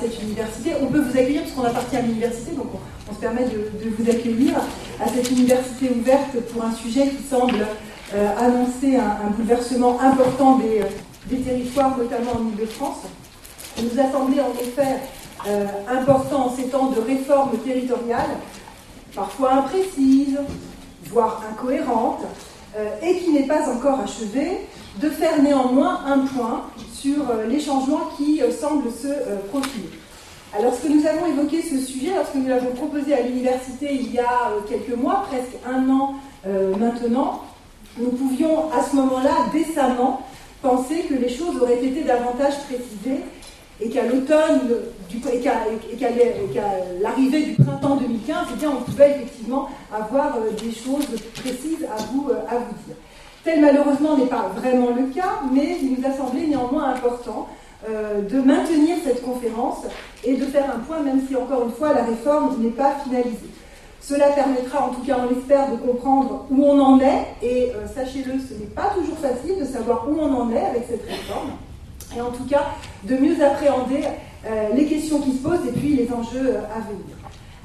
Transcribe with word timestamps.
cette 0.00 0.22
université. 0.22 0.72
On 0.80 0.86
peut 0.86 1.00
vous 1.00 1.10
accueillir 1.18 1.42
puisqu'on 1.42 1.64
appartient 1.64 1.96
à 1.96 2.02
l'université, 2.02 2.52
donc 2.52 2.66
on, 3.08 3.14
se 3.14 3.20
permet 3.20 3.44
de, 3.44 3.70
vous 3.96 4.10
accueillir 4.10 4.54
à 5.00 5.08
cette 5.08 5.30
université 5.30 5.90
ouverte 5.90 6.38
pour 6.52 6.64
un 6.64 6.72
sujet 6.72 7.08
qui 7.08 7.22
semble 7.22 7.66
euh, 8.14 8.28
annoncer 8.38 8.96
un, 8.96 9.30
bouleversement 9.30 10.00
important 10.00 10.58
des, 10.58 10.82
des, 11.26 11.42
territoires, 11.42 11.96
notamment 11.96 12.32
en 12.32 12.48
Ile-de-France. 12.48 13.02
Il 13.78 13.84
nous 13.84 14.00
a 14.00 14.10
semblé 14.10 14.40
en 14.40 14.52
effet 14.60 14.98
euh, 15.46 15.66
important 15.88 16.46
en 16.46 16.56
ces 16.56 16.64
temps 16.64 16.90
de 16.90 17.00
réforme 17.00 17.56
territoriale, 17.58 18.30
parfois 19.14 19.52
imprécise, 19.54 20.38
voire 21.06 21.42
incohérente, 21.50 22.24
euh, 22.76 22.88
et 23.02 23.18
qui 23.18 23.30
n'est 23.30 23.46
pas 23.46 23.68
encore 23.72 24.00
achevée, 24.00 24.66
de 25.00 25.10
faire 25.10 25.42
néanmoins 25.42 26.00
un 26.06 26.20
point 26.20 26.64
sur 26.92 27.30
euh, 27.30 27.46
les 27.46 27.60
changements 27.60 28.10
qui 28.16 28.42
euh, 28.42 28.50
semblent 28.50 28.90
se 28.90 29.08
profiler. 29.48 29.88
Alors, 30.52 30.72
lorsque 30.72 30.88
nous 30.88 31.06
avons 31.06 31.26
évoqué 31.26 31.62
ce 31.62 31.78
sujet, 31.78 32.14
lorsque 32.14 32.34
nous 32.34 32.48
l'avons 32.48 32.72
proposé 32.72 33.14
à 33.14 33.22
l'université 33.22 33.92
il 33.92 34.12
y 34.12 34.18
a 34.18 34.50
quelques 34.68 34.96
mois, 34.96 35.26
presque 35.28 35.58
un 35.66 35.88
an 35.90 36.14
maintenant, 36.78 37.44
nous 37.98 38.10
pouvions 38.10 38.72
à 38.72 38.82
ce 38.82 38.96
moment-là 38.96 39.34
décemment 39.52 40.22
penser 40.62 41.02
que 41.02 41.14
les 41.14 41.28
choses 41.28 41.60
auraient 41.60 41.84
été 41.84 42.02
davantage 42.02 42.54
précisées 42.64 43.22
et 43.80 43.90
qu'à 43.90 44.04
l'automne, 44.04 44.60
l'arrivée 47.00 47.42
du 47.42 47.62
printemps 47.62 47.96
2015, 47.96 48.46
eh 48.52 48.56
bien, 48.56 48.70
on 48.70 48.82
pouvait 48.82 49.10
effectivement 49.10 49.68
avoir 49.92 50.36
euh, 50.36 50.50
des 50.50 50.72
choses 50.72 51.06
précises 51.34 51.84
euh, 51.84 52.34
à 52.50 52.56
vous 52.56 52.74
dire. 52.86 52.96
Tel 53.44 53.60
malheureusement 53.60 54.16
n'est 54.16 54.26
pas 54.26 54.50
vraiment 54.54 54.90
le 54.90 55.06
cas, 55.14 55.40
mais 55.52 55.78
il 55.80 55.96
nous 55.96 56.06
a 56.06 56.12
semblé 56.12 56.46
néanmoins 56.46 56.90
important 56.90 57.48
euh, 57.88 58.22
de 58.22 58.40
maintenir 58.40 58.96
cette 59.04 59.22
conférence 59.22 59.84
et 60.24 60.34
de 60.34 60.44
faire 60.44 60.64
un 60.74 60.80
point, 60.80 61.00
même 61.00 61.22
si 61.26 61.36
encore 61.36 61.64
une 61.64 61.72
fois 61.72 61.94
la 61.94 62.04
réforme 62.04 62.56
n'est 62.60 62.70
pas 62.70 62.96
finalisée. 63.04 63.50
Cela 64.00 64.28
permettra, 64.30 64.86
en 64.86 64.88
tout 64.90 65.02
cas 65.02 65.18
on 65.22 65.34
l'espère, 65.34 65.70
de 65.70 65.76
comprendre 65.76 66.46
où 66.50 66.64
on 66.64 66.80
en 66.80 67.00
est, 67.00 67.26
et 67.42 67.72
sachez-le, 67.94 68.38
ce 68.38 68.54
n'est 68.54 68.70
pas 68.74 68.90
toujours 68.94 69.18
facile 69.18 69.58
de 69.60 69.64
savoir 69.64 70.08
où 70.08 70.16
on 70.18 70.32
en 70.34 70.50
est 70.50 70.64
avec 70.64 70.84
cette 70.88 71.04
réforme 71.04 71.50
et 72.16 72.20
en 72.20 72.30
tout 72.30 72.44
cas 72.44 72.66
de 73.04 73.16
mieux 73.16 73.42
appréhender 73.44 74.04
euh, 74.46 74.68
les 74.74 74.86
questions 74.86 75.20
qui 75.20 75.32
se 75.32 75.42
posent 75.42 75.66
et 75.66 75.72
puis 75.72 75.94
les 75.94 76.08
enjeux 76.12 76.56
euh, 76.56 76.74
à 76.74 76.80
venir. 76.80 77.16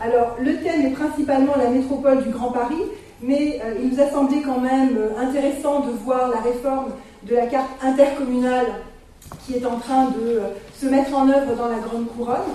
Alors 0.02 0.38
le 0.40 0.58
thème 0.58 0.86
est 0.86 0.92
principalement 0.92 1.54
la 1.58 1.70
métropole 1.70 2.24
du 2.24 2.30
Grand 2.30 2.52
Paris, 2.52 2.82
mais 3.24 3.62
euh, 3.64 3.76
il 3.82 3.90
nous 3.90 4.02
a 4.02 4.10
semblé 4.10 4.42
quand 4.42 4.60
même 4.60 4.98
intéressant 5.18 5.82
de 5.82 5.92
voir 5.92 6.30
la 6.30 6.42
réforme 6.42 6.92
de 7.24 7.36
la 7.36 7.48
carte 7.48 7.70
intercommunale 7.82 8.68
qui 9.46 9.56
est 9.56 9.66
en 9.66 9.78
train 9.78 10.08
de 10.08 10.42
se 10.80 10.86
mettre 10.88 11.16
en 11.16 11.28
œuvre 11.30 11.56
dans 11.56 11.68
la 11.68 11.80
Grande 11.80 12.08
Couronne. 12.16 12.54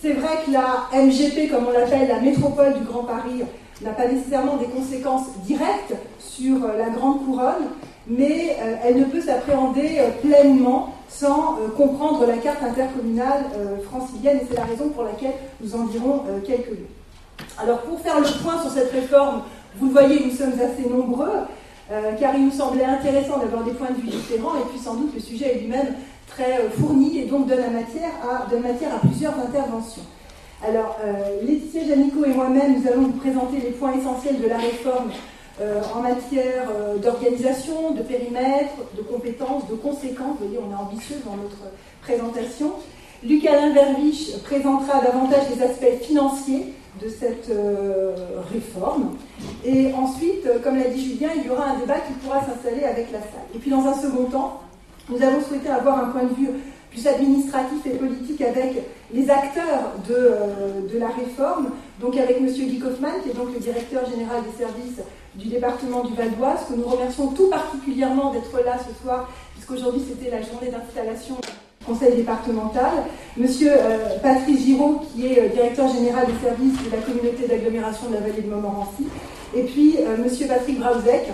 C'est 0.00 0.12
vrai 0.12 0.30
que 0.44 0.52
la 0.52 0.88
MGP, 0.92 1.50
comme 1.50 1.66
on 1.68 1.72
l'appelle, 1.72 2.08
la 2.08 2.20
métropole 2.20 2.74
du 2.74 2.84
Grand 2.84 3.04
Paris, 3.04 3.42
n'a 3.82 3.90
pas 3.90 4.08
nécessairement 4.08 4.56
des 4.56 4.66
conséquences 4.66 5.26
directes 5.44 5.94
sur 6.18 6.58
la 6.66 6.88
Grande 6.88 7.24
Couronne, 7.24 7.68
mais 8.08 8.56
elle 8.82 8.98
ne 8.98 9.04
peut 9.04 9.20
s'appréhender 9.20 10.00
pleinement 10.22 10.96
sans 11.08 11.58
euh, 11.58 11.68
comprendre 11.76 12.26
la 12.26 12.36
carte 12.36 12.62
intercommunale 12.62 13.44
euh, 13.54 13.76
francilienne, 13.84 14.38
et 14.42 14.46
c'est 14.48 14.56
la 14.56 14.64
raison 14.64 14.88
pour 14.90 15.04
laquelle 15.04 15.32
nous 15.60 15.74
en 15.74 15.84
dirons 15.84 16.22
euh, 16.28 16.40
quelques 16.44 16.70
mots. 16.70 17.46
Alors 17.58 17.78
pour 17.82 18.00
faire 18.00 18.18
le 18.18 18.26
point 18.42 18.60
sur 18.60 18.70
cette 18.70 18.92
réforme, 18.92 19.42
vous 19.78 19.86
le 19.86 19.92
voyez, 19.92 20.24
nous 20.24 20.32
sommes 20.32 20.52
assez 20.54 20.88
nombreux, 20.88 21.30
car 22.18 22.34
il 22.34 22.46
nous 22.46 22.50
semblait 22.50 22.84
intéressant 22.84 23.38
d'avoir 23.38 23.62
des 23.62 23.72
points 23.72 23.90
de 23.90 24.00
vue 24.00 24.08
différents, 24.08 24.56
et 24.56 24.68
puis 24.70 24.78
sans 24.78 24.94
doute 24.94 25.14
le 25.14 25.20
sujet 25.20 25.54
est 25.54 25.60
lui-même 25.60 25.94
très 26.26 26.68
fourni, 26.78 27.18
et 27.18 27.26
donc 27.26 27.46
donne, 27.46 27.60
matière 27.72 28.10
à, 28.24 29.06
plusieurs 29.06 29.34
interventions. 29.38 30.02
Alors, 30.66 30.98
Laetitia 31.42 31.86
Janico 31.86 32.24
et 32.24 32.34
moi-même, 32.34 32.80
nous 32.80 32.88
allons 32.90 33.02
vous 33.02 33.18
présenter 33.18 33.58
les 33.62 33.70
points 33.70 33.92
essentiels 33.92 34.40
de 34.40 34.48
la 34.48 34.56
réforme 34.56 35.10
euh, 35.58 35.80
en 35.94 36.02
matière 36.02 36.68
euh, 36.70 36.98
d'organisation, 36.98 37.92
de 37.92 38.02
périmètre, 38.02 38.74
de 38.94 39.00
compétences, 39.00 39.66
de 39.70 39.74
conséquences. 39.74 40.36
Vous 40.38 40.48
voyez, 40.48 40.58
on 40.58 40.70
est 40.70 40.76
ambitieux 40.76 41.16
dans 41.24 41.34
notre 41.34 41.72
présentation. 42.02 42.72
Luc-Alain 43.24 43.72
Verviche 43.72 44.36
présentera 44.44 45.00
davantage 45.00 45.44
les 45.56 45.62
aspects 45.62 46.04
financiers 46.04 46.74
de 47.02 47.08
cette 47.08 47.50
euh, 47.50 48.14
réforme. 48.52 49.16
Et 49.64 49.92
ensuite, 49.92 50.46
comme 50.62 50.76
l'a 50.78 50.88
dit 50.88 51.04
Julien, 51.04 51.30
il 51.36 51.46
y 51.46 51.50
aura 51.50 51.70
un 51.70 51.78
débat 51.78 52.00
qui 52.00 52.12
pourra 52.14 52.40
s'installer 52.40 52.84
avec 52.84 53.12
la 53.12 53.20
salle. 53.20 53.46
Et 53.54 53.58
puis 53.58 53.70
dans 53.70 53.86
un 53.86 53.94
second 53.94 54.24
temps, 54.24 54.60
nous 55.08 55.22
avons 55.22 55.40
souhaité 55.40 55.68
avoir 55.68 56.04
un 56.04 56.08
point 56.08 56.24
de 56.24 56.34
vue 56.34 56.50
plus 56.90 57.06
administratif 57.06 57.84
et 57.86 57.90
politique 57.90 58.40
avec 58.40 58.82
les 59.12 59.30
acteurs 59.30 59.92
de, 60.08 60.92
de 60.92 60.98
la 60.98 61.08
réforme, 61.08 61.70
donc 62.00 62.16
avec 62.16 62.38
M. 62.38 62.46
Guy 62.46 62.78
Kaufmann, 62.78 63.12
qui 63.22 63.30
est 63.30 63.34
donc 63.34 63.52
le 63.52 63.60
directeur 63.60 64.08
général 64.08 64.42
des 64.42 64.64
services 64.64 65.02
du 65.34 65.48
département 65.48 66.02
du 66.04 66.14
Val 66.14 66.30
d'Oise, 66.36 66.60
que 66.68 66.74
nous 66.74 66.86
remercions 66.86 67.28
tout 67.28 67.50
particulièrement 67.50 68.32
d'être 68.32 68.64
là 68.64 68.78
ce 68.78 69.02
soir, 69.02 69.28
puisqu'aujourd'hui 69.52 70.02
c'était 70.08 70.30
la 70.30 70.42
journée 70.42 70.70
d'installation 70.70 71.36
conseil 71.86 72.16
départemental. 72.16 73.04
Monsieur 73.36 73.72
euh, 73.72 74.18
Patrice 74.22 74.64
Giraud, 74.64 75.00
qui 75.14 75.26
est 75.26 75.40
euh, 75.40 75.48
directeur 75.48 75.88
général 75.88 76.26
des 76.26 76.46
services 76.46 76.82
de 76.84 76.90
la 76.90 76.98
communauté 76.98 77.46
d'agglomération 77.48 78.08
de 78.08 78.14
la 78.14 78.20
vallée 78.20 78.42
de 78.42 78.50
Montmorency. 78.50 79.06
Et 79.54 79.62
puis 79.62 79.96
euh, 80.00 80.16
Monsieur 80.22 80.46
Patrick 80.46 80.78
Brauzek, 80.80 81.28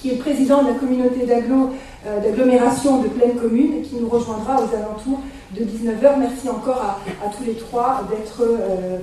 qui 0.00 0.10
est 0.10 0.16
président 0.16 0.62
de 0.62 0.68
la 0.68 0.74
communauté 0.74 1.26
d'agglomération 1.26 3.02
de 3.02 3.08
pleine 3.08 3.34
commune, 3.34 3.82
qui 3.82 3.96
nous 3.96 4.08
rejoindra 4.08 4.56
aux 4.56 4.74
alentours 4.74 5.20
de 5.54 5.62
19h. 5.62 6.18
Merci 6.18 6.48
encore 6.48 6.80
à, 6.80 7.28
tous 7.36 7.44
les 7.44 7.52
trois 7.54 8.02
d'être 8.10 8.42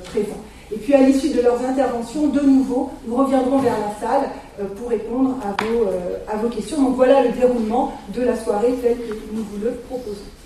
présents. 0.06 0.42
Et 0.72 0.76
puis 0.78 0.94
à 0.94 1.02
l'issue 1.02 1.30
de 1.30 1.42
leurs 1.42 1.64
interventions, 1.64 2.28
de 2.28 2.42
nouveau, 2.42 2.90
nous 3.08 3.16
reviendrons 3.16 3.60
vers 3.60 3.76
la 3.80 4.08
salle 4.08 4.30
euh, 4.60 4.66
pour 4.76 4.90
répondre 4.90 5.36
à 5.44 5.64
vos, 5.64 5.84
euh, 5.84 6.18
à 6.28 6.38
vos 6.38 6.50
questions. 6.50 6.82
Donc 6.82 6.96
voilà 6.96 7.24
le 7.24 7.30
déroulement 7.30 7.94
de 8.14 8.22
la 8.22 8.36
soirée 8.36 8.74
tel 8.82 8.98
que 8.98 9.14
nous 9.32 9.44
vous 9.44 9.64
le 9.64 9.72
proposons. 9.88 10.37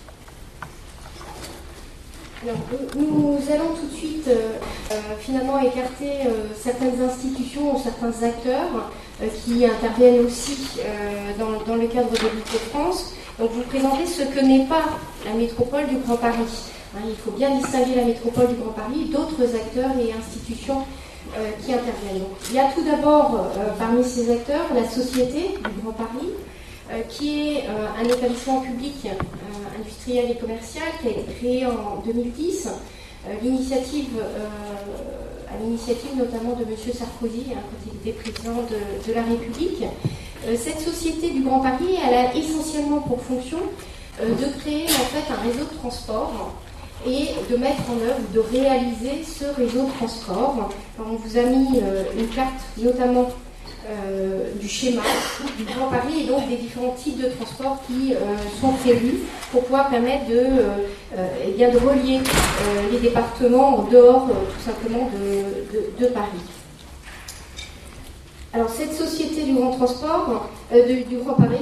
Nous 2.44 3.38
allons 3.54 3.76
tout 3.80 3.88
de 3.92 3.96
suite 3.96 4.28
euh, 4.28 4.96
finalement 5.20 5.60
écarter 5.60 6.28
certaines 6.56 7.02
institutions 7.02 7.76
ou 7.76 7.80
certains 7.80 8.26
acteurs 8.26 8.92
qui 9.46 9.66
interviennent 9.66 10.26
aussi 10.26 10.58
dans, 11.38 11.76
le 11.76 11.88
cadre 11.88 12.10
de 12.10 12.18
l'île 12.18 12.44
de 12.52 12.60
France. 12.72 13.14
Donc 13.40 13.52
vous 13.52 13.62
présenter 13.64 14.06
ce 14.06 14.24
que 14.24 14.44
n'est 14.44 14.66
pas 14.66 14.86
la 15.26 15.34
métropole 15.34 15.88
du 15.88 15.98
Grand 15.98 16.18
Paris. 16.18 16.72
Hein, 16.96 17.02
il 17.08 17.16
faut 17.16 17.32
bien 17.32 17.56
distinguer 17.56 17.96
la 17.96 18.06
métropole 18.06 18.48
du 18.48 18.56
Grand 18.56 18.74
Paris 18.74 19.10
d'autres 19.12 19.56
acteurs 19.56 19.92
et 19.98 20.12
institutions 20.12 20.84
euh, 21.38 21.50
qui 21.64 21.74
interviennent. 21.74 22.26
il 22.50 22.56
y 22.56 22.60
a 22.60 22.70
tout 22.76 22.84
d'abord 22.84 23.36
euh, 23.36 23.70
parmi 23.80 24.04
ces 24.04 24.30
acteurs 24.30 24.66
la 24.76 24.84
Société 24.90 25.54
du 25.54 25.82
Grand 25.82 25.94
Paris, 25.94 26.28
euh, 26.92 27.00
qui 27.08 27.56
est 27.56 27.64
un 27.98 28.04
établissement 28.04 28.60
public 28.60 29.08
industriel 29.92 30.32
et 30.32 30.36
commercial 30.36 30.84
qui 31.02 31.08
a 31.08 31.12
été 31.12 31.34
créé 31.38 31.66
en 31.66 32.02
2010. 32.06 32.70
l'initiative, 33.44 34.08
à 35.50 35.64
l'initiative 35.64 36.12
notamment 36.18 36.56
de 36.56 36.64
M. 36.64 36.70
Sarkozy, 36.94 37.46
hein, 37.52 37.60
quand 37.60 37.92
il 37.92 38.10
était 38.10 38.20
président 38.20 38.64
de, 38.64 39.14
la 39.14 39.24
République. 39.24 39.84
cette 40.58 40.80
société 40.80 41.30
du 41.30 41.42
Grand 41.44 41.60
Paris, 41.60 41.98
elle 42.08 42.14
a 42.16 42.36
essentiellement 42.36 43.02
pour 43.02 43.22
fonction 43.22 43.60
de 44.20 44.60
créer 44.60 44.86
en 44.86 45.06
fait 45.12 45.32
un 45.32 45.42
réseau 45.48 45.66
de 45.66 45.78
transport 45.78 46.54
et 47.06 47.30
de 47.50 47.58
mettre 47.58 47.82
en 47.90 47.96
œuvre, 47.96 48.22
de 48.34 48.40
réaliser 48.40 49.24
ce 49.24 49.46
réseau 49.60 49.86
de 49.86 49.92
transport. 49.98 50.70
on 51.00 51.16
vous 51.16 51.38
a 51.38 51.44
mis 51.44 51.80
euh, 51.82 52.04
une 52.18 52.28
carte 52.28 52.62
notamment 52.78 53.30
euh, 53.90 54.52
du 54.60 54.68
schéma 54.68 55.02
du 55.58 55.64
Grand 55.64 55.88
Paris 55.88 56.24
et 56.24 56.28
donc 56.28 56.48
des 56.48 56.58
différents 56.58 56.94
types 56.94 57.22
de 57.22 57.30
transports 57.30 57.82
qui 57.88 58.14
euh, 58.14 58.18
sont 58.60 58.74
prévus 58.74 59.20
pour 59.52 59.64
pouvoir 59.64 59.90
permettre 59.90 60.28
de, 60.28 60.46
eh 61.46 61.52
bien 61.52 61.70
relier 61.70 62.20
les 62.92 63.00
départements 63.00 63.80
en 63.80 63.84
dehors 63.84 64.28
tout 64.28 64.64
simplement 64.64 65.10
de 66.00 66.06
Paris. 66.08 66.42
Alors 68.54 68.70
cette 68.70 68.94
société 68.94 69.44
du 69.44 69.54
grand 69.54 69.72
transport, 69.72 70.50
euh, 70.74 71.04
du, 71.04 71.16
Grand 71.18 71.36
Paris, 71.36 71.56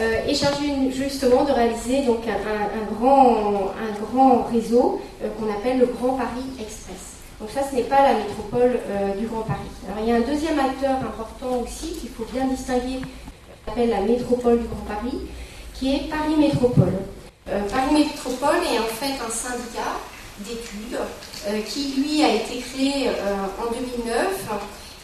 euh, 0.00 0.26
est 0.26 0.34
chargée 0.34 0.90
justement 0.90 1.44
de 1.44 1.52
réaliser 1.52 2.04
donc 2.04 2.22
un, 2.26 2.92
grand, 2.92 4.42
réseau 4.52 5.00
euh, 5.22 5.28
qu'on 5.38 5.48
appelle 5.52 5.78
le 5.78 5.86
Grand 5.86 6.14
Paris 6.14 6.42
Express. 6.58 7.11
Donc 7.42 7.50
ça, 7.52 7.68
ce 7.68 7.74
n'est 7.74 7.82
pas 7.82 8.02
la 8.02 8.14
métropole 8.14 8.78
du 9.18 9.26
Grand 9.26 9.42
Paris. 9.42 9.58
Alors 9.88 9.98
il 10.00 10.08
y 10.08 10.12
a 10.12 10.16
un 10.16 10.20
deuxième 10.20 10.60
acteur 10.60 10.92
important 10.92 11.58
aussi 11.58 11.90
qu'il 11.98 12.10
faut 12.10 12.24
bien 12.32 12.46
distinguer, 12.46 13.00
qu'on 13.66 13.72
appelle 13.72 13.90
la 13.90 14.02
métropole 14.02 14.60
du 14.60 14.68
Grand 14.68 14.86
Paris, 14.86 15.18
qui 15.74 15.96
est 15.96 16.08
Paris 16.08 16.36
Métropole. 16.38 16.94
Paris 17.44 17.94
Métropole 17.94 18.62
est 18.72 18.78
en 18.78 18.94
fait 18.94 19.18
un 19.18 19.28
syndicat 19.28 19.98
d'études 20.38 21.00
qui 21.66 22.00
lui 22.00 22.22
a 22.22 22.32
été 22.32 22.58
créé 22.58 23.10
en 23.10 23.72
2009 23.72 24.48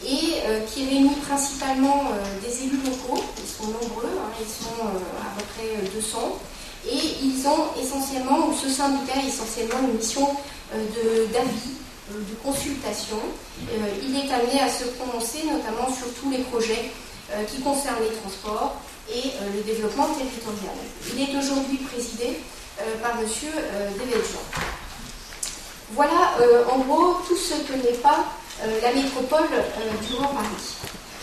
et 0.05 0.35
euh, 0.47 0.61
qui 0.73 0.87
réunit 0.87 1.17
principalement 1.27 2.05
euh, 2.13 2.47
des 2.47 2.65
élus 2.65 2.79
locaux, 2.85 3.23
ils 3.37 3.49
sont 3.49 3.67
nombreux, 3.67 4.11
hein, 4.17 4.31
ils 4.41 4.47
sont 4.47 4.85
euh, 4.85 5.21
à 5.21 5.37
peu 5.37 5.45
près 5.55 5.91
200, 5.93 6.39
Et 6.87 7.25
ils 7.25 7.47
ont 7.47 7.75
essentiellement, 7.81 8.49
ou 8.49 8.55
ce 8.55 8.69
syndicat 8.69 9.15
a 9.17 9.27
essentiellement 9.27 9.89
une 9.89 9.97
mission 9.97 10.29
d'avis, 11.33 11.75
de, 12.11 12.35
consultation. 12.43 13.19
il 14.03 14.17
est 14.17 14.33
amené 14.33 14.61
à 14.61 14.69
se 14.69 14.85
prononcer 14.85 15.45
notamment 15.45 15.89
sur 15.93 16.13
tous 16.21 16.31
les 16.31 16.39
projets 16.39 16.91
qui 17.49 17.61
concernent 17.61 18.03
les 18.03 18.17
transports 18.17 18.77
et 19.13 19.33
le 19.55 19.63
développement 19.63 20.09
territorial. 20.15 20.77
Il 21.15 21.21
est 21.23 21.39
aujourd'hui 21.39 21.77
présidé 21.79 22.41
par 23.03 23.13
M. 23.21 23.27
Devedjian. 23.27 24.41
Voilà 25.93 26.37
en 26.73 26.79
gros 26.79 27.19
tout 27.27 27.37
ce 27.37 27.55
que 27.71 27.75
n'est 27.75 27.99
pas 27.99 28.25
la 28.83 28.93
métropole 28.93 29.49
du 30.07 30.15
Grand 30.15 30.29
Paris. 30.29 30.77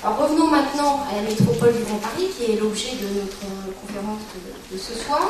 Alors 0.06 0.20
revenons 0.20 0.46
maintenant 0.46 1.02
à 1.10 1.16
la 1.16 1.22
métropole 1.24 1.74
du 1.74 1.82
Grand 1.84 1.98
Paris, 1.98 2.30
qui 2.38 2.52
est 2.52 2.60
l'objet 2.60 2.92
de 2.92 3.22
notre 3.22 3.42
conférence 3.82 4.22
de, 4.72 4.78
ce 4.78 4.94
soir. 4.94 5.30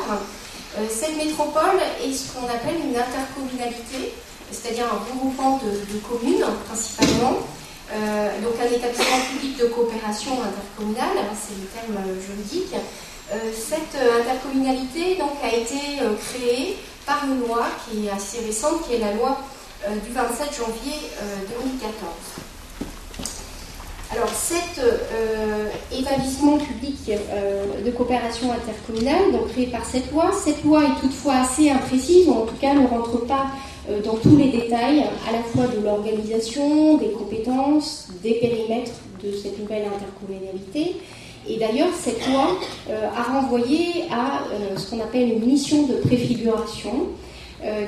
Euh, 0.78 0.86
cette 0.90 1.16
métropole 1.16 1.80
est 2.04 2.12
ce 2.12 2.34
qu'on 2.34 2.44
appelle 2.44 2.76
une 2.84 2.98
intercommunalité, 2.98 4.12
c'est-à-dire 4.56 4.86
un 4.86 5.12
regroupement 5.12 5.60
de, 5.64 5.98
communes 6.00 6.46
principalement. 6.68 7.38
Euh, 7.92 8.42
donc 8.42 8.54
un 8.60 8.66
établissement 8.66 9.22
public 9.32 9.58
de 9.58 9.66
coopération 9.66 10.32
intercommunale, 10.42 11.18
hein, 11.20 11.36
c'est 11.36 11.56
le 11.56 11.68
terme 11.68 12.04
juridique. 12.20 12.74
Euh, 13.34 13.52
cette 13.54 14.00
intercommunalité 14.22 15.18
donc, 15.18 15.34
a 15.44 15.54
été 15.54 16.00
créée 16.30 16.78
par 17.06 17.24
une 17.26 17.42
loi 17.42 17.68
qui 17.86 18.08
est 18.08 18.12
assez 18.12 18.40
récente, 18.46 18.88
qui 18.88 18.96
est 18.96 19.00
la 19.00 19.14
loi 19.14 19.38
du 20.04 20.12
27 20.12 20.58
janvier 20.58 20.94
2014. 21.62 22.46
Alors, 24.16 24.30
cet 24.30 24.80
euh, 24.80 25.68
établissement 25.92 26.58
public 26.58 27.10
euh, 27.10 27.82
de 27.84 27.92
coopération 27.92 28.54
intercommunale, 28.54 29.32
donc 29.34 29.50
créé 29.50 29.68
par 29.68 29.84
cette 29.86 30.10
loi, 30.12 30.32
cette 30.32 30.64
loi 30.64 30.84
est 30.84 31.02
toutefois 31.02 31.42
assez 31.42 31.70
imprécise, 31.70 32.28
ou 32.28 32.34
en 32.34 32.46
tout 32.46 32.56
cas 32.56 32.74
ne 32.74 32.88
rentre 32.88 33.26
pas 33.26 33.48
euh, 33.48 33.75
dans 34.04 34.16
tous 34.16 34.36
les 34.36 34.50
détails, 34.50 35.04
à 35.28 35.32
la 35.32 35.44
fois 35.44 35.68
de 35.68 35.84
l'organisation, 35.84 36.98
des 36.98 37.10
compétences, 37.10 38.08
des 38.24 38.36
périmètres 38.36 38.94
de 39.24 39.32
cette 39.32 39.60
nouvelle 39.60 39.84
intercommunalité. 39.86 40.96
Et 41.48 41.58
d'ailleurs, 41.58 41.90
cette 41.94 42.26
loi 42.28 42.58
a 42.90 43.24
renvoyé 43.24 44.06
à 44.12 44.44
ce 44.78 44.90
qu'on 44.90 45.00
appelle 45.00 45.30
une 45.34 45.46
mission 45.46 45.84
de 45.84 45.96
préfiguration, 45.98 47.10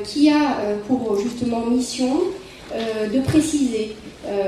qui 0.03 0.29
a 0.29 0.57
pour 0.87 1.19
justement 1.19 1.65
mission 1.65 2.19
de 2.73 3.19
préciser 3.21 3.95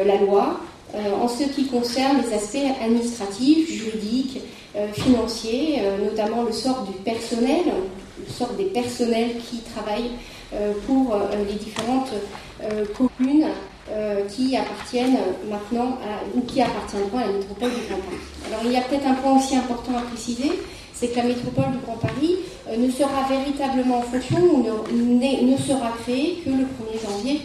la 0.06 0.18
loi, 0.18 0.60
euh, 0.96 1.14
en 1.22 1.28
ce 1.28 1.44
qui 1.44 1.68
concerne 1.68 2.18
les 2.24 2.34
aspects 2.34 2.58
administratifs, 2.84 3.70
juridiques, 3.70 4.40
euh, 4.76 4.88
financiers, 4.92 5.82
euh, 5.82 6.04
notamment 6.04 6.44
le 6.44 6.52
sort 6.52 6.82
du 6.84 6.94
personnel, 7.04 7.66
le 8.18 8.34
sort 8.34 8.54
des 8.58 8.66
personnels 8.66 9.36
qui 9.50 9.60
travaillent 9.60 10.12
pour 10.88 11.16
les 11.48 11.54
différentes 11.54 12.12
communes 12.98 13.48
qui 14.30 14.56
appartiennent 14.56 15.18
maintenant 15.50 15.98
ou 16.36 16.42
qui 16.42 16.62
appartiendront 16.62 17.18
à 17.18 17.28
la 17.28 17.34
métropole 17.34 17.70
du 17.70 17.88
Grand 17.88 18.00
Paris. 18.00 18.18
Alors 18.48 18.62
il 18.66 18.72
y 18.72 18.78
a 18.78 18.82
peut-être 18.82 19.08
un 19.08 19.16
point 19.16 19.38
aussi 19.38 19.56
important 19.56 19.98
à 19.98 20.02
préciser, 20.02 20.52
c'est 20.94 21.10
que 21.10 21.18
la 21.18 21.24
métropole 21.24 21.72
du 21.72 21.78
Grand 21.86 21.98
Paris 21.98 22.38
ne 22.78 22.90
sera 22.90 23.28
véritablement 23.30 24.00
en 24.00 24.02
fonction 24.02 24.40
ou 24.40 24.64
ne, 24.64 25.58
sera 25.58 25.92
créée 26.04 26.42
que 26.44 26.50
le 26.50 26.66
1er 26.66 27.02
janvier 27.08 27.42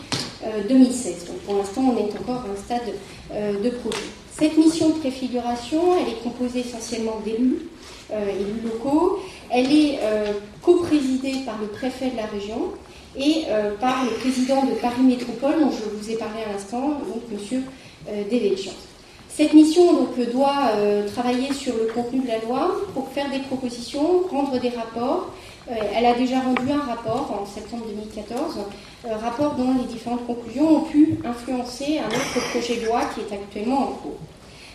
2016. 0.69 1.27
Donc 1.27 1.37
pour 1.41 1.57
l'instant, 1.57 1.83
on 1.83 1.99
est 1.99 2.19
encore 2.19 2.45
à 2.47 2.53
un 2.53 2.63
stade 2.63 2.95
euh, 3.33 3.63
de 3.63 3.71
projet. 3.71 3.99
Cette 4.31 4.57
mission 4.57 4.91
de 4.91 4.95
préfiguration, 4.95 5.81
elle 5.99 6.13
est 6.13 6.23
composée 6.23 6.61
essentiellement 6.61 7.21
d'élus, 7.25 7.69
euh, 8.13 8.29
élus 8.29 8.61
locaux. 8.65 9.21
Elle 9.51 9.73
est 9.73 9.99
euh, 10.03 10.33
co-présidée 10.61 11.37
par 11.47 11.59
le 11.61 11.69
préfet 11.69 12.11
de 12.11 12.17
la 12.17 12.27
région 12.27 12.73
et 13.17 13.45
par 13.81 14.05
le 14.05 14.11
président 14.19 14.65
de 14.65 14.73
Paris 14.73 15.03
Métropole, 15.03 15.61
dont 15.61 15.71
je 15.71 15.97
vous 15.97 16.11
ai 16.11 16.17
parlé 16.17 16.43
à 16.49 16.53
l'instant, 16.53 17.01
donc 17.09 17.23
M. 17.31 17.63
Devedjian. 18.31 18.73
Cette 19.29 19.53
mission 19.53 19.93
donc, 19.93 20.31
doit 20.33 20.73
travailler 21.15 21.53
sur 21.53 21.75
le 21.77 21.93
contenu 21.93 22.21
de 22.21 22.29
la 22.29 22.39
loi 22.39 22.75
pour 22.93 23.09
faire 23.09 23.31
des 23.31 23.41
propositions, 23.41 24.23
rendre 24.31 24.59
des 24.59 24.71
rapports. 24.71 25.31
elle 25.69 26.07
a 26.07 26.15
déjà 26.15 26.41
rendu 26.41 26.71
un 26.73 26.81
rapport 26.81 27.41
en 27.41 27.47
septembre 27.47 27.85
2014 27.89 28.59
euh, 29.07 29.17
rapport 29.17 29.55
dont 29.55 29.75
les 29.79 29.85
différentes 29.85 30.27
conclusions 30.27 30.77
ont 30.77 30.85
pu 30.85 31.19
influencer 31.27 31.99
un 31.99 32.07
autre 32.07 32.51
projet 32.51 32.81
de 32.81 32.87
loi 32.87 33.03
qui 33.15 33.21
est 33.21 33.35
actuellement 33.37 33.83
en 33.83 33.87
cours. 33.89 34.19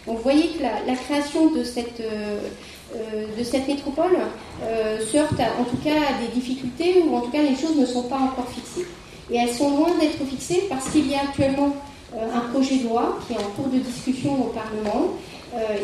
Donc 0.06 0.18
vous 0.18 0.24
voyez 0.24 0.50
que 0.50 0.62
la, 0.62 0.96
création 0.96 1.52
de 1.52 1.64
cette, 1.64 2.00
euh, 2.00 2.38
euh, 2.38 2.50
de 2.94 3.44
cette 3.44 3.68
métropole 3.68 4.18
se 4.62 5.18
heurte 5.18 5.40
en 5.60 5.64
tout 5.64 5.78
cas 5.84 5.96
à 5.96 6.22
des 6.22 6.34
difficultés 6.34 7.04
ou 7.08 7.16
en 7.16 7.22
tout 7.22 7.30
cas 7.30 7.42
les 7.42 7.56
choses 7.56 7.76
ne 7.78 7.86
sont 7.86 8.04
pas 8.04 8.18
encore 8.18 8.48
fixées. 8.50 8.88
Et 9.32 9.38
elles 9.38 9.54
sont 9.54 9.78
loin 9.78 9.90
d'être 10.00 10.26
fixées 10.28 10.64
parce 10.70 10.90
qu'il 10.90 11.08
y 11.10 11.14
a 11.14 11.20
actuellement 11.22 11.76
un 12.14 12.40
projet 12.52 12.78
de 12.78 12.86
loi 12.86 13.20
qui 13.28 13.34
est 13.34 13.38
en 13.38 13.50
cours 13.56 13.68
de 13.72 13.78
discussion 13.78 14.34
au 14.34 14.52
Parlement. 14.52 15.14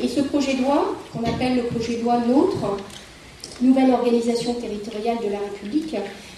et 0.02 0.07
ce 0.07 0.22
projet 0.22 0.56
de 0.56 0.63
loi, 0.63 0.96
qu'on 1.13 1.24
appelle 1.24 1.56
le 1.57 1.63
projet 1.63 1.98
de 1.98 2.04
loi 2.04 2.18
NOTRe, 2.18 2.78
Nouvelle 3.62 3.92
organisation 3.92 4.54
territoriale 4.56 5.18
de 5.24 5.31
la 5.31 5.40
République, 5.40 5.96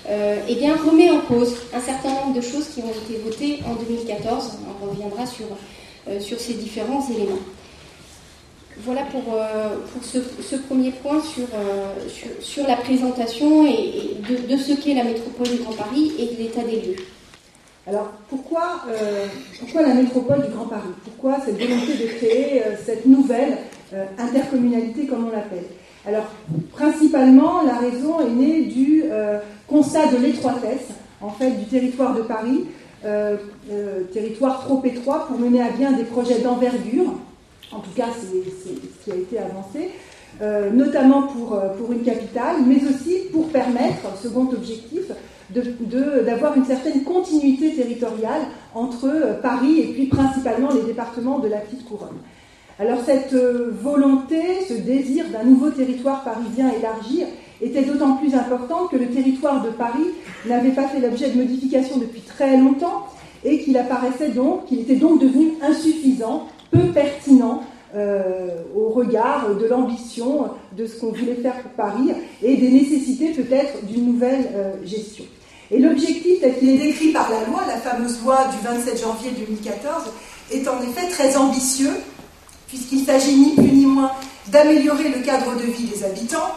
euh, 0.07 0.37
eh 0.47 0.55
bien, 0.55 0.75
remet 0.75 1.09
en 1.09 1.21
cause 1.21 1.55
un 1.73 1.81
certain 1.81 2.09
nombre 2.09 2.33
de 2.33 2.41
choses 2.41 2.67
qui 2.67 2.81
ont 2.81 2.91
été 2.91 3.19
votées 3.23 3.59
en 3.65 3.73
2014. 3.73 4.51
On 4.81 4.89
reviendra 4.89 5.25
sur, 5.25 5.45
euh, 6.07 6.19
sur 6.19 6.39
ces 6.39 6.53
différents 6.53 7.05
éléments. 7.09 7.39
Voilà 8.83 9.01
pour, 9.03 9.33
euh, 9.33 9.75
ce, 10.01 10.55
premier 10.55 10.91
point 10.91 11.21
sur, 11.21 11.47
sur, 12.39 12.67
la 12.67 12.75
présentation 12.77 13.63
de, 13.63 14.57
ce 14.57 14.73
qu'est 14.73 14.93
la 14.93 15.03
métropole 15.03 15.47
du 15.49 15.57
Grand 15.57 15.73
Paris 15.73 16.13
et 16.19 16.35
de 16.35 16.41
l'état 16.41 16.63
des 16.63 16.81
lieux. 16.81 16.95
Alors 17.87 18.11
pourquoi, 18.29 18.81
pourquoi 19.59 19.81
la 19.81 19.93
métropole 19.93 20.45
du 20.45 20.53
Grand 20.53 20.65
Paris? 20.65 20.89
Pourquoi 21.03 21.37
cette 21.45 21.59
volonté 21.59 21.93
de 21.93 22.07
créer 22.17 22.61
cette 22.85 23.05
nouvelle 23.05 23.57
intercommunalité 24.17 25.07
comme 25.07 25.27
on 25.27 25.31
l'appelle? 25.31 25.65
Alors, 26.07 26.27
principalement, 26.71 27.63
la 27.63 27.79
raison 27.79 28.21
est 28.21 28.29
née 28.29 28.61
du 28.61 29.03
euh, 29.11 29.39
constat 29.67 30.07
de 30.07 30.17
l'étroitesse, 30.17 30.87
en 31.19 31.29
fait, 31.31 31.51
du 31.51 31.65
territoire 31.65 32.15
de 32.15 32.21
Paris, 32.21 32.63
euh, 33.03 33.35
euh, 33.69 34.03
territoire 34.13 34.61
trop 34.61 34.81
étroit 34.85 35.27
pour 35.27 35.37
mener 35.37 35.61
à 35.61 35.69
bien 35.69 35.91
des 35.91 36.05
projets 36.05 36.39
d'envergure. 36.39 37.13
En 37.71 37.79
tout 37.79 37.91
cas, 37.95 38.07
c'est 38.15 38.27
ce 38.27 39.03
qui 39.03 39.11
a 39.11 39.15
été 39.15 39.37
avancé, 39.39 39.91
notamment 40.73 41.23
pour, 41.23 41.59
pour 41.77 41.91
une 41.91 42.03
capitale, 42.03 42.57
mais 42.65 42.77
aussi 42.87 43.27
pour 43.31 43.49
permettre, 43.49 44.17
second 44.21 44.49
objectif, 44.51 45.11
d'avoir 45.49 46.55
une 46.57 46.65
certaine 46.65 47.03
continuité 47.03 47.73
territoriale 47.73 48.41
entre 48.75 49.39
Paris 49.41 49.79
et 49.79 49.93
puis 49.93 50.05
principalement 50.07 50.69
les 50.71 50.83
départements 50.83 51.39
de 51.39 51.47
la 51.47 51.57
petite 51.57 51.85
couronne. 51.85 52.17
Alors 52.79 52.99
cette 53.03 53.33
euh, 53.33 53.71
volonté, 53.81 54.39
ce 54.69 54.75
désir 54.75 55.25
d'un 55.31 55.43
nouveau 55.43 55.71
territoire 55.71 56.23
parisien 56.23 56.69
élargi 56.77 57.23
était 57.59 57.81
d'autant 57.81 58.17
plus 58.17 58.35
important 58.35 58.85
que 58.85 58.97
le 58.97 59.07
territoire 59.07 59.63
de 59.63 59.69
Paris 59.69 60.05
n'avait 60.45 60.69
pas 60.69 60.87
fait 60.87 60.99
l'objet 60.99 61.31
de 61.31 61.37
modifications 61.37 61.97
depuis 61.97 62.21
très 62.21 62.55
longtemps 62.55 63.07
et 63.43 63.61
qu'il 63.63 63.75
apparaissait 63.77 64.29
donc, 64.29 64.65
qu'il 64.65 64.79
était 64.79 64.95
donc 64.95 65.19
devenu 65.19 65.53
insuffisant, 65.63 66.47
peu 66.71 66.91
pertinent 66.93 67.63
euh, 67.95 68.49
au 68.75 68.89
regard 68.89 69.55
de 69.55 69.65
l'ambition 69.65 70.49
de 70.75 70.85
ce 70.85 70.99
qu'on 70.99 71.11
voulait 71.11 71.35
faire 71.35 71.61
pour 71.61 71.71
Paris 71.71 72.11
et 72.43 72.57
des 72.57 72.69
nécessités 72.69 73.31
peut-être 73.31 73.85
d'une 73.85 74.05
nouvelle 74.13 74.49
euh, 74.55 74.73
gestion. 74.83 75.23
Et 75.71 75.79
l'objectif 75.79 76.41
tel 76.41 76.57
qu'il 76.57 76.69
est 76.69 76.77
décrit 76.77 77.11
par 77.11 77.29
la 77.29 77.45
loi, 77.45 77.61
la 77.67 77.77
fameuse 77.77 78.21
loi 78.23 78.45
du 78.47 78.65
27 78.65 79.01
janvier 79.01 79.31
2014, 79.31 80.03
est 80.51 80.67
en 80.67 80.81
effet 80.81 81.07
très 81.09 81.35
ambitieux 81.37 81.93
puisqu'il 82.67 83.05
s'agit 83.05 83.35
ni 83.35 83.55
plus 83.55 83.71
ni 83.71 83.85
moins 83.85 84.11
d'améliorer 84.47 85.09
le 85.09 85.19
cadre 85.19 85.55
de 85.55 85.71
vie 85.71 85.85
des 85.85 86.03
habitants, 86.03 86.51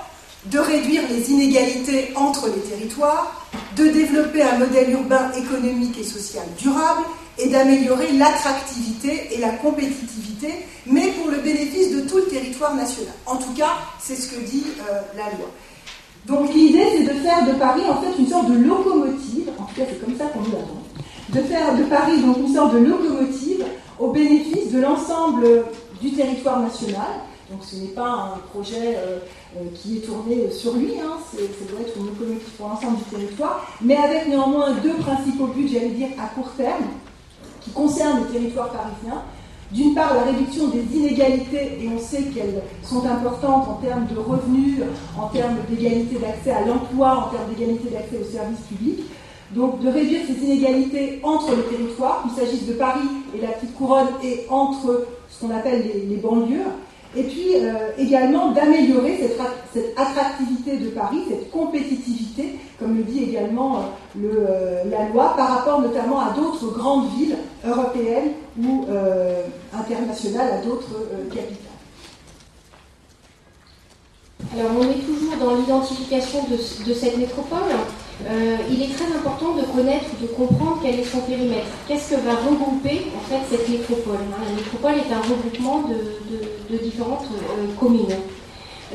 de 0.47 0.59
réduire 0.59 1.03
les 1.11 1.31
inégalités 1.31 2.13
entre 2.17 2.49
les 2.49 2.61
territoires, 2.63 3.49
de 3.77 3.85
développer 3.89 4.43
un 4.43 4.59
modèle 4.59 4.91
urbain 4.91 5.31
économique 5.33 5.99
et 5.99 6.05
social 6.05 6.45
durable 6.59 7.03
et 7.43 7.49
d'améliorer 7.49 8.13
l'attractivité 8.13 9.29
et 9.33 9.39
la 9.39 9.51
compétitivité, 9.51 10.49
mais 10.87 11.09
pour 11.13 11.31
le 11.31 11.39
bénéfice 11.39 11.95
de 11.95 12.01
tout 12.03 12.19
le 12.19 12.25
territoire 12.27 12.75
national. 12.75 13.15
En 13.27 13.37
tout 13.37 13.53
cas, 13.57 13.77
c'est 13.99 14.17
ce 14.17 14.29
que 14.35 14.41
dit 14.41 14.65
euh, 14.91 15.01
la 15.17 15.25
loi. 15.37 15.49
Donc 16.27 16.53
l'idée, 16.53 16.85
c'est 16.93 17.05
de 17.05 17.19
faire 17.21 17.47
de 17.47 17.53
Paris 17.53 17.83
en 17.89 18.01
fait 18.01 18.19
une 18.19 18.29
sorte 18.29 18.51
de 18.51 18.59
locomotive, 18.59 19.51
en 19.59 19.65
tout 19.65 19.75
cas 19.75 19.83
c'est 19.89 20.05
comme 20.05 20.17
ça 20.17 20.27
qu'on 20.27 20.41
nous 20.41 20.53
l'attend, 20.53 20.83
de 21.31 21.41
faire 21.41 21.77
de 21.77 21.85
Paris 21.85 22.21
donc 22.21 22.37
une 22.39 22.55
sorte 22.55 22.75
de 22.75 22.79
locomotive 22.79 23.65
au 23.99 24.11
bénéfice 24.11 24.71
de 24.71 24.81
l'ensemble 24.81 25.65
du 26.01 26.13
territoire 26.13 26.61
national. 26.61 27.09
Donc 27.51 27.65
ce 27.65 27.77
n'est 27.77 27.89
pas 27.89 28.35
un 28.35 28.39
projet 28.53 28.97
euh, 28.97 29.19
euh, 29.57 29.65
qui 29.75 29.97
est 29.97 30.01
tourné 30.01 30.51
sur 30.53 30.75
lui, 30.75 30.93
hein, 31.01 31.17
ça 31.33 31.39
doit 31.69 31.81
être 31.81 31.97
une 31.97 32.07
locomotive 32.07 32.49
pour 32.57 32.69
l'ensemble 32.69 32.99
du 32.99 33.05
territoire, 33.05 33.67
mais 33.81 33.97
avec 33.97 34.29
néanmoins 34.29 34.73
deux 34.83 34.95
principaux 34.95 35.47
buts, 35.47 35.69
j'allais 35.73 35.89
dire, 35.89 36.09
à 36.23 36.27
court 36.29 36.53
terme, 36.57 36.85
qui 37.61 37.71
concernent 37.71 38.21
le 38.21 38.33
territoire 38.33 38.71
parisien. 38.71 39.23
d'une 39.73 39.95
part 39.95 40.15
la 40.15 40.23
réduction 40.23 40.67
des 40.69 40.83
inégalités, 40.97 41.79
et 41.81 41.89
on 41.95 41.99
sait 42.01 42.25
qu'elles 42.25 42.61
sont 42.83 43.07
importantes 43.07 43.69
en 43.69 43.75
termes 43.75 44.07
de 44.07 44.19
revenus, 44.19 44.81
en 45.17 45.29
termes 45.29 45.59
d'égalité 45.69 46.17
d'accès 46.19 46.51
à 46.51 46.65
l'emploi, 46.67 47.29
en 47.29 47.37
termes 47.37 47.49
d'égalité 47.55 47.91
d'accès 47.91 48.19
aux 48.21 48.33
services 48.33 48.67
publics, 48.69 49.05
donc 49.53 49.81
de 49.81 49.89
réduire 49.89 50.23
ces 50.27 50.45
inégalités 50.45 51.21
entre 51.23 51.55
les 51.55 51.77
territoires, 51.77 52.23
qu'il 52.23 52.33
s'agisse 52.33 52.67
de 52.67 52.75
Paris 52.75 53.09
et 53.37 53.41
la 53.41 53.53
petite 53.53 53.75
couronne, 53.77 54.09
et 54.25 54.47
entre 54.49 55.07
ce 55.29 55.41
qu'on 55.41 55.55
appelle 55.55 55.89
les, 56.09 56.17
banlieues, 56.17 56.67
et 57.17 57.25
puis 57.25 57.55
euh, 57.55 57.91
également 57.99 58.53
d'améliorer 58.53 59.19
cette, 59.73 59.97
attractivité 59.97 60.77
de 60.77 60.89
Paris, 60.89 61.23
cette 61.29 61.51
compétitivité, 61.51 62.57
comme 62.81 62.97
le 62.97 63.05
dit 63.05 63.25
également 63.25 63.77
euh, 63.77 64.19
euh, 64.25 64.85
la 64.91 65.09
loi, 65.11 65.35
par 65.37 65.59
rapport 65.59 65.81
notamment 65.81 66.19
à 66.21 66.33
d'autres 66.33 66.73
grandes 66.73 67.11
villes 67.17 67.37
européennes 67.65 68.33
ou 68.61 68.87
internationales, 69.73 70.51
à 70.61 70.65
d'autres 70.67 70.97
capitales. 71.33 71.71
Alors 74.59 74.73
on 74.81 74.83
est 74.83 75.05
toujours 75.07 75.37
dans 75.39 75.55
l'identification 75.55 76.41
de, 76.51 76.93
cette 76.93 77.17
métropole. 77.19 77.71
Euh, 78.29 78.57
il 78.71 78.83
est 78.83 78.93
très 78.93 79.07
important 79.17 79.55
de 79.55 79.63
connaître, 79.63 80.07
de 80.21 80.27
comprendre 80.27 80.81
quel 80.83 80.99
est 80.99 81.05
son 81.05 81.21
périmètre. 81.21 81.69
Qu'est-ce 81.87 82.11
que 82.11 82.21
va 82.21 82.35
regrouper 82.35 83.07
en 83.17 83.21
fait 83.29 83.41
cette 83.49 83.69
métropole? 83.69 84.19
La 84.45 84.55
métropole 84.55 84.95
est 84.95 85.13
un 85.13 85.21
regroupement 85.21 85.85
de, 85.89 86.77
différentes 86.79 87.27
euh, 87.33 87.67
communes. 87.79 88.17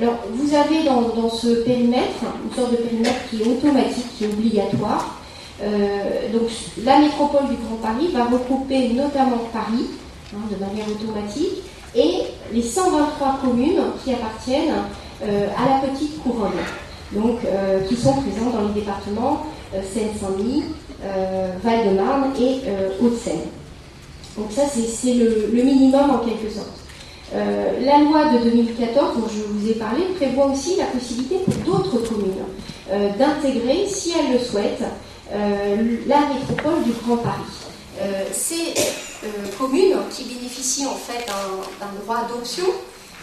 Alors 0.02 0.16
vous 0.32 0.54
avez 0.54 0.84
dans, 0.84 1.30
ce 1.30 1.64
périmètre 1.64 2.26
une 2.44 2.56
sorte 2.56 2.72
de 2.72 2.78
périmètre 2.78 3.30
qui 3.30 3.42
est 3.42 3.48
automatique, 3.48 4.18
qui 4.18 4.26
est 4.26 4.28
obligatoire. 4.28 5.22
Euh, 5.64 6.32
donc 6.34 6.50
la 6.84 7.00
métropole 7.00 7.48
du 7.48 7.56
Grand 7.56 7.78
Paris 7.82 8.10
va 8.14 8.26
regrouper 8.26 8.90
notamment 8.90 9.40
Paris 9.54 9.86
hein, 10.34 10.40
de 10.52 10.64
manière 10.64 10.86
automatique 10.90 11.64
et 11.96 12.24
les 12.52 12.62
123 12.62 13.40
communes 13.42 13.82
qui 14.04 14.12
appartiennent 14.12 14.84
à 15.22 15.70
la 15.70 15.88
petite 15.88 16.22
couronne 16.22 16.52
donc, 17.12 17.40
euh, 17.46 17.82
qui 17.88 17.96
sont 17.96 18.14
présents 18.14 18.50
dans 18.52 18.68
les 18.68 18.74
départements 18.74 19.46
euh, 19.74 19.82
Seine-Saint-Denis, 19.82 20.64
euh, 21.04 21.52
Val-de-Marne 21.64 22.32
et 22.40 22.62
Hauts-de-Seine. 23.02 23.42
Donc 24.38 24.52
ça, 24.52 24.64
c'est 24.68 25.14
le, 25.14 25.50
minimum 25.54 26.10
en 26.10 26.18
quelque 26.20 26.50
sorte. 26.54 26.85
La 27.34 27.98
loi 28.00 28.26
de 28.34 28.50
2014, 28.50 29.18
dont 29.18 29.28
je 29.28 29.42
vous 29.42 29.70
ai 29.70 29.74
parlé, 29.74 30.04
prévoit 30.16 30.46
aussi 30.46 30.78
la 30.78 30.86
possibilité 30.86 31.38
pour 31.46 31.56
d'autres 31.56 31.98
communes 32.08 32.46
d'intégrer, 33.18 33.88
si 33.88 34.14
elles 34.18 34.34
le 34.34 34.40
souhaitent, 34.40 34.84
la 35.32 36.20
métropole 36.34 36.84
du 36.84 36.92
Grand 37.04 37.18
Paris. 37.18 37.34
ces 38.32 38.74
communes 39.58 39.98
qui 40.12 40.26
bénéficient 40.26 40.86
en 40.86 40.96
fait 40.96 41.26
d'un 41.26 42.04
droit 42.04 42.28
d'option 42.28 42.66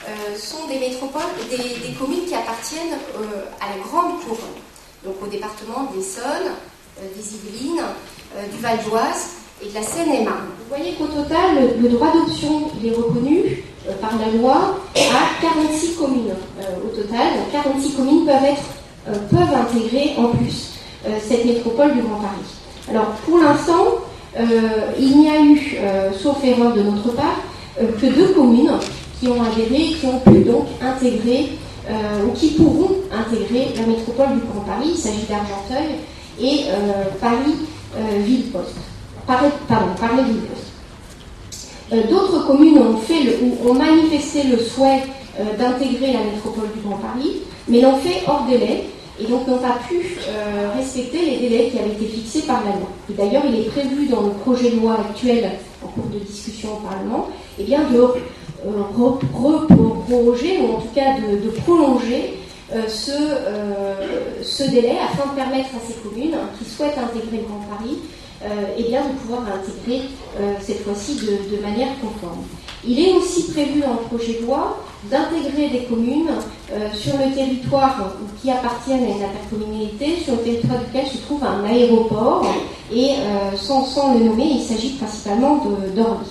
euh, 0.08 0.36
sont 0.36 0.66
des 0.66 0.80
métropoles, 0.80 1.22
des, 1.48 1.92
communes 1.92 2.24
qui 2.26 2.34
appartiennent 2.34 2.98
euh, 3.20 3.44
à 3.60 3.76
la 3.76 3.82
grande 3.84 4.20
couronne, 4.20 4.58
donc 5.04 5.14
au 5.22 5.26
département 5.28 5.92
d'Essonne, 5.94 6.50
euh, 6.98 7.06
des 7.14 7.34
Yvelines, 7.36 7.84
du 8.52 8.60
Val 8.60 8.78
d'Oise 8.84 9.28
et 9.62 9.68
de 9.68 9.74
la 9.74 9.82
Seine-et-Marne. 9.82 10.48
Vous 10.58 10.74
voyez 10.74 10.94
qu'au 10.94 11.06
total, 11.06 11.78
le, 11.80 11.88
droit 11.88 12.12
d'option 12.12 12.68
est 12.84 12.90
reconnu 12.90 13.62
par 14.00 14.12
la 14.18 14.38
loi 14.38 14.78
à 14.96 15.42
46 15.42 15.96
communes. 15.96 16.34
au 16.84 16.96
total, 16.96 17.26
46 17.52 17.94
communes 17.94 18.24
peuvent, 18.24 18.44
être, 18.44 19.28
peuvent 19.28 19.54
intégrer 19.54 20.14
en 20.18 20.28
plus 20.36 20.74
cette 21.20 21.44
métropole 21.44 21.92
du 21.92 22.02
Grand 22.02 22.20
Paris. 22.20 22.88
Alors 22.88 23.06
pour 23.26 23.38
l'instant, 23.38 23.84
il 24.98 25.18
n'y 25.18 25.28
a 25.28 25.40
eu, 25.40 25.76
sauf 26.16 26.44
erreur 26.44 26.74
de 26.74 26.82
notre 26.82 27.12
part, 27.12 27.40
que 27.76 28.06
deux 28.06 28.28
communes 28.28 28.72
qui 29.18 29.28
ont 29.28 29.42
adhéré, 29.42 29.94
qui 29.98 30.06
ont 30.06 30.18
pu 30.20 30.40
donc 30.40 30.66
intégrer 30.80 31.50
euh, 31.88 32.26
ou 32.26 32.32
qui 32.32 32.50
pourront 32.50 32.90
intégrer 33.12 33.74
la 33.76 33.86
métropole 33.86 34.34
du 34.34 34.46
Grand 34.46 34.60
Paris. 34.60 34.90
Il 34.94 34.96
s'agit 34.96 35.26
d'Argenteuil 35.28 35.96
et 36.40 36.64
euh, 36.68 37.04
Paris 37.20 37.56
euh, 37.96 38.22
Ville-Poste. 38.24 38.76
Pardon, 39.26 39.50
Paris 39.68 40.24
Ville-Poste. 40.26 40.71
D'autres 42.10 42.46
communes 42.46 42.78
ont, 42.78 43.74
manifesté 43.74 44.44
le 44.44 44.58
souhait 44.58 45.02
d'intégrer 45.58 46.12
la 46.12 46.20
métropole 46.20 46.68
du 46.74 46.80
Grand 46.86 46.96
Paris, 46.96 47.38
mais 47.68 47.80
l'ont 47.80 47.96
fait 47.96 48.22
hors 48.26 48.46
délai 48.48 48.84
et 49.20 49.24
donc 49.24 49.46
n'ont 49.46 49.58
pas 49.58 49.78
pu 49.88 50.16
respecter 50.76 51.18
les 51.18 51.36
délais 51.36 51.70
qui 51.70 51.78
avaient 51.78 51.92
été 51.92 52.06
fixés 52.06 52.46
par 52.46 52.62
la 52.64 52.70
loi. 52.70 52.88
D'ailleurs, 53.10 53.42
il 53.46 53.60
est 53.60 53.70
prévu 53.70 54.06
dans 54.06 54.22
le 54.22 54.30
projet 54.30 54.70
de 54.70 54.80
loi 54.80 54.96
actuel 55.00 55.50
en 55.84 55.88
cours 55.88 56.06
de 56.06 56.18
discussion 56.18 56.70
au 56.74 56.88
Parlement 56.88 57.28
eh 57.58 57.64
de 57.64 57.74
ou 58.64 60.72
en 60.72 60.80
tout 60.80 60.88
cas 60.94 61.16
de, 61.18 61.48
prolonger 61.62 62.38
euh, 62.72 62.88
ce, 62.88 63.10
euh, 63.12 63.94
ce, 64.42 64.62
délai 64.70 64.96
afin 65.12 65.30
de 65.30 65.36
permettre 65.36 65.68
à 65.76 65.80
ces 65.86 65.94
communes 65.94 66.36
qui 66.58 66.64
souhaitent 66.64 66.98
intégrer 66.98 67.38
le 67.38 67.44
Grand 67.44 67.60
Paris 67.76 67.98
et 68.42 68.48
euh, 68.48 68.74
eh 68.78 68.82
bien, 68.84 69.02
de 69.02 69.18
pouvoir 69.18 69.42
l'intégrer 69.42 70.08
cette 70.60 70.82
fois-ci 70.82 71.16
de, 71.16 71.60
manière 71.62 71.88
conforme. 72.00 72.42
Il 72.84 72.98
est 72.98 73.12
aussi 73.12 73.52
prévu 73.52 73.80
le 73.80 74.08
projet 74.08 74.40
de 74.40 74.46
loi 74.46 74.78
d'intégrer 75.10 75.68
des 75.68 75.84
communes 75.84 76.30
sur 76.94 77.12
le 77.18 77.34
territoire 77.34 78.14
qui 78.40 78.50
appartiennent 78.50 79.04
à 79.04 79.08
une 79.08 79.22
intercommunalité, 79.22 80.16
sur 80.24 80.34
le 80.36 80.40
territoire 80.40 80.80
duquel 80.80 81.06
se 81.06 81.18
trouve 81.18 81.44
un 81.44 81.64
aéroport, 81.64 82.46
et 82.92 83.10
sans, 83.56 83.84
sans, 83.84 84.14
le 84.14 84.24
nommer, 84.24 84.52
il 84.56 84.62
s'agit 84.62 84.94
principalement 84.94 85.62
d'Orly. 85.94 86.26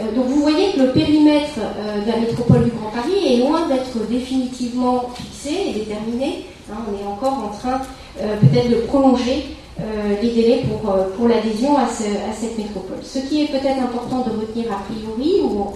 Euh, 0.00 0.14
donc 0.14 0.26
vous 0.26 0.42
voyez 0.42 0.72
que 0.72 0.80
le 0.80 0.92
périmètre 0.92 1.58
euh, 1.58 2.02
de 2.02 2.10
la 2.10 2.18
métropole 2.18 2.64
du 2.64 2.70
Grand 2.70 2.90
Paris 2.90 3.34
est 3.34 3.36
loin 3.38 3.66
d'être 3.66 4.06
définitivement 4.08 5.10
fixé 5.14 5.56
et 5.68 5.72
déterminé. 5.72 6.46
Hein. 6.70 6.76
on 6.88 7.02
est 7.02 7.06
encore 7.06 7.44
en 7.44 7.48
train 7.48 7.80
euh, 8.20 8.36
peut-être 8.40 8.70
de 8.70 8.76
prolonger 8.86 9.56
les 9.78 10.30
délais 10.32 10.64
pour, 10.68 10.92
pour 11.16 11.28
l'adhésion 11.28 11.76
à, 11.78 11.86
cette 11.86 12.58
métropole. 12.58 12.98
Ce 13.02 13.20
qui 13.20 13.44
est 13.44 13.46
peut-être 13.46 13.78
important 13.78 14.18
de 14.18 14.40
retenir 14.40 14.72
a 14.72 14.82
priori 14.90 15.40
ou 15.42 15.66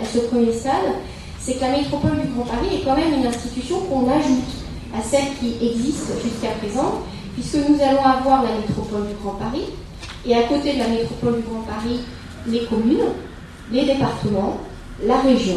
à 0.00 0.04
ce 0.04 0.18
premier 0.20 0.52
stade, 0.52 0.96
c'est 1.38 1.54
que 1.54 1.60
la 1.60 1.70
métropole 1.70 2.20
du 2.20 2.28
Grand 2.28 2.44
Paris 2.44 2.68
est 2.74 2.84
quand 2.84 2.96
même 2.96 3.14
une 3.20 3.26
institution 3.26 3.80
qu'on 3.80 4.08
ajoute 4.10 4.50
à 4.96 5.02
celle 5.02 5.34
qui 5.38 5.56
existe 5.64 6.10
jusqu'à 6.22 6.50
présent, 6.58 7.02
puisque 7.34 7.56
nous 7.68 7.76
allons 7.82 8.04
avoir 8.04 8.42
la 8.42 8.50
métropole 8.56 9.08
du 9.08 9.14
Grand 9.22 9.34
Paris, 9.34 9.64
et 10.26 10.34
à 10.34 10.42
côté 10.42 10.74
de 10.74 10.78
la 10.78 10.88
métropole 10.88 11.36
du 11.36 11.42
Grand 11.42 11.62
Paris, 11.62 12.00
les 12.46 12.64
communes, 12.64 13.08
les 13.72 13.86
départements, 13.86 14.58
la 15.04 15.18
région, 15.20 15.56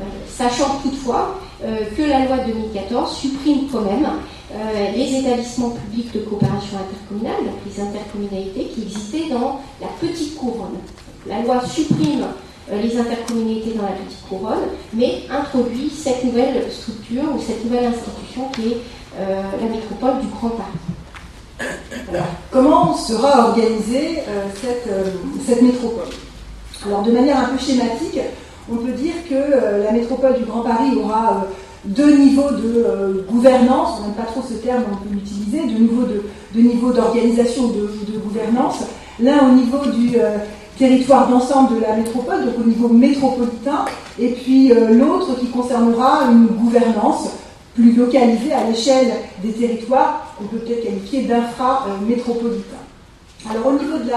euh, 0.00 0.04
sachant 0.28 0.80
toutefois 0.82 1.38
euh, 1.64 1.84
que 1.96 2.02
la 2.02 2.24
loi 2.24 2.38
2014 2.46 3.16
supprime 3.16 3.68
quand 3.70 3.82
même 3.82 4.08
euh, 4.52 4.90
les 4.96 5.18
établissements 5.20 5.70
publics 5.70 6.12
de 6.12 6.20
coopération 6.20 6.78
intercommunale, 6.78 7.44
donc 7.44 7.58
les 7.66 7.82
intercommunalités 7.82 8.64
qui 8.74 8.82
existaient 8.82 9.28
dans 9.30 9.60
la 9.80 9.88
petite 10.00 10.36
couronne. 10.36 10.78
La 11.26 11.42
loi 11.42 11.60
supprime 11.66 12.26
les 12.72 12.96
intercommunalités 12.98 13.72
dans 13.72 13.82
la 13.82 13.92
petite 13.92 14.26
couronne, 14.28 14.68
mais 14.94 15.22
introduit 15.28 15.90
cette 15.90 16.24
nouvelle 16.24 16.70
structure 16.70 17.24
ou 17.34 17.40
cette 17.40 17.64
nouvelle 17.64 17.86
institution 17.86 18.48
qui 18.52 18.72
est 18.72 18.76
la 19.18 19.68
métropole 19.68 20.20
du 20.20 20.28
Grand 20.28 20.50
Paris. 20.50 21.68
Alors, 22.08 22.26
comment 22.52 22.94
sera 22.96 23.48
organisée 23.48 24.20
cette, 24.54 24.88
cette 25.44 25.62
métropole? 25.62 26.08
Alors 26.86 27.02
de 27.02 27.12
manière 27.12 27.38
un 27.38 27.44
peu 27.44 27.58
schématique, 27.58 28.20
on 28.70 28.76
peut 28.76 28.92
dire 28.92 29.14
que 29.28 29.34
euh, 29.34 29.84
la 29.84 29.92
métropole 29.92 30.38
du 30.38 30.44
Grand 30.44 30.62
Paris 30.62 30.92
aura 30.96 31.44
euh, 31.44 31.50
deux 31.84 32.16
niveaux 32.16 32.50
de 32.50 32.84
euh, 32.86 33.22
gouvernance, 33.28 33.98
on 33.98 34.06
n'aime 34.06 34.16
pas 34.16 34.30
trop 34.30 34.42
ce 34.42 34.54
terme, 34.54 34.84
on 34.92 34.96
peut 34.96 35.14
l'utiliser, 35.14 35.60
deux 35.66 35.82
niveaux 35.82 36.04
de, 36.04 36.60
niveau 36.60 36.92
d'organisation 36.92 37.68
de, 37.68 38.12
de, 38.12 38.18
gouvernance. 38.18 38.80
L'un 39.18 39.48
au 39.48 39.52
niveau 39.52 39.78
du 39.86 40.16
territoire 40.78 41.28
d'ensemble 41.28 41.76
de 41.76 41.82
la 41.82 41.96
métropole, 41.96 42.46
donc 42.46 42.54
au 42.58 42.68
niveau 42.68 42.88
métropolitain, 42.88 43.84
et 44.18 44.28
puis 44.28 44.68
l'autre 44.68 45.38
qui 45.38 45.46
concernera 45.48 46.30
une 46.30 46.46
gouvernance 46.46 47.28
plus 47.74 47.92
localisée 47.92 48.52
à 48.52 48.64
l'échelle 48.64 49.12
des 49.42 49.52
territoires, 49.52 50.34
qu'on 50.38 50.44
peut 50.44 50.58
peut-être 50.58 50.84
qualifier 50.84 51.22
d'infra-métropolitain. 51.22 52.76
Alors 53.48 53.68
au 53.68 53.72
niveau 53.72 53.96
de 53.98 54.10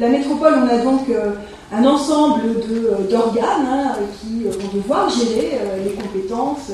la, 0.00 0.08
métropole, 0.08 0.54
on 0.64 0.68
a 0.68 0.78
donc 0.78 1.08
euh, 1.10 1.32
un 1.72 1.84
ensemble 1.84 2.40
euh, 2.46 3.10
d'organes 3.10 3.66
hein, 3.68 3.92
qui 4.20 4.46
euh, 4.46 4.50
vont 4.52 4.78
devoir 4.78 5.10
gérer 5.10 5.58
les 5.84 5.92
compétences 5.92 6.72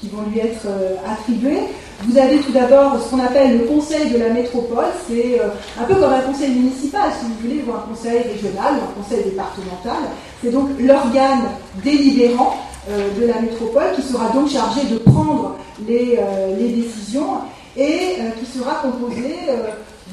qui 0.00 0.08
vont 0.08 0.22
lui 0.30 0.38
être 0.40 0.66
attribuées. 1.10 1.62
Vous 2.04 2.18
avez 2.18 2.38
tout 2.38 2.52
d'abord 2.52 3.00
ce 3.02 3.10
qu'on 3.10 3.20
appelle 3.20 3.58
le 3.58 3.64
conseil 3.64 4.10
de 4.10 4.18
la 4.18 4.28
métropole, 4.28 4.84
c'est 5.08 5.40
un 5.80 5.84
peu 5.84 5.94
comme 5.94 6.12
un 6.12 6.20
conseil 6.20 6.50
municipal, 6.50 7.10
si 7.18 7.26
vous 7.26 7.34
voulez, 7.40 7.64
ou 7.66 7.72
un 7.72 7.80
conseil 7.88 8.18
régional, 8.18 8.74
ou 8.74 8.84
un 8.84 9.02
conseil 9.02 9.24
départemental. 9.24 10.02
C'est 10.42 10.50
donc 10.50 10.68
l'organe 10.78 11.44
délibérant 11.82 12.58
de 12.88 13.26
la 13.26 13.40
métropole 13.40 13.94
qui 13.96 14.02
sera 14.02 14.28
donc 14.28 14.50
chargé 14.50 14.82
de 14.90 14.98
prendre 14.98 15.56
les 15.88 16.18
décisions 16.58 17.38
et 17.76 18.16
qui 18.38 18.58
sera 18.58 18.82
composé 18.82 19.36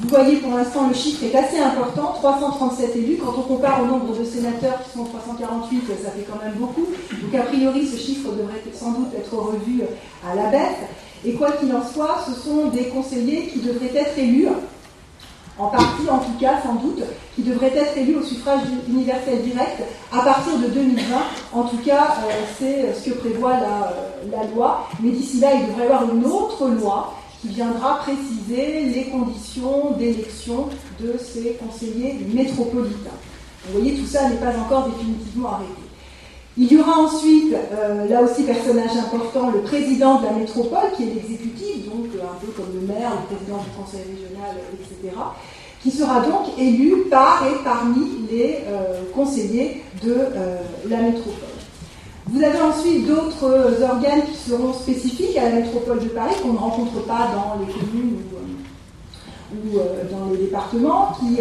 Vous 0.00 0.08
voyez 0.08 0.36
pour 0.38 0.56
l'instant 0.56 0.88
le 0.88 0.94
chiffre 0.94 1.22
est 1.22 1.36
assez 1.36 1.58
important, 1.60 2.14
337 2.16 2.96
élus. 2.96 3.16
Quand 3.16 3.32
on 3.38 3.42
compare 3.42 3.80
au 3.82 3.86
nombre 3.86 4.18
de 4.18 4.24
sénateurs 4.24 4.82
qui 4.82 4.98
sont 4.98 5.04
348, 5.04 5.82
ça 6.02 6.10
fait 6.10 6.26
quand 6.28 6.44
même 6.44 6.54
beaucoup. 6.54 6.86
Donc 7.12 7.34
a 7.40 7.44
priori 7.44 7.86
ce 7.86 7.96
chiffre 7.96 8.32
devrait 8.32 8.62
sans 8.72 8.90
doute 8.90 9.14
être 9.16 9.34
revu 9.36 9.82
à 10.28 10.34
la 10.34 10.50
baisse. 10.50 10.78
Et 11.24 11.34
quoi 11.34 11.52
qu'il 11.52 11.72
en 11.74 11.84
soit, 11.84 12.24
ce 12.26 12.32
sont 12.32 12.66
des 12.66 12.88
conseillers 12.88 13.46
qui 13.46 13.60
devraient 13.60 13.94
être 13.94 14.18
élus 14.18 14.48
en 15.58 15.68
partie 15.68 16.10
en 16.10 16.18
tout 16.18 16.36
cas 16.40 16.60
sans 16.64 16.74
doute, 16.74 17.00
qui 17.36 17.42
devrait 17.42 17.72
être 17.76 17.96
élu 17.96 18.16
au 18.16 18.22
suffrage 18.24 18.62
universel 18.88 19.42
direct 19.42 19.80
à 20.12 20.24
partir 20.24 20.58
de 20.58 20.66
2020. 20.66 21.02
En 21.52 21.62
tout 21.62 21.78
cas, 21.78 22.16
euh, 22.18 22.32
c'est 22.58 22.92
ce 23.00 23.10
que 23.10 23.14
prévoit 23.18 23.52
la, 23.52 23.94
la 24.32 24.44
loi. 24.48 24.88
Mais 25.00 25.10
d'ici 25.10 25.38
là, 25.38 25.50
il 25.54 25.68
devrait 25.68 25.84
y 25.84 25.86
avoir 25.86 26.12
une 26.12 26.24
autre 26.26 26.68
loi 26.68 27.14
qui 27.44 27.54
viendra 27.54 27.98
préciser 27.98 28.84
les 28.86 29.04
conditions 29.04 29.90
d'élection 29.98 30.68
de 31.00 31.14
ces 31.18 31.58
conseillers 31.60 32.18
métropolitains. 32.32 33.18
Vous 33.66 33.80
voyez, 33.80 33.96
tout 33.96 34.06
ça 34.06 34.28
n'est 34.28 34.36
pas 34.36 34.56
encore 34.58 34.88
définitivement 34.88 35.52
arrêté. 35.52 35.70
Il 36.56 36.72
y 36.72 36.78
aura 36.78 37.00
ensuite, 37.00 37.52
euh, 37.72 38.08
là 38.08 38.22
aussi 38.22 38.44
personnage 38.44 38.96
important, 38.96 39.50
le 39.50 39.60
président 39.60 40.20
de 40.20 40.26
la 40.26 40.32
métropole, 40.32 40.92
qui 40.96 41.02
est 41.02 41.14
l'exécutif, 41.14 41.84
donc 41.86 42.06
euh, 42.14 42.22
un 42.22 42.40
peu 42.40 42.46
comme 42.52 42.72
le 42.74 42.86
maire, 42.86 43.10
le 43.10 43.36
président 43.36 43.58
du 43.58 43.70
conseil 43.76 44.02
régional, 44.02 44.56
etc., 44.72 45.14
qui 45.82 45.90
sera 45.90 46.20
donc 46.20 46.58
élu 46.58 47.08
par 47.10 47.44
et 47.46 47.62
parmi 47.62 48.06
les 48.30 48.60
euh, 48.68 49.02
conseillers 49.14 49.82
de 50.02 50.16
la 50.88 50.96
métropole. 50.98 51.53
Vous 52.26 52.42
avez 52.42 52.60
ensuite 52.60 53.06
d'autres 53.06 53.82
organes 53.82 54.22
qui 54.30 54.50
seront 54.50 54.72
spécifiques 54.72 55.36
à 55.36 55.50
la 55.50 55.56
métropole 55.56 56.00
de 56.00 56.08
Paris, 56.08 56.34
qu'on 56.42 56.54
ne 56.54 56.58
rencontre 56.58 57.04
pas 57.04 57.28
dans 57.34 57.60
les 57.60 57.72
communes 57.72 58.16
ou, 59.52 59.78
dans 60.10 60.32
les 60.32 60.38
départements, 60.38 61.12
qui 61.20 61.38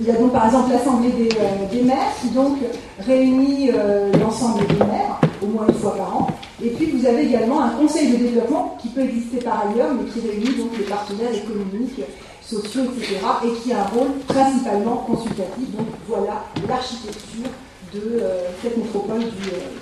il 0.00 0.06
y 0.06 0.10
a 0.10 0.14
donc 0.14 0.32
par 0.32 0.46
exemple 0.46 0.72
l'Assemblée 0.72 1.10
des, 1.10 1.28
euh, 1.36 1.84
maires 1.84 2.12
qui 2.20 2.28
donc 2.30 2.58
réunit 2.98 3.70
euh, 3.72 4.12
l'ensemble 4.20 4.66
des 4.66 4.84
maires 4.84 5.20
au 5.42 5.46
moins 5.46 5.66
une 5.68 5.74
fois 5.74 5.96
par 5.96 6.16
an. 6.16 6.26
Et 6.62 6.70
puis 6.70 6.90
vous 6.90 7.06
avez 7.06 7.26
également 7.26 7.62
un 7.62 7.70
conseil 7.70 8.12
de 8.12 8.16
développement 8.16 8.76
qui 8.80 8.88
peut 8.88 9.02
exister 9.02 9.38
par 9.38 9.64
ailleurs, 9.68 9.90
mais 9.94 10.10
qui 10.10 10.26
réunit 10.26 10.58
donc 10.58 10.76
les 10.78 10.84
partenaires 10.84 11.32
économiques, 11.32 12.00
sociaux, 12.40 12.82
etc. 12.96 13.18
et 13.44 13.52
qui 13.60 13.72
a 13.72 13.80
un 13.80 13.84
rôle 13.84 14.12
principalement 14.26 14.96
consultatif. 15.06 15.70
Donc 15.76 15.86
voilà 16.08 16.44
l'architecture 16.68 17.50
de 17.94 18.20
euh, 18.20 18.48
cette 18.62 18.76
métropole 18.76 19.20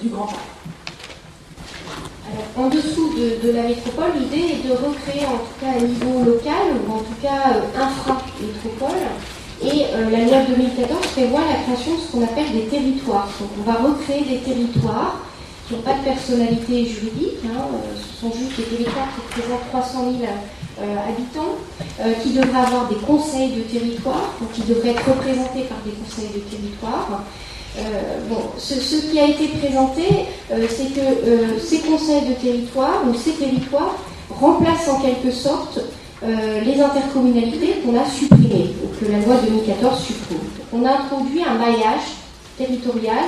du, 0.02 0.08
Grand 0.08 0.26
Paris. 0.26 0.38
en 2.56 2.68
dessous 2.68 3.14
de, 3.14 3.52
la 3.52 3.62
métropole, 3.62 4.12
l'idée 4.18 4.54
est 4.54 4.68
de 4.68 4.72
recréer 4.72 5.26
en 5.26 5.38
tout 5.38 5.56
cas 5.60 5.72
à 5.76 5.80
niveau 5.80 6.24
local, 6.24 6.76
ou 6.86 6.92
en 6.92 6.98
tout 6.98 7.20
cas 7.22 7.56
infra-métropole, 7.76 8.98
et 9.62 9.84
euh, 9.92 10.10
la 10.10 10.24
loi 10.24 10.42
2014 10.48 11.06
prévoit 11.08 11.40
la 11.40 11.62
création 11.62 11.94
de 11.94 12.00
ce 12.00 12.12
qu'on 12.12 12.24
appelle 12.24 12.50
des 12.52 12.66
territoires. 12.66 13.28
Donc 13.38 13.50
on 13.60 13.70
va 13.70 13.78
recréer 13.78 14.24
des 14.24 14.38
territoires 14.38 15.20
qui 15.68 15.74
n'ont 15.74 15.82
pas 15.82 15.94
de 15.94 16.04
personnalité 16.04 16.86
juridique, 16.86 17.38
hein, 17.44 17.68
euh, 17.74 17.94
ce 17.94 18.20
sont 18.20 18.32
juste 18.32 18.56
des 18.56 18.64
territoires 18.64 19.08
qui 19.14 19.40
représentent 19.40 19.68
300 19.70 20.12
000 20.18 20.32
euh, 20.80 20.96
habitants, 21.08 21.56
qui 22.22 22.30
devraient 22.30 22.60
avoir 22.66 22.88
des 22.88 22.96
conseils 22.96 23.50
de 23.50 23.62
territoire, 23.62 24.34
donc 24.40 24.52
qui 24.52 24.62
devraient 24.62 24.90
être 24.90 25.08
représentés 25.08 25.64
par 25.68 25.78
des 25.84 25.92
conseils 25.92 26.30
de 26.34 26.40
territoire. 26.40 27.24
bon, 28.28 28.40
ce, 28.56 29.10
qui 29.10 29.18
a 29.18 29.26
été 29.26 29.48
présenté, 29.48 30.02
c'est 30.48 30.94
que 30.94 31.58
ces 31.58 31.78
conseils 31.80 32.28
de 32.28 32.34
territoire 32.34 33.02
ou 33.06 33.14
ces 33.14 33.32
territoires 33.32 33.96
remplacent 34.30 34.88
en 34.88 35.00
quelque 35.00 35.30
sorte 35.30 35.80
euh, 36.22 36.60
les 36.60 36.78
intercommunalités 36.78 37.76
qu'on 37.82 37.98
a 37.98 38.04
supprimées, 38.04 38.74
ou 38.84 38.88
que 38.98 39.10
la 39.10 39.20
loi 39.20 39.36
2014 39.42 39.98
supprime. 40.02 40.38
On 40.70 40.84
a 40.84 40.90
introduit 40.90 41.42
un 41.42 41.54
maillage 41.54 42.18
territorial 42.58 43.24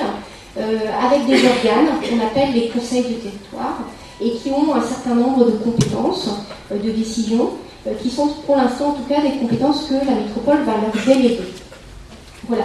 euh, 0.58 0.78
avec 1.02 1.26
des 1.26 1.36
organes 1.36 1.88
qu'on 2.02 2.20
appelle 2.26 2.52
les 2.52 2.68
conseils 2.68 3.04
de 3.04 3.14
territoire 3.14 3.78
et 4.20 4.32
qui 4.32 4.50
ont 4.50 4.74
un 4.74 4.82
certain 4.82 5.14
nombre 5.14 5.46
de 5.46 5.52
compétences 5.52 6.28
euh, 6.70 6.76
de 6.76 6.90
décision 6.90 7.52
qui 8.02 8.10
sont 8.10 8.28
pour 8.46 8.56
l'instant 8.56 8.90
en 8.90 8.92
tout 8.92 9.08
cas 9.08 9.20
des 9.20 9.38
compétences 9.38 9.86
que 9.88 9.94
la 9.94 10.14
métropole 10.14 10.62
va 10.64 10.72
leur 10.80 11.04
déléguer. 11.06 11.40
Voilà. 12.48 12.64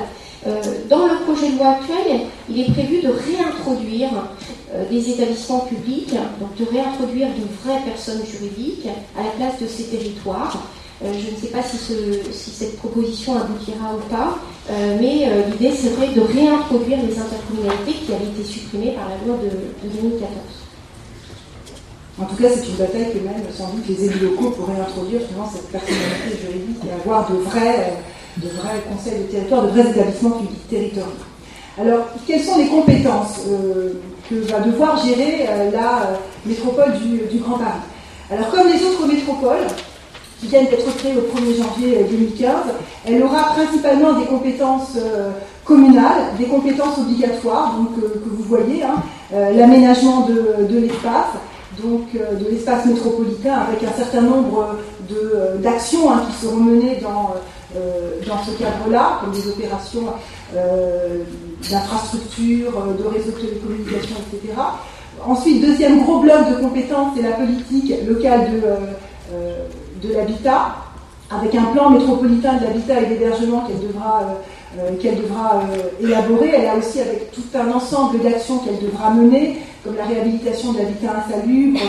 dans 0.89 1.05
le 1.05 1.23
projet 1.25 1.51
de 1.51 1.57
loi 1.57 1.69
actuel, 1.69 2.21
il 2.49 2.59
est 2.59 2.71
prévu 2.71 3.01
de 3.01 3.09
réintroduire 3.09 4.09
euh, 4.75 4.83
des 4.89 5.09
établissements 5.11 5.61
publics, 5.61 6.13
donc 6.41 6.53
de 6.57 6.65
réintroduire 6.69 7.29
de 7.29 7.63
vraies 7.63 7.79
personnes 7.85 8.21
juridiques 8.29 8.85
à 9.17 9.23
la 9.23 9.29
place 9.29 9.61
de 9.61 9.65
ces 9.65 9.83
territoires. 9.83 10.61
Euh, 11.01 11.13
je 11.13 11.33
ne 11.33 11.39
sais 11.39 11.47
pas 11.47 11.63
si, 11.63 11.77
cette 12.33 12.75
proposition 12.75 13.37
aboutira 13.37 13.95
ou 13.95 14.09
pas, 14.09 14.37
euh, 14.69 14.97
mais 14.99 15.31
l'idée 15.51 15.73
serait 15.73 16.09
de 16.09 16.19
réintroduire 16.19 16.97
les 16.97 17.17
intercommunalités 17.17 17.93
qui 18.05 18.13
avaient 18.13 18.25
été 18.25 18.43
supprimées 18.43 18.91
par 18.91 19.07
la 19.07 19.25
loi 19.25 19.37
de, 19.41 19.87
2014. 19.87 20.66
En 22.19 22.25
tout 22.25 22.35
cas, 22.35 22.49
c'est 22.49 22.67
une 22.67 22.75
bataille 22.75 23.13
que 23.13 23.19
même 23.19 23.43
sans 23.55 23.69
doute 23.69 23.87
les 23.87 24.05
élus 24.05 24.19
locaux 24.19 24.49
pourraient 24.51 24.81
introduire 24.81 25.21
finalement 25.21 25.49
cette 25.53 25.69
personnalité 25.69 26.41
juridique 26.41 26.77
et 26.87 26.93
avoir 27.01 27.29
de 27.29 27.37
vrais, 27.37 27.93
conseils 28.91 29.19
de 29.19 29.31
territoire, 29.31 29.63
de 29.63 29.67
vrais 29.69 29.91
établissements 29.91 30.31
publics 30.31 30.67
territoriaux. 30.67 31.11
Alors, 31.79 32.07
quelles 32.25 32.41
sont 32.41 32.57
les 32.57 32.67
compétences 32.67 33.41
que 34.29 34.35
va 34.51 34.59
devoir 34.59 35.03
gérer 35.05 35.45
euh, 35.47 35.71
la 35.71 36.01
euh, 36.01 36.15
métropole 36.45 36.93
du, 36.99 37.37
Grand 37.39 37.57
Paris? 37.57 37.79
Alors 38.29 38.49
comme 38.51 38.67
les 38.67 38.83
autres 38.83 39.07
métropoles, 39.07 39.67
qui 40.39 40.47
viennent 40.47 40.65
d'être 40.65 40.95
créées 40.97 41.15
au 41.17 41.37
1er 41.37 41.57
janvier 41.57 42.05
2015, 42.09 42.49
euh, 42.49 42.71
elle 43.05 43.23
aura 43.23 43.53
principalement 43.53 44.13
des 44.13 44.25
compétences 44.25 44.97
communales, 45.63 46.35
des 46.37 46.45
compétences 46.45 46.97
obligatoires, 46.99 47.75
donc 47.77 47.95
que 47.95 48.29
vous 48.29 48.43
voyez, 48.43 48.83
hein, 48.83 49.01
l'aménagement 49.31 50.27
de, 50.27 50.77
l'espace, 50.77 51.33
donc 51.83 52.13
de 52.13 52.49
l'espace 52.49 52.85
métropolitain, 52.85 53.53
avec 53.53 53.83
un 53.83 53.93
certain 53.95 54.21
nombre 54.21 54.75
d'actions 55.59 56.11
hein, 56.11 56.23
qui 56.27 56.45
seront 56.45 56.57
menées 56.57 56.99
dans, 57.01 57.35
dans 58.27 58.43
ce 58.43 58.51
cadre-là, 58.57 59.19
comme 59.21 59.33
des 59.33 59.47
opérations 59.47 60.05
d'infrastructures, 61.69 62.73
euh, 62.77 62.93
de 62.93 63.07
réseaux 63.07 63.31
de 63.31 63.41
télécommunications, 63.41 64.15
etc. 64.31 64.53
Ensuite, 65.25 65.61
deuxième 65.61 66.03
gros 66.03 66.19
bloc 66.19 66.49
de 66.49 66.61
compétences, 66.61 67.13
c'est 67.15 67.23
la 67.23 67.31
politique 67.31 67.93
locale 68.07 68.51
de, 68.51 68.65
euh, 68.65 68.75
euh, 69.33 69.67
de 70.03 70.13
l'habitat, 70.13 70.75
avec 71.29 71.55
un 71.55 71.63
plan 71.73 71.89
métropolitain 71.89 72.53
de 72.57 72.65
l'habitat 72.65 73.01
et 73.01 73.05
d'hébergement 73.07 73.65
qu'elle 73.67 73.85
devra, 73.85 74.21
qu'elle 75.01 75.17
devra 75.17 75.61
élaborer. 75.99 76.53
Elle 76.55 76.69
a 76.69 76.75
aussi 76.77 77.01
avec 77.01 77.31
tout 77.31 77.43
un 77.53 77.69
ensemble 77.69 78.19
d'actions 78.19 78.59
qu'elle 78.59 78.79
devra 78.79 79.09
mener, 79.09 79.57
comme 79.87 79.95
la 79.95 80.05
réhabilitation 80.05 80.73
de 80.73 80.79
l'habitat 80.79 81.23
insalubre, 81.25 81.79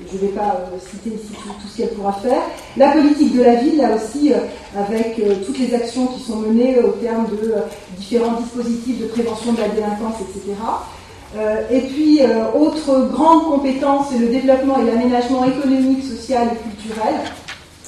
je 0.00 0.14
ne 0.14 0.20
vais 0.20 0.34
pas 0.34 0.60
euh, 0.60 0.78
citer 0.78 1.16
ici 1.16 1.32
tout, 1.32 1.68
ce 1.68 1.76
qu'elle 1.76 1.90
pourra 1.90 2.12
faire. 2.14 2.42
La 2.76 2.90
politique 2.90 3.36
de 3.36 3.42
la 3.42 3.54
ville, 3.54 3.78
là 3.78 3.90
aussi, 3.94 4.32
euh, 4.32 4.38
avec 4.76 5.18
euh, 5.18 5.36
toutes 5.46 5.58
les 5.58 5.72
actions 5.74 6.06
qui 6.08 6.20
sont 6.20 6.36
menées 6.36 6.78
au 6.80 6.90
terme 6.90 7.26
de 7.28 7.54
différents 7.96 8.40
dispositifs 8.40 9.00
de 9.00 9.06
prévention 9.06 9.52
de 9.52 9.60
la 9.60 9.68
délinquance, 9.68 10.16
etc. 10.20 10.56
et 11.70 11.80
puis, 11.80 12.20
autre 12.58 13.10
grande 13.12 13.44
compétence, 13.44 14.06
c'est 14.10 14.18
le 14.18 14.28
développement 14.28 14.78
et 14.80 14.84
l'aménagement 14.86 15.44
économique, 15.44 16.02
social 16.02 16.48
et 16.52 16.70
culturel, 16.70 17.14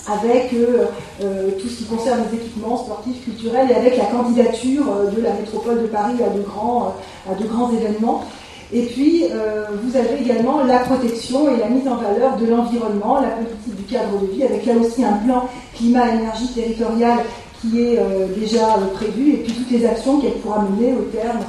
avec 0.06 0.50
tout 0.50 1.68
ce 1.68 1.78
qui 1.78 1.84
concerne 1.84 2.24
les 2.30 2.36
équipements 2.36 2.76
sportifs, 2.76 3.24
culturels, 3.24 3.70
et 3.70 3.74
avec 3.74 3.96
la 3.96 4.04
candidature 4.04 4.84
de 5.16 5.22
la 5.22 5.32
métropole 5.32 5.80
de 5.80 5.86
Paris 5.86 6.16
à 6.26 6.36
de 6.36 6.42
grands, 6.42 6.94
à 7.30 7.34
de 7.34 7.46
grands 7.46 7.70
événements. 7.72 8.24
Et 8.72 8.82
puis, 8.82 9.24
euh, 9.32 9.64
vous 9.82 9.96
avez 9.96 10.20
également 10.20 10.62
la 10.62 10.80
protection 10.80 11.48
et 11.54 11.58
la 11.58 11.68
mise 11.68 11.88
en 11.88 11.96
valeur 11.96 12.36
de 12.36 12.46
l'environnement, 12.46 13.20
la 13.20 13.28
politique 13.28 13.76
du 13.76 13.82
cadre 13.84 14.20
de 14.20 14.26
vie, 14.26 14.44
avec 14.44 14.66
là 14.66 14.74
aussi 14.74 15.02
un 15.02 15.14
plan 15.24 15.48
climat-énergie 15.74 16.48
territorial 16.48 17.18
qui 17.60 17.80
est 17.80 17.98
euh, 17.98 18.26
déjà 18.38 18.74
euh, 18.74 18.94
prévu, 18.94 19.32
et 19.32 19.36
puis 19.38 19.54
toutes 19.54 19.70
les 19.70 19.86
actions 19.86 20.20
qu'elle 20.20 20.34
pourra 20.34 20.62
mener 20.62 20.92
au 20.92 21.04
terme, 21.04 21.40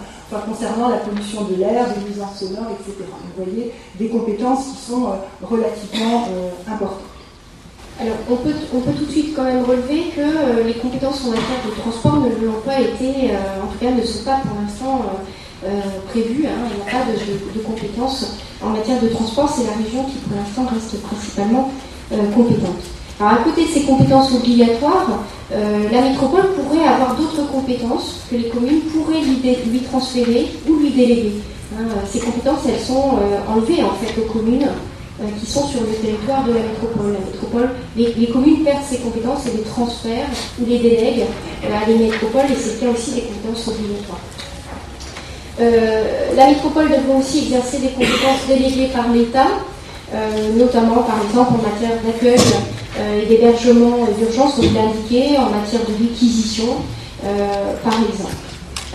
concernant 0.47 0.89
la 0.89 0.97
pollution 0.97 1.43
de 1.45 1.55
l'air, 1.55 1.87
des 1.89 2.07
nuisances 2.07 2.39
sonores, 2.39 2.71
etc. 2.79 3.03
Vous 3.35 3.43
voyez 3.43 3.71
des 3.97 4.09
compétences 4.09 4.67
qui 4.67 4.91
sont 4.91 5.07
relativement 5.41 6.27
importantes. 6.67 6.99
Alors, 7.99 8.15
on 8.29 8.35
peut, 8.35 8.53
on 8.75 8.79
peut 8.79 8.91
tout 8.91 9.05
de 9.05 9.11
suite 9.11 9.35
quand 9.35 9.43
même 9.43 9.63
relever 9.63 10.03
que 10.15 10.61
les 10.67 10.75
compétences 10.75 11.25
en 11.25 11.29
matière 11.29 11.65
de 11.65 11.81
transport 11.81 12.17
ne 12.17 12.45
l'ont 12.45 12.61
pas 12.63 12.79
été, 12.79 13.31
en 13.59 13.71
tout 13.71 13.79
cas 13.81 13.89
ne 13.89 14.03
sont 14.03 14.23
pas 14.23 14.39
pour 14.45 14.61
l'instant 14.61 15.01
prévu. 16.09 16.45
Hein, 16.45 16.67
il 16.71 16.77
n'y 16.77 16.91
pas 16.91 17.05
de, 17.05 17.59
compétences 17.59 18.37
en 18.63 18.69
matière 18.69 19.01
de 19.01 19.07
transport. 19.09 19.49
C'est 19.49 19.65
la 19.65 19.77
région 19.83 20.03
qui, 20.05 20.17
pour 20.19 20.37
l'instant, 20.37 20.65
reste 20.73 21.01
principalement 21.01 21.71
euh, 22.11 22.17
compétente. 22.35 22.81
Alors, 23.19 23.33
à 23.33 23.43
côté 23.43 23.65
de 23.65 23.69
ces 23.69 23.83
compétences 23.83 24.33
obligatoires, 24.33 25.23
euh, 25.51 25.89
la 25.91 26.01
métropole 26.01 26.53
pourrait 26.53 26.87
avoir 26.87 27.15
d'autres 27.15 27.51
compétences 27.51 28.21
que 28.29 28.35
les 28.35 28.49
communes 28.49 28.81
pourraient 28.81 29.21
lui, 29.21 29.81
transférer 29.81 30.47
ou 30.67 30.75
lui 30.77 30.91
déléguer. 30.91 31.33
Hein, 31.77 31.83
ces 32.09 32.19
compétences, 32.19 32.61
elles 32.67 32.79
sont 32.79 33.19
enlevées 33.47 33.83
en 33.83 33.93
fait 33.93 34.19
aux 34.19 34.31
communes 34.31 34.67
qui 35.39 35.45
sont 35.45 35.67
sur 35.67 35.81
le 35.81 35.87
territoire 35.87 36.45
de 36.45 36.53
la 36.53 36.61
métropole. 36.61 37.13
La 37.13 37.19
métropole, 37.19 37.69
les, 37.97 38.27
communes 38.27 38.63
perdent 38.63 38.83
ces 38.89 38.99
compétences 38.99 39.47
et 39.47 39.57
les 39.57 39.63
transfèrent 39.63 40.29
ou 40.61 40.65
les 40.65 40.79
délèguent 40.79 41.25
à 41.63 41.89
les 41.89 41.95
métropoles 41.95 42.51
et 42.51 42.55
c'est 42.55 42.75
le 42.75 42.87
cas 42.87 42.97
aussi 42.97 43.11
des 43.15 43.21
compétences 43.21 43.67
obligatoires. 43.67 44.21
La 45.59 46.47
métropole 46.47 46.89
devrait 46.89 47.19
aussi 47.19 47.39
exercer 47.45 47.79
des 47.79 47.89
compétences 47.89 48.47
déléguées 48.47 48.89
par 48.93 49.09
l'État, 49.09 49.47
notamment 50.55 51.03
par 51.03 51.17
exemple 51.27 51.53
en 51.59 51.69
matière 51.69 51.97
d'accueil 52.05 52.39
et 53.21 53.25
d'hébergement 53.25 54.07
d'urgence, 54.17 54.55
comme 54.55 54.65
il 54.65 54.77
indiqué, 54.77 55.37
en 55.37 55.49
matière 55.49 55.81
de 55.81 55.93
réquisition, 56.01 56.77
par 57.83 57.93
exemple. 57.93 58.35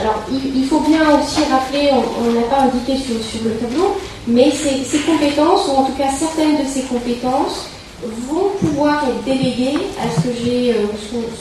Alors, 0.00 0.24
il, 0.30 0.64
faut 0.64 0.80
bien 0.80 1.02
aussi 1.20 1.40
rappeler, 1.48 1.90
on 1.92 2.32
n'a 2.32 2.46
pas 2.48 2.62
indiqué 2.62 2.96
sur, 2.96 3.14
le 3.44 3.50
tableau, 3.52 3.96
mais 4.26 4.50
ces, 4.50 4.98
compétences, 4.98 5.68
ou 5.68 5.76
en 5.76 5.84
tout 5.84 5.92
cas 5.92 6.08
certaines 6.10 6.56
de 6.56 6.68
ces 6.68 6.82
compétences, 6.82 7.68
vont 8.28 8.50
pouvoir 8.60 9.04
être 9.04 9.24
déléguées 9.24 9.78
à 10.00 10.10
ce, 10.10 10.26
que 10.26 10.34
j'ai, 10.44 10.72
euh, 10.72 10.86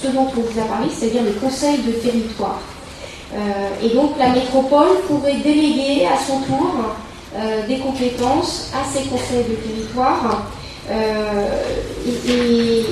ce, 0.01 0.07
dont 0.07 0.27
on 0.37 0.41
vous 0.41 0.59
a 0.59 0.65
parlé, 0.65 0.87
c'est-à-dire 0.95 1.23
les 1.23 1.33
conseils 1.33 1.79
de 1.79 1.91
territoire. 1.93 2.59
Euh, 3.33 3.85
et 3.85 3.89
donc, 3.93 4.11
la 4.17 4.29
métropole 4.29 5.01
pourrait 5.07 5.37
déléguer 5.43 6.05
à 6.05 6.17
son 6.17 6.39
tour 6.41 6.73
euh, 7.35 7.67
des 7.67 7.77
compétences 7.77 8.71
à 8.73 8.83
ces 8.87 9.07
conseils 9.07 9.45
de 9.49 9.55
territoire. 9.55 10.43
et, 12.29 12.83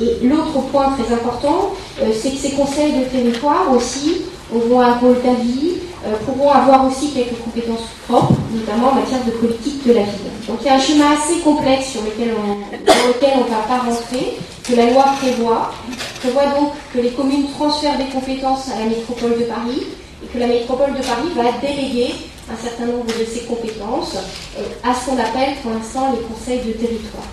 et 0.00 0.26
l'autre 0.26 0.60
point 0.70 0.94
très 0.96 1.12
important, 1.12 1.72
c'est 1.98 2.30
que 2.30 2.36
ces 2.36 2.52
conseils 2.52 2.92
de 2.92 3.04
territoire 3.04 3.66
aussi 3.74 4.22
auront 4.54 4.80
un 4.80 4.94
rôle 4.94 5.20
d'avis, 5.22 5.74
euh, 6.06 6.14
pourront 6.24 6.50
avoir 6.50 6.86
aussi 6.86 7.10
quelques 7.10 7.38
compétences 7.44 7.88
propres, 8.08 8.32
notamment 8.54 8.88
en 8.92 8.94
matière 8.94 9.22
de 9.24 9.32
politique 9.32 9.86
de 9.86 9.92
la 9.92 10.02
ville. 10.02 10.32
Donc 10.48 10.58
il 10.62 10.66
y 10.66 10.70
a 10.70 10.74
un 10.74 10.80
schéma 10.80 11.04
assez 11.12 11.40
complexe 11.40 11.88
sur 11.88 12.00
lequel 12.02 12.30
on 12.40 12.56
ne 12.58 13.50
va 13.50 13.62
pas 13.68 13.78
rentrer, 13.78 14.38
que 14.70 14.76
la 14.76 14.90
loi 14.90 15.04
prévoit. 15.20 15.72
prévoit 16.20 16.46
donc 16.46 16.72
que 16.94 16.98
les 17.00 17.10
communes 17.10 17.50
transfèrent 17.50 17.98
des 17.98 18.06
compétences 18.06 18.70
à 18.70 18.78
la 18.78 18.86
métropole 18.86 19.38
de 19.38 19.44
Paris 19.44 19.82
et 20.22 20.26
que 20.26 20.38
la 20.38 20.46
métropole 20.46 20.92
de 20.92 21.02
Paris 21.02 21.30
va 21.34 21.58
déléguer 21.60 22.14
un 22.52 22.56
certain 22.62 22.86
nombre 22.86 23.06
de 23.06 23.24
ses 23.24 23.40
compétences 23.40 24.16
euh, 24.58 24.62
à 24.82 24.94
ce 24.94 25.06
qu'on 25.06 25.18
appelle 25.18 25.56
pour 25.62 25.72
l'instant 25.72 26.12
les 26.12 26.20
conseils 26.20 26.60
de 26.66 26.72
territoire. 26.72 27.26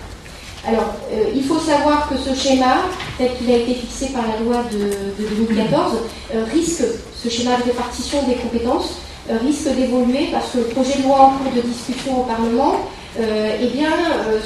Alors, 0.66 0.94
euh, 1.12 1.30
il 1.34 1.44
faut 1.44 1.58
savoir 1.58 2.08
que 2.08 2.16
ce 2.16 2.34
schéma, 2.34 2.82
tel 3.16 3.30
qu'il 3.36 3.50
a 3.50 3.56
été 3.56 3.74
fixé 3.74 4.06
par 4.06 4.24
la 4.26 4.38
loi 4.44 4.64
de, 4.70 5.24
2014, 5.36 5.92
euh, 6.34 6.44
risque, 6.52 6.82
ce 7.14 7.28
schéma 7.28 7.56
de 7.58 7.64
répartition 7.64 8.22
des 8.24 8.34
compétences, 8.34 8.98
risque 9.44 9.68
d'évoluer 9.74 10.28
parce 10.32 10.52
que 10.52 10.58
le 10.58 10.64
projet 10.64 10.96
de 10.98 11.02
loi 11.02 11.20
en 11.20 11.30
cours 11.32 11.52
de 11.54 11.60
discussion 11.60 12.22
au 12.22 12.24
Parlement 12.24 12.88
eh 13.16 13.66
bien, 13.68 13.90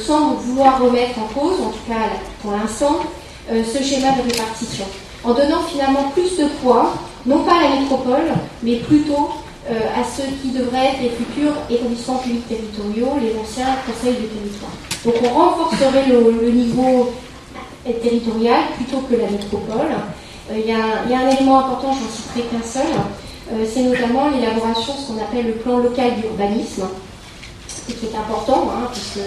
semble 0.06 0.36
vouloir 0.36 0.80
remettre 0.80 1.18
en 1.18 1.38
cause, 1.38 1.60
en 1.60 1.70
tout 1.70 1.86
cas 1.88 2.08
pour 2.42 2.52
l'instant, 2.52 3.00
ce 3.50 3.82
schéma 3.82 4.12
de 4.12 4.30
répartition, 4.30 4.84
en 5.24 5.34
donnant 5.34 5.62
finalement 5.62 6.10
plus 6.14 6.36
de 6.38 6.46
poids, 6.62 6.94
non 7.26 7.40
pas 7.40 7.56
à 7.58 7.62
la 7.62 7.80
métropole, 7.80 8.32
mais 8.62 8.76
plutôt 8.76 9.30
à 9.68 10.04
ceux 10.04 10.28
qui 10.40 10.50
devraient 10.50 10.86
être 10.86 11.02
les 11.02 11.10
futurs 11.10 11.54
établissements 11.68 12.18
publics 12.18 12.48
territoriaux, 12.48 13.18
les 13.20 13.38
anciens 13.38 13.76
conseils 13.86 14.14
de 14.14 14.26
territoire. 14.26 14.72
Donc 15.04 15.14
on 15.24 15.34
renforcerait 15.34 16.06
le, 16.08 16.50
niveau 16.50 17.12
territorial 17.84 18.60
plutôt 18.76 18.98
que 18.98 19.16
la 19.16 19.28
métropole. 19.28 19.90
Euh, 20.50 20.58
il 20.58 20.66
y, 20.66 20.72
a, 20.72 21.18
un 21.18 21.30
élément 21.30 21.60
important, 21.60 21.92
j'en 21.92 22.10
citerai 22.10 22.42
qu'un 22.42 22.66
seul, 22.66 22.92
euh, 23.52 23.64
c'est 23.72 23.82
notamment 23.82 24.30
l'élaboration 24.30 24.94
de 24.94 24.98
ce 24.98 25.06
qu'on 25.08 25.22
appelle 25.22 25.46
le 25.46 25.52
plan 25.54 25.78
local 25.78 26.12
d'urbanisme, 26.20 26.88
qui 27.86 28.06
est 28.06 28.16
important, 28.16 28.70
hein, 28.70 28.88
puisque 28.92 29.26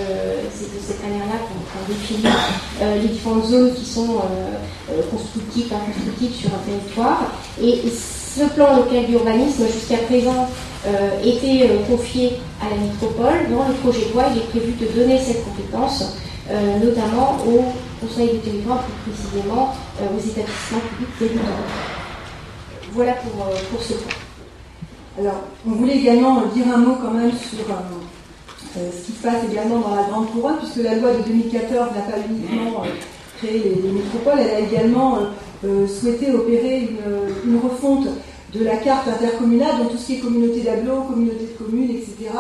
c'est 0.54 0.76
de 0.76 0.82
cette 0.82 1.04
manière-là 1.04 1.38
qu'on 1.46 1.94
définit 1.94 2.26
euh, 2.82 3.02
les 3.02 3.10
différentes 3.10 3.46
zones 3.46 3.74
qui 3.74 3.86
sont 3.86 4.22
constructives, 5.12 5.70
constructives 5.70 6.34
sur 6.34 6.50
un 6.50 6.63
territoire. 6.65 7.32
Et 7.62 7.82
ce 7.89 8.44
plan 8.54 8.76
local 8.76 9.06
d'urbanisme, 9.06 9.65
jusqu'à 9.68 9.98
présent, 9.98 10.50
euh, 10.88 11.20
était 11.24 11.68
euh, 11.68 11.84
confié 11.89 12.34
à 12.62 12.70
la 12.70 12.76
métropole. 12.76 13.50
Dans 13.50 13.68
le 13.68 13.74
projet 13.76 14.08
de 14.08 14.13
loi, 14.13 14.26
il 14.32 14.38
est 14.38 14.50
prévu 14.50 14.74
de 14.74 14.86
donner 15.00 15.20
cette 15.20 15.44
compétence, 15.44 16.15
euh, 16.52 16.78
notamment 16.78 17.38
au 17.48 17.63
Conseil 18.06 18.34
du 18.34 18.39
territoire, 18.39 18.84
plus 18.84 19.13
précisément 19.13 19.74
aux 20.02 20.20
établissements 20.20 20.80
publics 20.89 21.18
territoriaux. 21.18 21.50
Voilà 22.91 23.13
pour, 23.13 23.46
pour 23.72 23.82
ce 23.82 23.94
point. 23.94 24.13
Alors, 25.18 25.41
on 25.65 25.72
voulait 25.72 25.98
également 25.98 26.44
dire 26.54 26.65
un 26.72 26.78
mot 26.78 26.98
quand 27.02 27.12
même 27.12 27.32
sur 27.32 27.65
ce 28.75 29.05
qui 29.05 29.11
se 29.13 29.23
passe 29.23 29.43
également 29.49 29.79
dans 29.79 29.95
la 29.95 30.03
Grande 30.03 30.29
Couronne, 30.31 30.57
puisque 30.59 30.83
la 30.83 30.95
loi 30.95 31.13
de 31.13 31.23
2014 31.23 31.71
n'a 31.95 32.01
pas 32.01 32.19
uniquement 32.29 32.83
créé 33.38 33.79
les, 33.83 33.91
métropoles, 33.91 34.39
elle 34.39 34.55
a 34.55 34.59
également 34.59 35.19
souhaité 35.88 36.31
opérer 36.33 36.89
une, 37.45 37.59
refonte 37.59 38.07
de 38.53 38.63
la 38.63 38.77
carte 38.77 39.07
intercommunale, 39.07 39.77
donc 39.79 39.91
tout 39.91 39.97
ce 39.97 40.05
qui 40.05 40.13
est 40.15 40.19
communauté 40.19 40.61
d'agglos, 40.61 41.03
communauté 41.09 41.49
de 41.53 41.65
communes, 41.65 41.91
etc. 41.91 42.31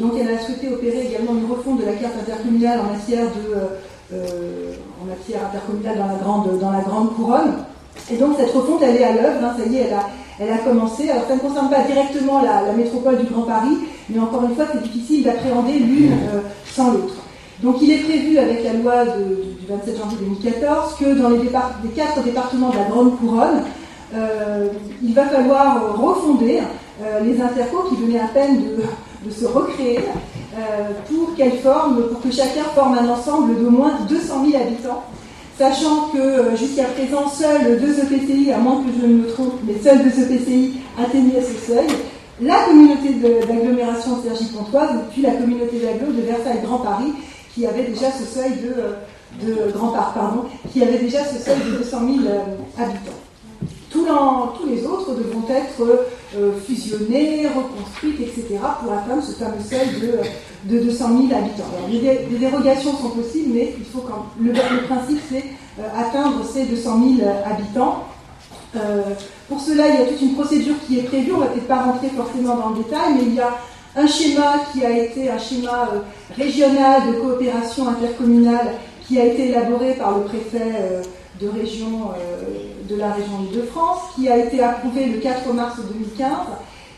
Donc 0.00 0.12
elle 0.18 0.34
a 0.34 0.38
souhaité 0.38 0.68
opérer 0.68 1.06
également 1.06 1.32
une 1.34 1.50
refonte 1.50 1.80
de 1.80 1.86
la 1.86 1.92
carte 1.92 2.14
intercommunale 2.18 2.80
en 2.80 2.92
matière, 2.94 3.26
de, 3.26 3.54
euh, 3.54 3.66
euh, 4.14 4.72
en 5.02 5.06
matière 5.06 5.40
intercommunale 5.46 5.98
dans 5.98 6.06
la, 6.06 6.14
grande, 6.14 6.58
dans 6.58 6.70
la 6.70 6.80
grande 6.80 7.14
couronne. 7.14 7.64
Et 8.10 8.16
donc 8.16 8.36
cette 8.38 8.52
refonte, 8.52 8.82
elle 8.82 8.96
est 8.96 9.04
à 9.04 9.12
l'œuvre, 9.12 9.44
hein, 9.44 9.54
ça 9.58 9.66
y 9.66 9.76
est, 9.76 9.80
elle 9.88 9.94
a, 9.94 10.08
elle 10.38 10.50
a 10.50 10.58
commencé. 10.58 11.08
Alors 11.10 11.24
ça 11.28 11.34
ne 11.34 11.40
concerne 11.40 11.70
pas 11.70 11.82
directement 11.82 12.42
la, 12.42 12.72
métropole 12.72 13.18
du 13.18 13.26
Grand 13.26 13.42
Paris, 13.42 13.78
mais 14.08 14.18
encore 14.18 14.44
une 14.44 14.54
fois, 14.54 14.66
c'est 14.72 14.82
difficile 14.82 15.24
d'appréhender 15.24 15.78
l'une 15.78 16.12
euh, 16.12 16.40
sans 16.66 16.92
l'autre. 16.92 17.14
Donc 17.62 17.76
il 17.80 17.92
est 17.92 17.98
prévu 17.98 18.38
avec 18.38 18.64
la 18.64 18.72
loi 18.74 19.04
du 19.04 19.66
27 19.68 19.96
janvier 19.96 20.18
2014 20.20 20.96
que 20.98 21.14
dans 21.14 21.28
les, 21.30 21.48
quatre 21.94 22.22
départements 22.22 22.70
de 22.70 22.76
la 22.76 22.84
Grande 22.84 23.18
Couronne, 23.18 23.62
euh, 24.14 24.68
il 25.02 25.14
va 25.14 25.26
falloir 25.26 25.96
refonder 25.96 26.60
euh, 27.02 27.20
les 27.20 27.40
intercos 27.40 27.88
qui 27.88 27.96
venaient 27.96 28.20
à 28.20 28.28
peine 28.28 28.60
de, 29.24 29.30
se 29.30 29.46
recréer 29.46 30.00
pour 31.08 31.34
qu'elles 31.34 31.58
forment, 31.60 32.02
pour 32.10 32.20
que 32.20 32.30
chacun 32.30 32.62
forme 32.74 32.98
un 32.98 33.08
ensemble 33.08 33.58
d'au 33.58 33.70
moins 33.70 33.92
200 34.06 34.44
000 34.50 34.62
habitants 34.62 35.02
sachant 35.58 36.08
que 36.12 36.56
jusqu'à 36.56 36.84
présent, 36.84 37.28
seuls 37.28 37.80
deux 37.80 37.98
EPCI, 38.00 38.52
à 38.52 38.58
moins 38.58 38.82
que 38.82 38.90
je 39.00 39.06
ne 39.06 39.14
me 39.14 39.28
trompe, 39.28 39.54
mais 39.64 39.74
seuls 39.82 40.02
deux 40.02 40.22
EPCI 40.22 40.74
atteignaient 40.98 41.42
ce 41.42 41.72
seuil. 41.72 41.86
La 42.40 42.64
communauté 42.64 43.14
d'agglomération 43.46 44.20
Sergi-Pontoise, 44.22 44.90
puis 45.12 45.22
la 45.22 45.32
communauté 45.32 45.78
d'agglo 45.78 46.12
de 46.12 46.22
Versailles-Grand 46.22 46.78
Paris, 46.78 47.12
qui 47.54 47.66
avait 47.66 47.84
déjà 47.84 48.10
ce 48.10 48.24
seuil 48.24 48.52
pardon, 50.14 50.44
qui 50.72 50.82
avait 50.82 50.98
déjà 50.98 51.24
ce 51.24 51.38
seuil 51.38 51.58
de 51.70 51.78
200 51.78 51.98
000 52.00 52.34
habitants 52.78 53.23
tous 54.58 54.66
les 54.66 54.84
autres 54.84 55.14
devront 55.14 55.44
être 55.48 56.08
euh, 56.36 56.52
fusionnés, 56.66 57.46
reconstruites, 57.46 58.20
etc., 58.20 58.58
pour 58.82 58.92
atteindre 58.92 59.22
ce 59.22 59.32
fameux 59.32 59.60
seuil 59.60 59.88
de, 60.64 60.78
200 60.80 61.08
000 61.28 61.40
habitants. 61.40 61.64
des, 61.88 62.38
dérogations 62.38 62.96
sont 62.96 63.10
possibles, 63.10 63.52
mais 63.54 63.74
il 63.78 63.84
faut 63.84 64.04
le, 64.40 64.52
principe, 64.86 65.20
c'est 65.30 65.44
euh, 65.78 65.82
atteindre 65.96 66.44
ces 66.44 66.64
200 66.64 67.00
000 67.18 67.30
habitants. 67.44 68.04
Euh, 68.76 69.02
pour 69.48 69.60
cela, 69.60 69.88
il 69.88 69.94
y 69.94 70.02
a 70.02 70.06
toute 70.06 70.22
une 70.22 70.34
procédure 70.34 70.74
qui 70.86 70.98
est 70.98 71.02
prévue. 71.02 71.32
On 71.32 71.38
ne 71.38 71.42
va 71.42 71.46
peut-être 71.48 71.68
pas 71.68 71.82
rentrer 71.82 72.08
forcément 72.08 72.56
dans 72.56 72.70
le 72.70 72.82
détail, 72.82 73.14
mais 73.16 73.22
il 73.26 73.34
y 73.34 73.40
a 73.40 73.56
un 73.96 74.06
schéma 74.08 74.54
qui 74.72 74.84
a 74.84 74.90
été 74.90 75.30
un 75.30 75.38
schéma 75.38 75.88
régional 76.36 77.02
de 77.12 77.20
coopération 77.20 77.86
intercommunale 77.88 78.72
qui 79.06 79.20
a 79.20 79.26
été 79.26 79.50
élaboré 79.50 79.94
par 79.94 80.18
le 80.18 80.24
préfet 80.24 81.04
de 81.40 81.48
région 81.48 82.10
de 82.88 82.96
la 82.96 83.12
région 83.12 83.46
Île-de-France, 83.50 84.00
qui 84.14 84.28
a 84.28 84.36
été 84.36 84.62
approuvé 84.62 85.06
le 85.06 85.18
4 85.18 85.52
mars 85.52 85.76
2015 85.92 86.28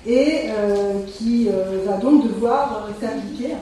et 0.06 0.48
euh, 0.48 1.00
qui 1.16 1.48
euh, 1.48 1.84
va 1.86 1.96
donc 1.96 2.24
devoir 2.24 2.88
s'appliquer. 3.00 3.54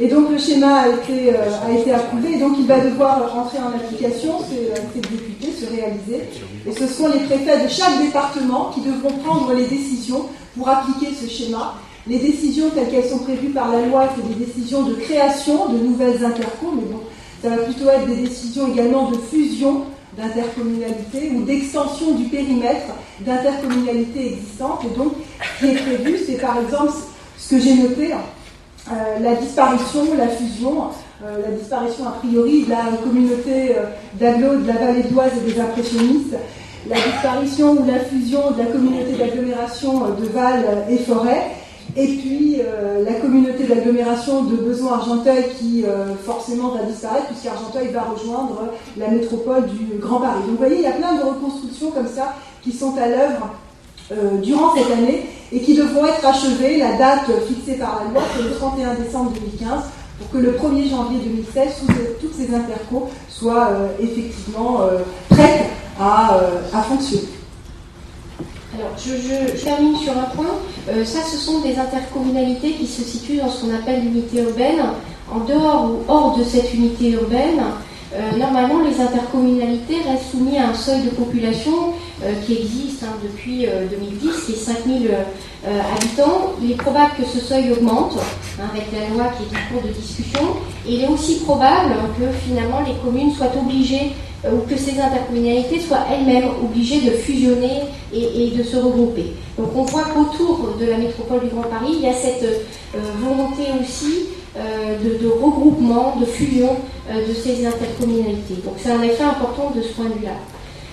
Et 0.00 0.08
donc 0.08 0.30
le 0.30 0.38
schéma 0.38 0.80
a 0.80 0.88
été, 0.88 1.34
euh, 1.34 1.66
a 1.66 1.72
été 1.72 1.92
approuvé 1.92 2.34
et 2.34 2.38
donc 2.38 2.56
il 2.58 2.66
va 2.66 2.80
devoir 2.80 3.36
entrer 3.36 3.58
en 3.58 3.68
application, 3.68 4.40
c'est 4.48 4.98
exécuté, 4.98 5.52
se 5.52 5.70
réaliser. 5.70 6.28
Et 6.66 6.72
ce 6.72 6.86
seront 6.86 7.08
les 7.08 7.20
préfets 7.20 7.62
de 7.62 7.68
chaque 7.68 8.02
département 8.02 8.70
qui 8.74 8.80
devront 8.80 9.12
prendre 9.22 9.52
les 9.54 9.66
décisions 9.66 10.26
pour 10.56 10.68
appliquer 10.68 11.14
ce 11.14 11.28
schéma. 11.28 11.74
Les 12.06 12.18
décisions 12.18 12.68
telles 12.70 12.90
qu'elles 12.90 13.08
sont 13.08 13.20
prévues 13.20 13.50
par 13.50 13.70
la 13.72 13.86
loi, 13.86 14.08
c'est 14.14 14.28
des 14.28 14.44
décisions 14.44 14.82
de 14.82 14.94
création 14.94 15.68
de 15.68 15.78
nouvelles 15.78 16.22
intercos, 16.22 16.72
mais 16.74 16.82
bon, 16.82 17.00
ça 17.42 17.50
va 17.50 17.56
plutôt 17.58 17.88
être 17.88 18.06
des 18.06 18.16
décisions 18.16 18.70
également 18.70 19.10
de 19.10 19.16
fusion 19.16 19.84
d'intercommunalité 20.16 21.32
ou 21.34 21.42
d'extension 21.42 22.12
du 22.12 22.24
périmètre 22.24 22.94
d'intercommunalité 23.20 24.34
existante. 24.34 24.84
Et 24.84 24.96
donc, 24.96 25.12
qui 25.58 25.66
est 25.66 25.74
prévu, 25.74 26.18
c'est 26.26 26.40
par 26.40 26.58
exemple 26.58 26.92
ce 27.38 27.54
que 27.54 27.60
j'ai 27.60 27.74
noté, 27.74 28.12
euh, 28.12 29.18
la 29.20 29.34
disparition, 29.34 30.02
la 30.16 30.28
fusion, 30.28 30.88
euh, 31.24 31.38
la 31.42 31.56
disparition 31.56 32.06
a 32.06 32.12
priori 32.12 32.64
de 32.64 32.70
la 32.70 32.96
communauté 33.02 33.76
euh, 33.76 34.60
de 34.62 34.66
la 34.66 34.74
vallée 34.74 35.04
d'Oise 35.04 35.32
et 35.38 35.52
des 35.52 35.58
impressionnistes, 35.58 36.36
la 36.88 36.96
disparition 36.96 37.72
ou 37.72 37.86
la 37.86 38.00
fusion 38.00 38.50
de 38.50 38.58
la 38.58 38.66
communauté 38.66 39.12
d'agglomération 39.12 40.00
de 40.10 40.26
Val 40.26 40.84
et 40.90 40.98
Forêt, 40.98 41.50
Et 41.96 42.06
puis 42.06 42.60
la 43.04 43.12
communauté 43.14 43.64
d'agglomération 43.64 44.42
de 44.44 44.56
Besançon-Argenteuil 44.56 45.44
qui 45.58 45.84
forcément 46.24 46.70
va 46.70 46.82
disparaître 46.82 47.26
puisqu'Argenteuil 47.26 47.92
va 47.92 48.02
rejoindre 48.02 48.72
la 48.96 49.08
métropole 49.08 49.66
du 49.66 49.98
Grand 49.98 50.18
Paris. 50.18 50.40
Donc 50.40 50.50
vous 50.50 50.56
voyez, 50.56 50.76
il 50.76 50.82
y 50.82 50.86
a 50.86 50.92
plein 50.92 51.14
de 51.14 51.22
reconstructions 51.22 51.92
comme 51.92 52.08
ça 52.08 52.34
qui 52.62 52.72
sont 52.72 52.96
à 52.98 53.06
l'œuvre 53.06 54.40
durant 54.42 54.74
cette 54.74 54.90
année 54.90 55.26
et 55.52 55.60
qui 55.60 55.74
devront 55.74 56.04
être 56.06 56.26
achevées. 56.26 56.78
La 56.78 56.96
date 56.96 57.30
fixée 57.46 57.78
par 57.78 58.02
la 58.02 58.10
loi, 58.10 58.22
c'est 58.36 58.42
le 58.42 58.54
31 58.54 58.94
décembre 58.94 59.30
2015 59.32 59.84
pour 60.18 60.30
que 60.30 60.38
le 60.38 60.52
1er 60.52 60.90
janvier 60.90 61.18
2016, 61.24 61.82
toutes 62.20 62.34
ces 62.34 62.54
intercos 62.54 63.08
soient 63.28 63.68
euh, 63.70 63.88
effectivement 64.00 64.82
euh, 64.82 64.98
prêtes 65.28 65.66
à, 65.98 66.36
euh, 66.36 66.60
à, 66.72 66.82
fonctionner. 66.82 67.28
Alors, 68.76 68.90
je, 68.98 69.62
termine 69.62 69.96
sur 69.96 70.12
un 70.12 70.34
point. 70.34 71.04
ça, 71.04 71.20
ce 71.22 71.36
sont 71.36 71.60
des 71.60 71.78
intercommunalités 71.78 72.72
qui 72.72 72.86
se 72.86 73.02
situent 73.02 73.38
dans 73.38 73.48
ce 73.48 73.62
qu'on 73.64 73.74
appelle 73.74 74.02
l'unité 74.02 74.42
urbaine. 74.42 74.82
En 75.32 75.40
dehors 75.40 75.90
ou 75.90 76.10
hors 76.10 76.36
de 76.36 76.44
cette 76.44 76.74
unité 76.74 77.10
urbaine, 77.10 77.62
normalement, 78.36 78.80
les 78.82 79.00
intercommunalités 79.00 79.96
restent 80.08 80.32
soumises 80.32 80.58
à 80.58 80.68
un 80.68 80.74
seuil 80.74 81.02
de 81.02 81.10
population 81.10 81.94
qui 82.44 82.54
existe 82.58 83.04
hein, 83.04 83.16
depuis 83.22 83.66
2010, 83.90 84.44
qui 84.46 84.52
est 84.52 84.56
5000 84.56 85.10
euh, 85.66 85.80
habitants. 85.96 86.52
Il 86.62 86.72
est 86.72 86.76
probable 86.76 87.12
que 87.16 87.24
ce 87.24 87.40
seuil 87.40 87.72
augmente 87.72 88.18
hein, 88.60 88.64
avec 88.70 88.92
la 88.92 89.08
loi 89.08 89.32
qui 89.32 89.44
est 89.44 89.56
en 89.56 89.72
cours 89.72 89.88
de 89.88 89.94
discussion. 89.94 90.42
Et 90.86 90.96
il 90.96 91.04
est 91.04 91.08
aussi 91.08 91.36
probable 91.36 91.94
que 92.18 92.26
finalement 92.46 92.80
les 92.86 92.92
communes 93.02 93.32
soient 93.32 93.52
obligées 93.58 94.12
euh, 94.12 94.33
ou 94.52 94.68
que 94.68 94.76
ces 94.76 95.00
intercommunalités 95.00 95.80
soient 95.80 96.06
elles-mêmes 96.10 96.50
obligées 96.62 97.00
de 97.00 97.10
fusionner 97.10 97.82
et, 98.12 98.52
de 98.56 98.62
se 98.62 98.76
regrouper. 98.76 99.32
Donc 99.58 99.70
on 99.74 99.82
voit 99.82 100.04
qu'autour 100.04 100.76
de 100.78 100.86
la 100.86 100.98
métropole 100.98 101.40
du 101.40 101.46
Grand 101.48 101.62
Paris, 101.62 101.94
il 101.94 102.00
y 102.00 102.08
a 102.08 102.12
cette 102.12 102.42
euh, 102.42 102.98
volonté 103.20 103.64
aussi 103.80 104.26
de, 104.56 105.28
regroupement, 105.28 106.14
de 106.20 106.26
fusion 106.26 106.76
de 107.10 107.34
ces 107.34 107.66
intercommunalités. 107.66 108.54
Donc 108.64 108.74
c'est 108.78 108.92
un 108.92 109.02
effet 109.02 109.24
important 109.24 109.72
de 109.74 109.82
ce 109.82 109.88
point 109.94 110.04
de 110.04 110.14
vue-là. 110.14 110.36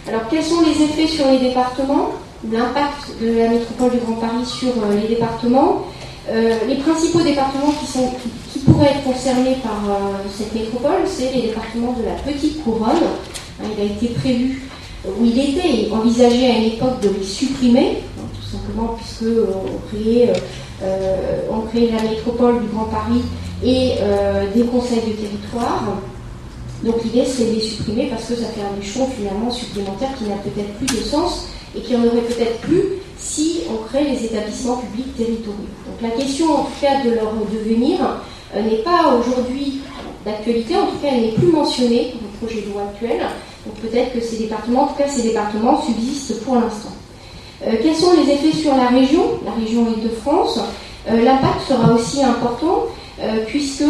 Alors 0.08 0.28
quels 0.30 0.44
sont 0.44 0.62
les 0.62 0.84
effets 0.84 1.08
sur 1.08 1.28
les 1.28 1.38
départements 1.38 2.10
l'impact 2.50 3.22
de 3.22 3.38
la 3.38 3.50
métropole 3.50 3.92
du 3.92 3.98
Grand 3.98 4.16
Paris 4.16 4.46
sur 4.46 4.70
euh, 4.70 5.00
les 5.00 5.08
départements? 5.08 5.86
Euh, 6.32 6.60
les 6.66 6.76
principaux 6.76 7.22
départements 7.22 7.74
qui, 7.74 8.60
pourraient 8.60 8.92
être 8.92 9.04
concernés 9.04 9.58
par 9.62 9.84
euh, 9.90 10.24
cette 10.34 10.54
métropole, 10.54 11.02
c'est 11.06 11.34
les 11.34 11.42
départements 11.48 11.94
de 11.94 12.06
la 12.06 12.14
Petite 12.14 12.64
Couronne. 12.64 13.04
Hein, 13.60 13.66
il 13.78 13.82
a 13.82 13.86
été 13.86 14.08
prévu, 14.08 14.62
ou 15.06 15.26
il 15.26 15.38
était 15.38 15.92
envisagé 15.92 16.48
à 16.48 16.58
une 16.58 16.64
époque 16.66 17.02
de 17.02 17.10
les 17.10 17.26
supprimer, 17.26 18.04
hein, 18.18 18.24
tout 18.34 18.58
simplement 18.58 18.96
puisque 18.98 19.24
on 19.24 19.88
créait, 19.90 20.32
on 21.52 21.62
créait 21.68 21.92
la 21.92 22.10
métropole 22.10 22.62
du 22.62 22.68
Grand 22.68 22.86
Paris 22.86 23.22
et 23.64 23.96
des 24.56 24.64
conseils 24.64 25.02
de 25.08 25.14
territoire. 25.14 25.98
Donc 26.84 27.04
l'idée 27.04 27.26
c'est 27.26 27.46
de 27.46 27.56
les 27.56 27.62
supprimer 27.62 28.08
parce 28.08 28.26
que 28.26 28.36
ça 28.36 28.48
fait 28.48 28.62
un 28.62 28.82
échelon 28.82 29.08
finalement 29.08 29.52
supplémentaire 29.52 30.10
qui 30.18 30.24
n'a 30.26 30.38
peut-être 30.38 30.74
plus 30.76 30.88
de 30.88 31.04
sens 31.04 31.48
et 31.76 31.82
qui 31.82 31.96
en 31.96 32.00
aurait 32.00 32.22
peut-être 32.22 32.58
plus 32.62 32.84
si 33.22 33.62
on 33.72 33.78
crée 33.88 34.04
les 34.04 34.26
établissements 34.26 34.78
publics 34.78 35.16
territoriaux. 35.16 35.70
Donc 35.86 36.02
la 36.02 36.10
question 36.10 36.54
en 36.54 36.64
tout 36.64 36.82
cas 36.82 37.04
de 37.06 37.12
leur 37.12 37.32
devenir 37.34 38.00
euh, 38.56 38.62
n'est 38.64 38.84
pas 38.84 39.14
aujourd'hui 39.20 39.82
d'actualité, 40.26 40.76
en 40.76 40.88
tout 40.88 40.98
cas 41.02 41.10
elle 41.14 41.22
n'est 41.22 41.32
plus 41.32 41.48
mentionnée 41.48 42.14
dans 42.16 42.28
le 42.28 42.48
projet 42.48 42.68
de 42.68 42.74
loi 42.74 42.84
actuel. 42.92 43.20
Donc 43.66 43.76
peut-être 43.76 44.14
que 44.14 44.22
ces 44.22 44.38
départements, 44.38 44.84
en 44.84 44.88
tout 44.88 44.96
cas 44.96 45.08
ces 45.08 45.22
départements 45.22 45.82
subsistent 45.82 46.44
pour 46.44 46.56
l'instant. 46.56 46.92
Euh, 47.66 47.76
quels 47.82 47.96
sont 47.96 48.14
les 48.14 48.34
effets 48.34 48.58
sur 48.58 48.76
la 48.76 48.88
région, 48.88 49.24
la 49.46 49.52
région 49.52 49.86
Île-de-France? 49.96 50.60
Euh, 51.10 51.24
L'impact 51.24 51.62
sera 51.68 51.94
aussi 51.94 52.24
important 52.24 52.86
puisque 53.46 53.84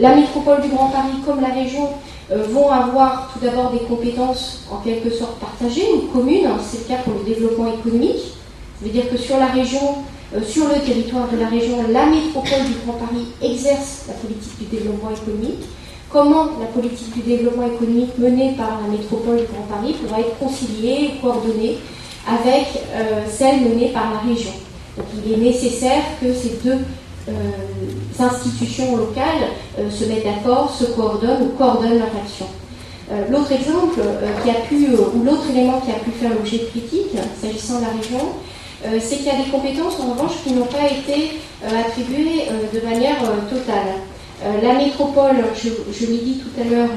la 0.00 0.16
métropole 0.16 0.60
du 0.60 0.68
Grand 0.70 0.88
Paris 0.88 1.18
comme 1.24 1.40
la 1.40 1.54
région 1.54 1.88
vont 2.30 2.70
avoir 2.70 3.30
tout 3.32 3.44
d'abord 3.44 3.70
des 3.70 3.80
compétences 3.80 4.64
en 4.70 4.78
quelque 4.78 5.10
sorte 5.10 5.38
partagées 5.38 5.86
ou 5.94 6.12
communes. 6.12 6.48
C'est 6.68 6.88
le 6.88 6.94
cas 6.96 7.02
pour 7.02 7.14
le 7.14 7.24
développement 7.24 7.72
économique. 7.72 8.36
Ça 8.78 8.84
veut 8.84 8.90
dire 8.90 9.08
que 9.10 9.16
sur 9.16 9.38
la 9.38 9.46
région, 9.46 10.04
euh, 10.34 10.42
sur 10.42 10.68
le 10.68 10.74
territoire 10.80 11.28
de 11.28 11.38
la 11.38 11.48
région, 11.48 11.78
la 11.90 12.06
métropole 12.06 12.64
du 12.66 12.74
Grand 12.84 12.98
Paris 12.98 13.28
exerce 13.40 14.04
la 14.08 14.14
politique 14.14 14.58
du 14.58 14.76
développement 14.76 15.10
économique. 15.10 15.64
Comment 16.10 16.46
la 16.60 16.66
politique 16.66 17.14
du 17.14 17.22
développement 17.22 17.66
économique 17.66 18.18
menée 18.18 18.54
par 18.56 18.80
la 18.82 18.88
métropole 18.88 19.38
du 19.38 19.44
Grand 19.44 19.66
Paris 19.76 19.94
pourra 19.94 20.20
être 20.20 20.38
conciliée 20.38 21.10
et 21.10 21.20
coordonnée 21.22 21.78
avec 22.28 22.66
euh, 22.94 23.24
celle 23.30 23.60
menée 23.60 23.88
par 23.88 24.12
la 24.12 24.18
région? 24.30 24.52
Donc 24.96 25.06
il 25.24 25.32
est 25.32 25.36
nécessaire 25.36 26.02
que 26.20 26.32
ces 26.34 26.58
deux 26.62 26.72
euh, 26.72 27.05
institutions 28.18 28.96
locales 28.96 29.50
euh, 29.78 29.90
se 29.90 30.04
mettent 30.04 30.24
d'accord, 30.24 30.70
se 30.70 30.84
coordonnent 30.84 31.42
ou 31.42 31.58
coordonnent 31.58 31.98
leur 31.98 32.14
action. 32.22 32.46
Euh, 33.10 33.24
l'autre 33.30 33.52
exemple 33.52 34.00
qui 34.42 34.50
a 34.50 34.60
pu, 34.68 34.88
ou 35.14 35.22
l'autre 35.22 35.48
élément 35.50 35.80
qui 35.80 35.90
a 35.90 35.94
pu 35.94 36.10
faire 36.10 36.30
l'objet 36.30 36.58
de 36.58 36.64
critique, 36.64 37.16
s'agissant 37.40 37.78
de 37.78 37.82
la 37.82 37.92
région, 38.00 38.20
c'est 39.00 39.16
qu'il 39.16 39.26
y 39.26 39.30
a 39.30 39.36
des 39.36 39.50
compétences 39.50 39.98
en 40.00 40.12
revanche 40.12 40.32
qui 40.44 40.52
n'ont 40.52 40.66
pas 40.66 40.86
été 40.86 41.40
attribuées 41.64 42.46
de 42.72 42.80
manière 42.86 43.16
totale. 43.50 43.98
la 44.62 44.74
métropole, 44.74 45.42
je, 45.56 46.06
l'ai 46.06 46.18
dit 46.18 46.38
tout 46.38 46.60
à 46.60 46.64
l'heure, 46.64 46.88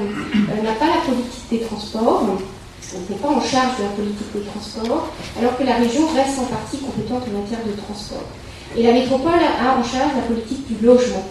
n'a 0.62 0.72
pas 0.72 0.86
la 0.86 1.00
politique 1.10 1.48
des 1.50 1.60
transports, 1.60 2.26
n'est 3.08 3.16
pas 3.16 3.28
en 3.28 3.40
charge 3.40 3.78
de 3.78 3.84
la 3.84 3.90
politique 3.90 4.32
des 4.34 4.42
transports, 4.42 5.08
alors 5.38 5.56
que 5.56 5.64
la 5.64 5.76
région 5.76 6.06
reste 6.14 6.38
en 6.38 6.44
partie 6.44 6.78
compétente 6.78 7.22
en 7.26 7.40
matière 7.40 7.60
de 7.66 7.72
transport. 7.80 8.28
Et 8.76 8.82
la 8.82 8.92
métropole 8.92 9.32
a 9.32 9.78
en 9.78 9.82
charge 9.82 10.12
la 10.14 10.22
politique 10.22 10.66
du 10.68 10.84
logement. 10.84 11.24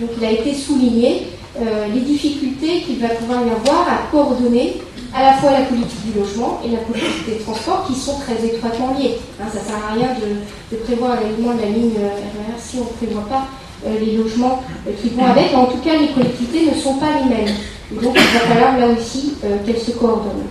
Donc 0.00 0.10
il 0.18 0.24
a 0.24 0.30
été 0.30 0.54
souligné 0.54 1.28
euh, 1.60 1.86
les 1.92 2.00
difficultés 2.00 2.82
qu'il 2.82 2.98
va 2.98 3.08
pouvoir 3.08 3.40
y 3.46 3.50
avoir 3.50 3.88
à 3.88 4.10
coordonner 4.10 4.76
à 5.14 5.22
la 5.22 5.32
fois 5.34 5.50
la 5.52 5.62
politique 5.62 6.12
du 6.12 6.18
logement 6.18 6.60
et 6.64 6.70
la 6.70 6.78
politique 6.78 7.26
des 7.26 7.38
transports 7.38 7.86
qui 7.86 7.94
sont 7.94 8.18
très 8.18 8.44
étroitement 8.44 8.94
liés. 8.98 9.18
Hein, 9.40 9.46
ça 9.52 9.60
ne 9.60 9.64
sert 9.64 9.76
à 9.76 9.94
rien 9.94 10.08
de, 10.70 10.76
prévoir 10.76 11.12
un 11.12 11.18
alignement 11.18 11.54
de 11.54 11.60
la 11.60 11.68
ligne 11.68 11.92
RER 11.94 12.56
e 12.56 12.58
si 12.58 12.76
on 12.76 12.84
ne 12.84 13.06
prévoit 13.06 13.28
pas 13.28 13.46
euh, 13.86 13.98
les 13.98 14.16
logements 14.16 14.62
euh, 14.86 14.92
qui 15.00 15.10
vont 15.10 15.24
avec. 15.24 15.54
En 15.54 15.66
tout 15.66 15.78
cas, 15.78 15.96
les 15.96 16.08
collectivités 16.08 16.70
ne 16.70 16.76
sont 16.78 16.94
pas 16.94 17.12
les 17.22 17.28
mêmes. 17.28 17.54
donc 18.02 18.14
il 18.14 18.38
va 18.38 18.54
falloir 18.54 18.78
là 18.78 18.88
aussi 18.88 19.34
qu'elles 19.64 19.80
se 19.80 19.92
coordonnent. 19.92 20.48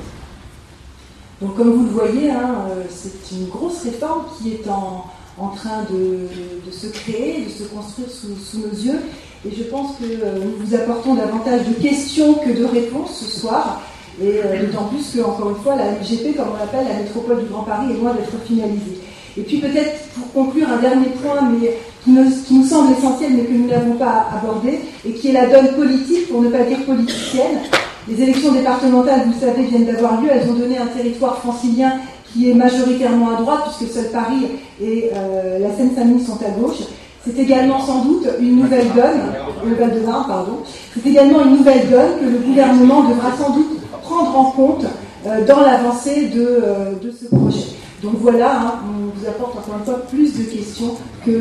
Donc 1.42 1.56
comme 1.56 1.72
vous 1.72 1.84
le 1.84 1.90
voyez, 1.90 2.32
hein, 2.32 2.66
c'est 2.90 3.36
une 3.36 3.48
grosse 3.48 3.84
réforme 3.84 4.24
qui 4.40 4.54
est 4.54 4.70
en, 4.70 5.06
en 5.38 5.50
train 5.50 5.86
de, 5.90 6.72
se 6.72 6.88
créer, 6.88 7.46
de 7.46 7.50
se 7.50 7.64
construire 7.64 8.08
sous, 8.10 8.60
nos 8.60 8.74
yeux. 8.74 9.02
Et 9.46 9.54
je 9.56 9.64
pense 9.64 9.98
que 9.98 10.06
euh, 10.06 10.40
nous 10.44 10.66
vous 10.66 10.76
apportons 10.76 11.16
davantage 11.16 11.68
de 11.68 11.74
questions 11.74 12.36
que 12.36 12.52
de 12.52 12.66
réponses 12.66 13.20
ce 13.20 13.40
soir. 13.40 13.82
Et 14.22 14.40
euh, 14.44 14.66
d'autant 14.66 14.86
plus 14.86 15.04
que, 15.14 15.26
encore 15.26 15.50
une 15.50 15.58
fois, 15.58 15.76
la 15.76 15.92
MGP, 15.92 16.38
comme 16.38 16.48
on 16.56 16.58
l'appelle, 16.58 16.88
la 16.88 17.04
métropole 17.04 17.44
du 17.44 17.50
Grand 17.50 17.64
Paris, 17.64 17.88
est 17.92 18.02
loin 18.02 18.14
d'être 18.14 18.42
finalisée. 18.46 19.00
Et 19.38 19.42
puis 19.42 19.58
peut-être 19.58 20.08
pour 20.16 20.32
conclure 20.32 20.70
un 20.70 20.78
dernier 20.78 21.10
point, 21.22 21.42
mais 21.52 21.78
qui, 22.06 22.12
nous 22.12 22.66
semble 22.66 22.94
essentiel, 22.98 23.34
mais 23.34 23.44
que 23.44 23.52
nous 23.52 23.68
n'avons 23.68 23.96
pas 23.96 24.28
abordé, 24.34 24.80
et 25.06 25.12
qui 25.12 25.30
est 25.30 25.34
la 25.34 25.48
donne 25.48 25.76
politique, 25.76 26.30
pour 26.30 26.42
ne 26.42 26.50
pas 26.50 26.64
dire 26.64 26.86
politicienne. 26.86 27.60
Les 28.08 28.22
élections 28.22 28.54
départementales, 28.54 29.24
vous 29.26 29.34
le 29.34 29.48
savez, 29.48 29.64
viennent 29.64 29.86
d'avoir 29.86 30.22
lieu. 30.22 30.30
Elles 30.32 30.50
ont 30.50 30.54
donné 30.54 30.78
un 30.78 30.86
territoire 30.86 31.40
francilien 31.40 32.00
qui 32.36 32.50
est 32.50 32.54
majoritairement 32.54 33.38
à 33.38 33.42
droite, 33.42 33.62
puisque 33.78 33.94
seul 33.94 34.12
Paris 34.12 34.46
et 34.82 35.10
euh, 35.16 35.60
la 35.60 35.74
Seine-Saint-Denis 35.76 36.26
sont 36.26 36.38
à 36.46 36.50
gauche. 36.50 36.80
C'est 37.26 37.40
également 37.40 37.80
sans 37.80 38.04
doute 38.04 38.28
une 38.40 38.58
nouvelle 38.58 38.88
donne, 38.94 39.22
le 39.66 39.76
Val 39.76 39.96
de 39.96 40.06
pardon, 40.06 40.60
c'est 40.94 41.10
également 41.10 41.44
une 41.46 41.58
nouvelle 41.58 41.90
donne 41.90 42.20
que 42.20 42.26
le 42.26 42.38
gouvernement 42.38 43.04
devra 43.04 43.32
sans 43.36 43.52
doute 43.52 43.80
prendre 44.04 44.38
en 44.38 44.52
compte 44.52 44.86
euh, 45.26 45.46
dans 45.48 45.62
l'avancée 45.62 46.30
euh, 46.36 46.94
de, 47.02 47.10
ce 47.10 47.34
projet. 47.34 47.68
Donc 48.04 48.16
voilà, 48.20 48.60
hein, 48.60 48.74
on 48.86 49.18
vous 49.18 49.28
apporte 49.28 49.58
encore 49.58 49.80
une 49.80 49.86
fois 49.86 50.06
plus 50.08 50.38
de 50.38 50.44
questions 50.44 50.92
que, 51.26 51.32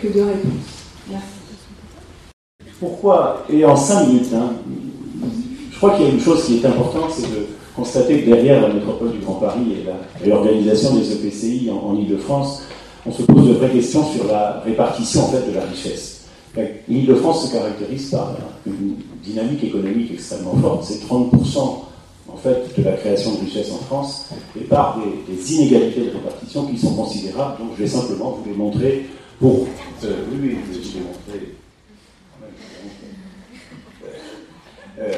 que 0.00 0.06
de 0.14 0.20
réponses. 0.20 0.52
Merci. 1.10 1.26
Pourquoi 2.78 3.44
Et 3.48 3.64
en 3.64 3.74
cinq 3.74 4.06
minutes, 4.06 4.34
hein, 4.34 4.50
je 5.72 5.76
crois 5.76 5.96
qu'il 5.96 6.06
y 6.06 6.08
a 6.10 6.12
une 6.12 6.20
chose 6.20 6.44
qui 6.44 6.58
est 6.58 6.66
importante, 6.66 7.10
c'est 7.10 7.22
de 7.22 7.46
constater 7.76 8.20
que 8.22 8.30
derrière 8.30 8.62
la 8.62 8.72
métropole 8.72 9.12
du 9.12 9.18
Grand 9.18 9.34
Paris 9.34 9.76
et 10.22 10.28
l'organisation 10.28 10.94
des 10.96 11.12
EPCI 11.12 11.70
en, 11.70 11.96
Ile-de-France, 11.96 12.62
on 13.06 13.12
se 13.12 13.22
pose 13.22 13.48
de 13.48 13.54
vraies 13.54 13.70
questions 13.70 14.04
sur 14.04 14.26
la 14.26 14.62
répartition 14.64 15.24
en 15.24 15.28
fait 15.28 15.50
de 15.50 15.54
la 15.54 15.64
richesse. 15.64 16.26
L'Île-de-France 16.88 17.48
se 17.48 17.52
caractérise 17.52 18.10
par 18.10 18.36
une 18.66 18.96
dynamique 19.22 19.64
économique 19.64 20.12
extrêmement 20.12 20.54
forte. 20.56 20.84
C'est 20.84 21.02
30% 21.06 21.82
en 22.28 22.36
fait 22.36 22.78
de 22.78 22.84
la 22.84 22.92
création 22.92 23.32
de 23.34 23.40
richesse 23.40 23.72
en 23.72 23.84
France 23.84 24.26
et 24.58 24.64
par 24.64 24.98
des, 25.28 25.54
inégalités 25.54 26.02
de 26.02 26.10
répartition 26.10 26.66
qui 26.66 26.78
sont 26.78 26.94
considérables. 26.94 27.58
Donc 27.58 27.70
je 27.76 27.82
vais 27.82 27.88
simplement 27.88 28.38
vous 28.38 28.50
les 28.50 28.56
montrer 28.56 29.06
pour. 29.40 29.66
Euh, 30.04 30.24
oui, 30.30 30.38
oui, 30.42 30.56
je 30.72 30.98
vais 30.98 31.04
montrer. 31.04 31.61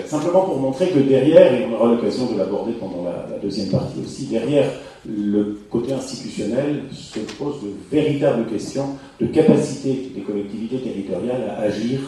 Simplement 0.07 0.43
pour 0.43 0.59
montrer 0.59 0.89
que 0.89 0.99
derrière, 1.01 1.53
et 1.53 1.67
on 1.67 1.75
aura 1.75 1.93
l'occasion 1.93 2.27
de 2.33 2.39
l'aborder 2.39 2.73
pendant 2.73 3.05
la, 3.05 3.39
deuxième 3.39 3.69
partie 3.69 4.01
aussi, 4.05 4.27
derrière 4.27 4.71
le 5.07 5.59
côté 5.71 5.93
institutionnel 5.93 6.85
se 6.93 7.19
pose 7.21 7.57
de 7.63 7.73
véritables 7.91 8.47
questions 8.47 8.97
de 9.21 9.27
capacité 9.27 10.11
des 10.15 10.23
collectivités 10.23 10.79
territoriales 10.79 11.45
à 11.51 11.63
agir 11.63 12.01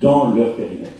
dans 0.00 0.34
leur 0.34 0.54
périmètre. 0.54 0.92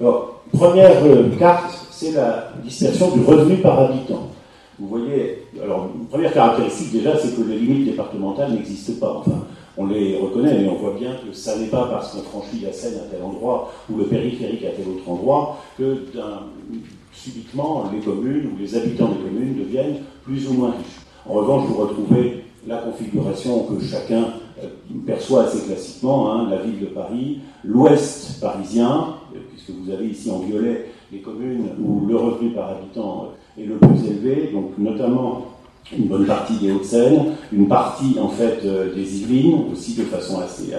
Alors, 0.00 0.42
première 0.52 0.92
carte, 1.38 1.86
c'est 1.90 2.12
la 2.12 2.52
dispersion 2.62 3.10
du 3.12 3.24
revenu 3.24 3.56
par 3.58 3.80
habitant. 3.80 4.33
Vous 4.78 4.88
voyez, 4.88 5.46
alors, 5.62 5.88
une 5.94 6.06
première 6.06 6.32
caractéristique 6.32 6.92
déjà, 6.92 7.16
c'est 7.16 7.36
que 7.36 7.42
les 7.42 7.58
limites 7.58 7.86
départementales 7.86 8.52
n'existent 8.52 8.94
pas. 9.00 9.18
Enfin, 9.20 9.44
on 9.76 9.86
les 9.86 10.18
reconnaît, 10.18 10.58
mais 10.58 10.68
on 10.68 10.76
voit 10.76 10.94
bien 10.98 11.12
que 11.14 11.32
ça 11.32 11.56
n'est 11.58 11.66
pas 11.66 11.86
parce 11.86 12.12
qu'on 12.12 12.22
franchit 12.22 12.60
la 12.60 12.72
Seine 12.72 12.94
à 12.94 13.10
tel 13.10 13.22
endroit 13.22 13.72
ou 13.90 13.96
le 13.96 14.04
périphérique 14.04 14.64
à 14.64 14.70
tel 14.70 14.86
autre 14.88 15.08
endroit 15.08 15.58
que 15.78 16.04
subitement 17.12 17.84
les 17.92 18.00
communes 18.00 18.52
ou 18.52 18.58
les 18.58 18.74
habitants 18.76 19.08
des 19.08 19.22
communes 19.22 19.56
deviennent 19.56 19.98
plus 20.24 20.48
ou 20.48 20.54
moins 20.54 20.70
riches. 20.70 21.00
En 21.28 21.34
revanche, 21.34 21.66
vous 21.68 21.80
retrouvez 21.80 22.44
la 22.66 22.78
configuration 22.78 23.64
que 23.64 23.82
chacun 23.84 24.24
euh, 24.62 24.68
perçoit 25.06 25.44
assez 25.44 25.66
classiquement, 25.66 26.32
hein, 26.32 26.48
la 26.50 26.58
ville 26.58 26.80
de 26.80 26.86
Paris, 26.86 27.40
l'ouest 27.64 28.40
parisien, 28.40 29.16
puisque 29.50 29.70
vous 29.70 29.90
avez 29.90 30.06
ici 30.06 30.30
en 30.30 30.38
violet 30.38 30.86
les 31.14 31.20
communes 31.20 31.68
où 31.80 32.06
le 32.06 32.16
revenu 32.16 32.50
par 32.50 32.70
habitant 32.70 33.32
est 33.58 33.64
le 33.64 33.76
plus 33.76 34.06
élevé, 34.06 34.50
donc 34.52 34.72
notamment 34.78 35.46
une 35.96 36.06
bonne 36.06 36.26
partie 36.26 36.54
des 36.54 36.72
Hauts-de-Seine, 36.72 37.34
une 37.52 37.68
partie 37.68 38.16
en 38.20 38.28
fait 38.28 38.60
euh, 38.64 38.92
des 38.94 39.20
Yvelines, 39.20 39.66
aussi 39.72 39.94
de 39.94 40.04
façon 40.04 40.40
assez, 40.40 40.72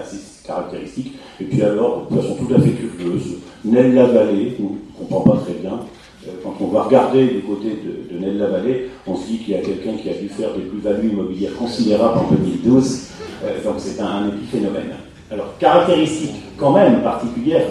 caractéristique, 0.44 1.14
et 1.40 1.44
puis 1.44 1.62
alors, 1.62 2.06
de 2.10 2.16
façon 2.20 2.34
tout 2.34 2.52
à 2.54 2.60
fait 2.60 2.70
curieuse, 2.70 3.38
Nelle-la-Vallée, 3.64 4.56
on 4.60 5.02
ne 5.02 5.08
comprend 5.08 5.20
pas 5.20 5.40
très 5.42 5.54
bien, 5.54 5.80
euh, 6.26 6.30
quand 6.42 6.54
on 6.60 6.66
va 6.66 6.82
regarder 6.82 7.26
du 7.26 7.40
côté 7.40 7.68
de, 7.70 8.14
de 8.14 8.20
Nelle-la-Vallée, 8.20 8.90
on 9.06 9.16
se 9.16 9.26
dit 9.26 9.38
qu'il 9.38 9.54
y 9.54 9.56
a 9.56 9.60
quelqu'un 9.60 9.94
qui 9.94 10.10
a 10.10 10.14
dû 10.14 10.28
faire 10.28 10.52
des 10.54 10.62
plus-values 10.62 11.10
immobilières 11.10 11.56
considérables 11.56 12.18
en 12.18 12.34
2012, 12.34 13.08
euh, 13.44 13.64
donc 13.64 13.74
c'est 13.78 14.00
un, 14.00 14.06
un 14.06 14.28
épiphénomène. 14.28 14.90
Alors, 15.30 15.56
caractéristique 15.58 16.34
quand 16.56 16.72
même 16.72 17.02
particulière, 17.02 17.66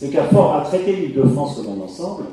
c'est 0.00 0.08
qu'à 0.08 0.24
fort 0.24 0.54
à 0.54 0.62
traiter 0.62 0.94
l'île 0.94 1.14
de 1.14 1.22
France 1.24 1.56
comme 1.56 1.78
un 1.78 1.84
ensemble, 1.84 2.24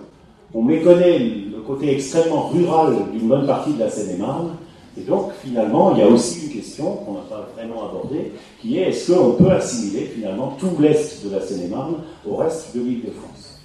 on 0.53 0.61
méconnaît 0.61 1.19
le 1.19 1.59
côté 1.67 1.91
extrêmement 1.91 2.47
rural 2.47 2.95
d'une 3.11 3.27
bonne 3.27 3.45
partie 3.45 3.73
de 3.73 3.79
la 3.79 3.89
Seine-et-Marne. 3.89 4.51
Et 4.97 5.01
donc, 5.01 5.31
finalement, 5.43 5.91
il 5.93 5.99
y 5.99 6.01
a 6.01 6.07
aussi 6.07 6.45
une 6.45 6.53
question 6.53 6.85
qu'on 6.85 7.13
n'a 7.13 7.25
pas 7.29 7.49
vraiment 7.55 7.89
abordée, 7.89 8.31
qui 8.61 8.77
est 8.77 8.89
est-ce 8.89 9.11
qu'on 9.11 9.31
peut 9.31 9.51
assimiler 9.51 10.09
finalement 10.15 10.55
tout 10.57 10.71
l'Est 10.79 11.25
de 11.25 11.35
la 11.35 11.41
Seine-et-Marne 11.41 11.95
au 12.27 12.37
reste 12.37 12.73
de 12.73 12.81
l'île 12.81 13.01
de 13.01 13.11
France? 13.11 13.59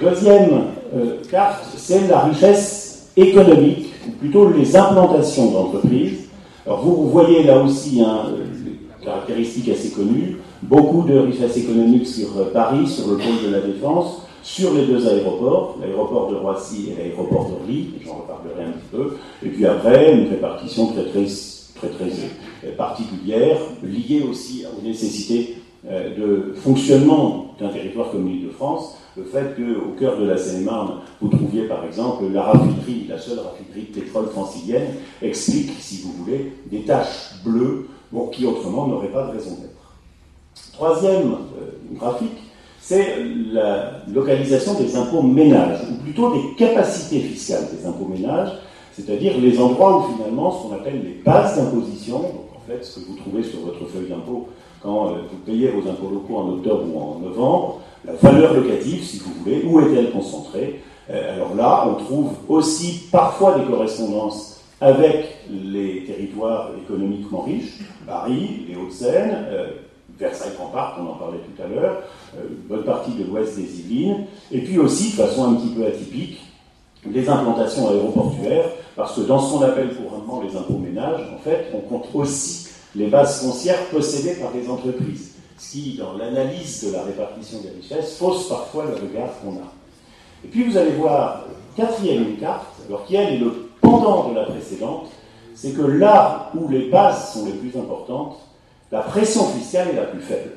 Deuxième 0.00 0.66
euh, 0.94 1.16
carte, 1.30 1.64
c'est 1.76 2.06
la 2.06 2.20
richesse 2.20 3.10
économique, 3.16 3.86
ou 4.06 4.10
plutôt 4.12 4.50
les 4.50 4.76
implantations 4.76 5.50
d'entreprises. 5.50 6.18
Alors, 6.66 6.84
vous, 6.84 7.08
voyez 7.08 7.42
là 7.42 7.58
aussi 7.58 8.02
hein, 8.02 8.26
une 8.36 9.04
caractéristique 9.04 9.70
assez 9.70 9.90
connue, 9.90 10.36
beaucoup 10.68 11.02
de 11.02 11.18
richesse 11.18 11.56
économique 11.56 12.06
sur 12.06 12.28
euh, 12.38 12.50
Paris, 12.52 12.86
sur 12.86 13.08
le 13.08 13.16
pôle 13.16 13.46
de 13.46 13.50
la 13.50 13.60
Défense, 13.60 14.22
sur 14.42 14.74
les 14.74 14.86
deux 14.86 15.06
aéroports, 15.08 15.78
l'aéroport 15.80 16.30
de 16.30 16.36
Roissy 16.36 16.90
et 16.90 16.96
l'aéroport 16.96 17.48
d'Orly, 17.48 17.94
j'en 18.04 18.16
reparlerai 18.16 18.64
un 18.64 18.72
petit 18.72 18.88
peu, 18.92 19.16
et 19.42 19.48
puis 19.48 19.66
après 19.66 20.14
une 20.14 20.28
répartition 20.28 20.88
très 20.88 21.04
très, 21.04 21.24
très, 21.76 21.88
très 21.88 22.10
euh, 22.66 22.76
particulière, 22.76 23.58
liée 23.82 24.24
aussi 24.28 24.64
aux 24.66 24.86
nécessités 24.86 25.56
euh, 25.86 26.16
de 26.16 26.52
fonctionnement 26.54 27.54
d'un 27.58 27.68
territoire 27.68 28.10
comme 28.10 28.26
l'île 28.26 28.46
de 28.46 28.50
France, 28.50 28.96
le 29.16 29.24
fait 29.24 29.54
qu'au 29.56 29.92
cœur 29.98 30.18
de 30.18 30.26
la 30.26 30.36
Seine-et-Marne, 30.36 31.00
vous 31.20 31.28
trouviez 31.28 31.68
par 31.68 31.84
exemple 31.84 32.24
la 32.32 32.42
raffinerie, 32.42 33.06
la 33.08 33.18
seule 33.18 33.38
raffinerie 33.38 33.88
de 33.94 34.00
pétrole 34.00 34.26
francilienne, 34.26 34.88
explique, 35.22 35.70
si 35.78 36.02
vous 36.02 36.12
voulez, 36.24 36.52
des 36.70 36.80
taches 36.80 37.34
bleues 37.44 37.86
qui 38.32 38.46
autrement 38.46 38.86
n'auraient 38.86 39.08
pas 39.08 39.26
de 39.26 39.32
raison 39.32 39.50
d'être. 39.50 39.73
Troisième 40.76 41.32
euh, 41.32 41.96
graphique, 41.96 42.42
c'est 42.80 43.16
la 43.52 43.92
localisation 44.12 44.74
des 44.74 44.96
impôts 44.96 45.22
ménages, 45.22 45.78
ou 45.88 46.02
plutôt 46.02 46.34
des 46.34 46.54
capacités 46.58 47.20
fiscales 47.20 47.68
des 47.72 47.86
impôts 47.86 48.06
ménages, 48.06 48.50
c'est-à-dire 48.92 49.38
les 49.38 49.58
endroits 49.60 49.98
où 49.98 50.16
finalement 50.16 50.50
ce 50.50 50.62
qu'on 50.62 50.74
appelle 50.74 51.00
les 51.04 51.22
bases 51.24 51.56
d'imposition, 51.56 52.16
en 52.16 52.60
fait 52.66 52.84
ce 52.84 52.98
que 52.98 53.06
vous 53.06 53.16
trouvez 53.16 53.44
sur 53.44 53.60
votre 53.60 53.86
feuille 53.86 54.08
d'impôt 54.08 54.48
quand 54.82 55.10
euh, 55.10 55.18
vous 55.30 55.38
payez 55.46 55.68
vos 55.68 55.88
impôts 55.88 56.10
locaux 56.10 56.38
en 56.38 56.48
octobre 56.54 56.84
ou 56.92 56.98
en 57.00 57.18
novembre, 57.20 57.80
la 58.04 58.14
valeur 58.14 58.54
locative, 58.54 59.02
si 59.04 59.20
vous 59.20 59.32
voulez, 59.44 59.62
où 59.64 59.80
est-elle 59.80 60.10
concentrée 60.10 60.80
euh, 61.08 61.36
Alors 61.36 61.54
là, 61.54 61.86
on 61.88 62.02
trouve 62.02 62.32
aussi 62.48 63.04
parfois 63.12 63.60
des 63.60 63.64
correspondances 63.64 64.60
avec 64.80 65.46
les 65.48 66.04
territoires 66.04 66.72
économiquement 66.84 67.42
riches, 67.42 67.78
Paris, 68.06 68.66
les 68.68 68.74
Hauts-de-Seine, 68.74 69.46
Versailles-Grand-Parc, 70.18 70.98
on 71.00 71.10
en 71.10 71.14
parlait 71.14 71.38
tout 71.38 71.62
à 71.62 71.66
l'heure, 71.66 72.02
euh, 72.36 72.48
une 72.48 72.68
bonne 72.68 72.84
partie 72.84 73.12
de 73.12 73.24
l'ouest 73.24 73.56
des 73.56 73.80
Yvelines, 73.80 74.26
et 74.50 74.60
puis 74.60 74.78
aussi, 74.78 75.10
de 75.10 75.22
façon 75.22 75.52
un 75.52 75.54
petit 75.54 75.74
peu 75.74 75.86
atypique, 75.86 76.40
les 77.10 77.28
implantations 77.28 77.88
aéroportuaires, 77.90 78.70
parce 78.96 79.16
que 79.16 79.22
dans 79.22 79.38
ce 79.38 79.52
qu'on 79.52 79.62
appelle 79.62 79.94
couramment 79.94 80.42
les 80.42 80.56
impôts 80.56 80.78
ménages, 80.78 81.20
en 81.34 81.38
fait, 81.38 81.66
on 81.74 81.80
compte 81.80 82.08
aussi 82.14 82.68
les 82.94 83.08
bases 83.08 83.42
foncières 83.42 83.84
possédées 83.90 84.34
par 84.34 84.50
les 84.54 84.68
entreprises, 84.68 85.32
ce 85.58 85.72
qui, 85.72 85.96
dans 85.98 86.12
l'analyse 86.14 86.84
de 86.86 86.92
la 86.92 87.02
répartition 87.02 87.58
des 87.60 87.70
richesses, 87.70 88.16
fausse 88.16 88.48
parfois 88.48 88.84
le 88.84 88.94
regard 88.94 89.30
qu'on 89.40 89.56
a. 89.56 89.72
Et 90.44 90.48
puis 90.48 90.64
vous 90.64 90.76
allez 90.76 90.92
voir, 90.92 91.44
quatrième 91.76 92.36
carte, 92.36 92.66
alors 92.88 93.04
qui 93.04 93.16
elle 93.16 93.34
est 93.34 93.38
le 93.38 93.68
pendant 93.80 94.30
de 94.30 94.34
la 94.34 94.44
précédente, 94.44 95.08
c'est 95.54 95.72
que 95.72 95.82
là 95.82 96.50
où 96.54 96.68
les 96.68 96.88
bases 96.88 97.32
sont 97.32 97.46
les 97.46 97.52
plus 97.52 97.78
importantes, 97.78 98.38
la 98.94 99.00
pression 99.00 99.46
fiscale 99.46 99.88
est 99.88 99.96
la 99.96 100.04
plus 100.04 100.20
faible. 100.20 100.52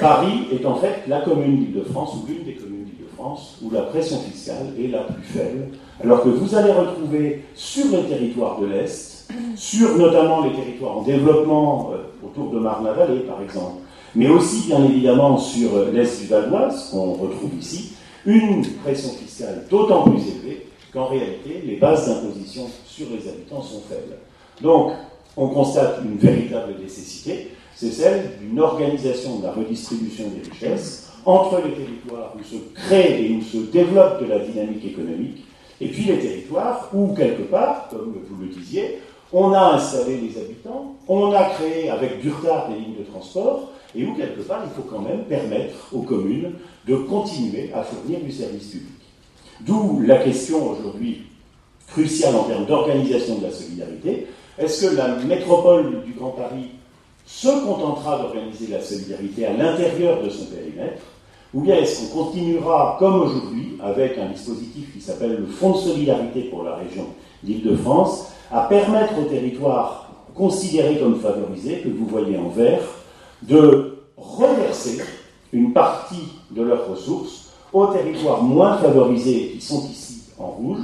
Paris 0.00 0.46
est 0.50 0.64
en 0.64 0.76
fait 0.76 1.02
la 1.06 1.20
commune 1.20 1.58
d'Île-de-France, 1.58 2.14
ou 2.14 2.26
l'une 2.26 2.44
des 2.44 2.54
communes 2.54 2.84
d'Île-de-France, 2.84 3.58
où 3.62 3.70
la 3.70 3.82
pression 3.82 4.20
fiscale 4.20 4.72
est 4.82 4.88
la 4.88 5.00
plus 5.00 5.22
faible, 5.22 5.68
alors 6.02 6.22
que 6.22 6.30
vous 6.30 6.54
allez 6.54 6.72
retrouver 6.72 7.44
sur 7.54 7.84
les 7.92 8.04
territoires 8.04 8.58
de 8.58 8.66
l'Est, 8.68 9.30
sur 9.54 9.98
notamment 9.98 10.46
les 10.46 10.54
territoires 10.54 10.96
en 10.96 11.02
développement 11.02 11.90
euh, 11.92 12.26
autour 12.26 12.50
de 12.52 12.58
Marne-la-Vallée 12.58 13.20
par 13.20 13.42
exemple, 13.42 13.82
mais 14.14 14.30
aussi 14.30 14.68
bien 14.68 14.82
évidemment 14.82 15.36
sur 15.36 15.76
euh, 15.76 15.90
l'Est 15.92 16.22
du 16.22 16.28
Val 16.28 16.48
d'Oise, 16.48 16.88
qu'on 16.90 17.12
retrouve 17.12 17.54
ici, 17.60 17.92
une 18.24 18.64
pression 18.82 19.10
fiscale 19.10 19.66
d'autant 19.68 20.04
plus 20.04 20.22
élevée 20.26 20.68
qu'en 20.90 21.08
réalité 21.08 21.62
les 21.66 21.76
bases 21.76 22.08
d'imposition 22.08 22.62
sur 22.86 23.08
les 23.10 23.28
habitants 23.28 23.60
sont 23.60 23.82
faibles. 23.90 24.16
Donc, 24.62 24.92
on 25.36 25.48
constate 25.48 26.00
une 26.04 26.16
véritable 26.16 26.74
nécessité, 26.80 27.50
c'est 27.74 27.90
celle 27.90 28.38
d'une 28.40 28.60
organisation 28.60 29.38
de 29.38 29.44
la 29.44 29.52
redistribution 29.52 30.24
des 30.28 30.48
richesses 30.48 31.10
entre 31.26 31.56
les 31.64 31.72
territoires 31.72 32.34
où 32.38 32.44
se 32.44 32.56
crée 32.74 33.24
et 33.24 33.32
où 33.32 33.42
se 33.42 33.56
développe 33.72 34.22
de 34.22 34.26
la 34.26 34.38
dynamique 34.40 34.84
économique, 34.84 35.44
et 35.80 35.88
puis 35.88 36.04
les 36.04 36.18
territoires 36.18 36.88
où, 36.92 37.14
quelque 37.14 37.42
part, 37.42 37.88
comme 37.90 38.14
vous 38.28 38.42
le 38.42 38.48
disiez, 38.48 39.00
on 39.32 39.52
a 39.52 39.74
installé 39.74 40.18
les 40.18 40.38
habitants, 40.40 40.94
on 41.08 41.32
a 41.32 41.44
créé 41.50 41.90
avec 41.90 42.20
du 42.20 42.30
retard 42.30 42.68
des 42.68 42.76
lignes 42.76 42.98
de 42.98 43.10
transport, 43.10 43.70
et 43.96 44.04
où, 44.04 44.14
quelque 44.14 44.42
part, 44.42 44.62
il 44.64 44.70
faut 44.70 44.88
quand 44.88 45.00
même 45.00 45.24
permettre 45.24 45.74
aux 45.92 46.02
communes 46.02 46.52
de 46.86 46.96
continuer 46.96 47.70
à 47.74 47.82
fournir 47.82 48.20
du 48.20 48.30
service 48.30 48.68
public. 48.68 48.88
D'où 49.60 50.00
la 50.00 50.18
question 50.18 50.70
aujourd'hui 50.70 51.22
cruciale 51.88 52.34
en 52.36 52.44
termes 52.44 52.66
d'organisation 52.66 53.38
de 53.38 53.44
la 53.44 53.50
solidarité, 53.50 54.26
est-ce 54.58 54.86
que 54.86 54.96
la 54.96 55.16
métropole 55.16 56.04
du 56.04 56.12
Grand 56.12 56.30
Paris 56.30 56.70
se 57.26 57.48
contentera 57.64 58.18
d'organiser 58.18 58.68
la 58.68 58.80
solidarité 58.80 59.46
à 59.46 59.52
l'intérieur 59.52 60.22
de 60.22 60.28
son 60.28 60.46
périmètre 60.46 61.02
ou 61.54 61.60
bien 61.60 61.76
est-ce 61.76 62.10
qu'on 62.10 62.24
continuera, 62.24 62.96
comme 62.98 63.22
aujourd'hui, 63.22 63.78
avec 63.82 64.18
un 64.18 64.26
dispositif 64.30 64.92
qui 64.92 65.00
s'appelle 65.00 65.36
le 65.36 65.46
Fonds 65.46 65.70
de 65.72 65.78
solidarité 65.78 66.42
pour 66.42 66.64
la 66.64 66.74
région 66.74 67.06
d'Île-de-France, 67.44 68.26
à 68.50 68.62
permettre 68.62 69.16
aux 69.20 69.26
territoires 69.30 70.10
considérés 70.34 70.98
comme 70.98 71.20
favorisés, 71.20 71.78
que 71.78 71.88
vous 71.88 72.06
voyez 72.06 72.36
en 72.36 72.48
vert, 72.48 72.80
de 73.42 73.98
reverser 74.16 74.98
une 75.52 75.72
partie 75.72 76.28
de 76.50 76.62
leurs 76.62 76.88
ressources 76.88 77.52
aux 77.72 77.86
territoires 77.86 78.42
moins 78.42 78.76
favorisés 78.78 79.52
qui 79.54 79.60
sont 79.60 79.86
ici 79.88 80.22
en 80.38 80.46
rouge, 80.46 80.80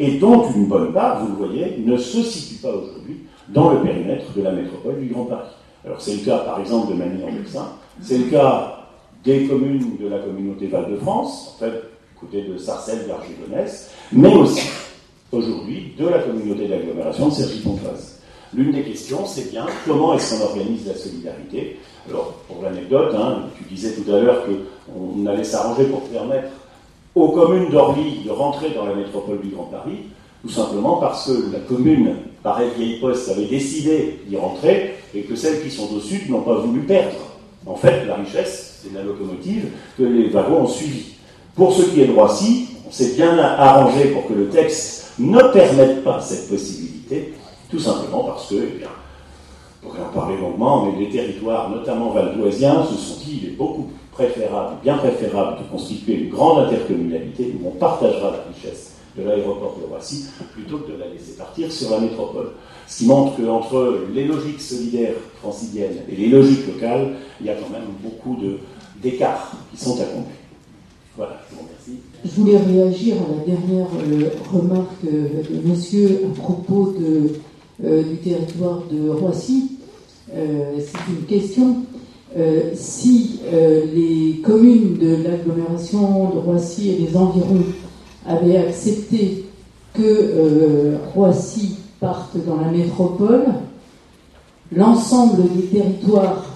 et 0.00 0.12
dont 0.12 0.50
une 0.50 0.64
bonne 0.64 0.92
part, 0.94 1.22
vous 1.22 1.28
le 1.28 1.46
voyez, 1.46 1.76
ne 1.84 1.96
se 1.98 2.22
situe 2.22 2.54
pas 2.62 2.70
aujourd'hui 2.70 3.18
dans 3.48 3.74
le 3.74 3.80
périmètre 3.82 4.32
de 4.34 4.42
la 4.42 4.50
métropole 4.50 4.98
du 4.98 5.12
Grand 5.12 5.24
Paris. 5.24 5.50
Alors 5.84 6.00
c'est 6.00 6.14
le 6.14 6.24
cas 6.24 6.38
par 6.38 6.58
exemple 6.58 6.92
de 6.92 6.98
Manille-en-Vexin, 6.98 7.66
c'est 8.00 8.16
le 8.16 8.24
cas 8.24 8.86
des 9.22 9.46
communes 9.46 9.98
de 10.00 10.08
la 10.08 10.18
communauté 10.20 10.68
Val-de-France, 10.68 11.54
en 11.54 11.58
fait, 11.58 11.72
côté 12.18 12.42
de 12.42 12.56
Sarcelles, 12.56 13.06
d'Argégonesse, 13.06 13.90
mais 14.10 14.34
aussi 14.34 14.68
aujourd'hui 15.32 15.92
de 15.98 16.08
la 16.08 16.20
communauté 16.20 16.66
d'agglomération 16.66 17.28
de 17.28 17.34
Cergy-Pontoise. 17.34 18.20
L'une 18.54 18.72
des 18.72 18.82
questions, 18.82 19.26
c'est 19.26 19.50
bien 19.50 19.66
comment 19.86 20.14
est-ce 20.14 20.34
qu'on 20.34 20.44
organise 20.46 20.86
la 20.86 20.94
solidarité? 20.94 21.78
Alors, 22.08 22.32
pour 22.48 22.62
l'anecdote, 22.62 23.14
hein, 23.14 23.44
tu 23.56 23.64
disais 23.64 23.92
tout 23.92 24.10
à 24.10 24.18
l'heure 24.18 24.44
qu'on 24.44 25.26
allait 25.26 25.44
s'arranger 25.44 25.84
pour 25.84 26.00
permettre 26.08 26.48
aux 27.14 27.28
communes 27.28 27.70
d'Orly 27.70 28.22
de 28.24 28.30
rentrer 28.30 28.70
dans 28.70 28.86
la 28.86 28.94
métropole 28.94 29.40
du 29.40 29.48
Grand 29.48 29.64
Paris, 29.64 29.98
tout 30.42 30.50
simplement 30.50 30.96
parce 30.96 31.26
que 31.26 31.52
la 31.52 31.58
commune, 31.60 32.16
pareil 32.42 32.70
vieille 32.76 33.00
poste, 33.00 33.28
avait 33.30 33.46
décidé 33.46 34.20
d'y 34.26 34.36
rentrer 34.36 34.94
et 35.14 35.22
que 35.22 35.34
celles 35.34 35.62
qui 35.62 35.70
sont 35.70 35.92
au 35.94 36.00
sud 36.00 36.30
n'ont 36.30 36.42
pas 36.42 36.54
voulu 36.54 36.80
perdre. 36.80 37.16
En 37.66 37.74
fait, 37.74 38.06
la 38.06 38.14
richesse, 38.14 38.80
c'est 38.82 38.94
la 38.94 39.02
locomotive 39.02 39.68
que 39.98 40.04
les 40.04 40.28
wagons 40.28 40.62
ont 40.62 40.68
suivi. 40.68 41.14
Pour 41.54 41.72
ce 41.72 41.82
qui 41.82 42.00
est 42.00 42.06
de 42.06 42.12
Roissy, 42.12 42.68
on 42.88 42.92
s'est 42.92 43.14
bien 43.14 43.38
arrangé 43.38 44.06
pour 44.08 44.26
que 44.26 44.32
le 44.32 44.48
texte 44.48 45.12
ne 45.18 45.40
permette 45.52 46.02
pas 46.02 46.20
cette 46.20 46.48
possibilité, 46.48 47.34
tout 47.70 47.78
simplement 47.78 48.24
parce 48.24 48.48
que, 48.48 48.54
eh 48.54 48.78
bien, 48.78 48.88
on 49.82 49.88
pourrait 49.88 50.02
en 50.02 50.12
parler 50.12 50.36
longuement, 50.38 50.86
mais 50.86 51.04
les 51.04 51.10
territoires, 51.10 51.68
notamment 51.68 52.10
valdoisiens, 52.10 52.84
se 52.84 52.94
sont 52.94 53.20
dit 53.20 53.38
qu'il 53.38 53.48
est 53.48 53.56
beaucoup 53.56 53.88
préférable, 54.12 54.76
bien 54.82 54.98
préférable 54.98 55.58
de 55.58 55.70
constituer 55.70 56.14
une 56.14 56.30
grande 56.30 56.66
intercommunalité 56.66 57.54
où 57.60 57.68
on 57.68 57.72
partagera 57.72 58.32
la 58.32 58.52
richesse 58.52 58.92
de 59.16 59.24
l'aéroport 59.24 59.76
de 59.80 59.86
Roissy 59.86 60.26
plutôt 60.52 60.78
que 60.78 60.92
de 60.92 60.98
la 60.98 61.08
laisser 61.08 61.32
partir 61.36 61.70
sur 61.70 61.90
la 61.90 62.00
métropole. 62.00 62.52
Ce 62.86 62.98
qui 62.98 63.06
montre 63.06 63.36
qu'entre 63.36 64.06
les 64.12 64.24
logiques 64.24 64.60
solidaires 64.60 65.14
franciliennes 65.40 66.02
et 66.08 66.16
les 66.16 66.28
logiques 66.28 66.66
locales, 66.66 67.16
il 67.40 67.46
y 67.46 67.50
a 67.50 67.54
quand 67.54 67.70
même 67.70 67.88
beaucoup 68.02 68.36
d'écarts 69.02 69.52
qui 69.70 69.82
sont 69.82 70.00
accomplis. 70.00 70.34
Voilà, 71.16 71.40
je 71.50 71.56
vous 71.56 71.62
remercie. 71.62 72.00
Je 72.24 72.30
voulais 72.40 72.56
réagir 72.56 73.16
à 73.16 73.36
la 73.36 73.44
dernière 73.44 73.88
euh, 74.04 74.30
remarque 74.52 75.04
euh, 75.04 75.42
de 75.50 75.68
monsieur 75.68 76.22
à 76.24 76.40
propos 76.40 76.94
euh, 77.84 78.02
du 78.02 78.16
territoire 78.18 78.82
de 78.90 79.10
Roissy. 79.10 79.72
C'est 80.32 81.12
une 81.12 81.26
question. 81.26 81.78
Si 82.74 83.40
les 83.52 84.40
communes 84.44 84.96
de 84.98 85.16
l'agglomération 85.24 86.30
de 86.30 86.38
Roissy 86.38 86.90
et 86.90 86.98
les 86.98 87.16
environs 87.16 87.64
avaient 88.26 88.58
accepté 88.58 89.44
que 89.94 90.96
Roissy 91.14 91.76
parte 91.98 92.36
dans 92.46 92.56
la 92.56 92.70
métropole, 92.70 93.46
l'ensemble 94.74 95.42
des 95.56 95.66
territoires 95.78 96.46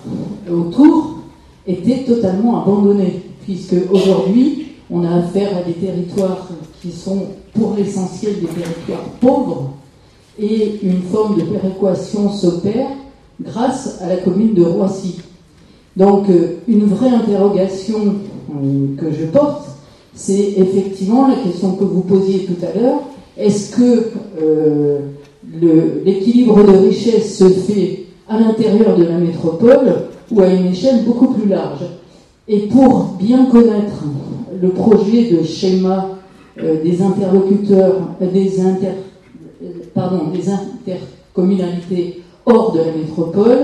autour 0.50 1.18
étaient 1.66 2.04
totalement 2.04 2.62
abandonnés, 2.62 3.22
puisque 3.42 3.74
aujourd'hui, 3.90 4.68
on 4.90 5.04
a 5.04 5.16
affaire 5.16 5.56
à 5.56 5.62
des 5.62 5.72
territoires 5.74 6.48
qui 6.80 6.92
sont 6.92 7.26
pour 7.52 7.74
l'essentiel 7.74 8.34
des 8.40 8.46
territoires 8.46 9.08
pauvres, 9.20 9.70
et 10.38 10.80
une 10.82 11.02
forme 11.02 11.36
de 11.38 11.42
péréquation 11.42 12.30
s'opère 12.32 12.88
grâce 13.40 14.00
à 14.00 14.08
la 14.08 14.16
commune 14.16 14.54
de 14.54 14.62
Roissy. 14.62 15.16
Donc, 15.96 16.28
euh, 16.28 16.56
une 16.66 16.86
vraie 16.86 17.10
interrogation 17.10 18.16
euh, 18.50 18.96
que 18.98 19.12
je 19.12 19.26
porte, 19.26 19.68
c'est 20.14 20.54
effectivement 20.56 21.28
la 21.28 21.36
question 21.36 21.72
que 21.72 21.84
vous 21.84 22.02
posiez 22.02 22.40
tout 22.46 22.56
à 22.62 22.78
l'heure. 22.78 23.00
Est-ce 23.36 23.76
que 23.76 24.10
euh, 24.40 24.98
l'équilibre 26.04 26.64
de 26.64 26.88
richesse 26.88 27.38
se 27.38 27.48
fait 27.48 28.06
à 28.28 28.40
l'intérieur 28.40 28.96
de 28.96 29.04
la 29.04 29.18
métropole 29.18 29.94
ou 30.30 30.40
à 30.40 30.48
une 30.48 30.66
échelle 30.66 31.04
beaucoup 31.04 31.34
plus 31.34 31.48
large? 31.48 31.84
Et 32.48 32.60
pour 32.68 33.16
bien 33.18 33.46
connaître 33.46 34.04
le 34.60 34.68
projet 34.68 35.30
de 35.30 35.42
schéma 35.42 36.10
des 36.56 37.02
interlocuteurs, 37.02 37.94
des, 38.20 38.60
inter, 38.60 38.92
pardon, 39.92 40.28
des 40.32 40.44
intercommunalités 40.48 42.22
hors 42.46 42.72
de 42.72 42.78
la 42.78 42.92
métropole, 42.96 43.62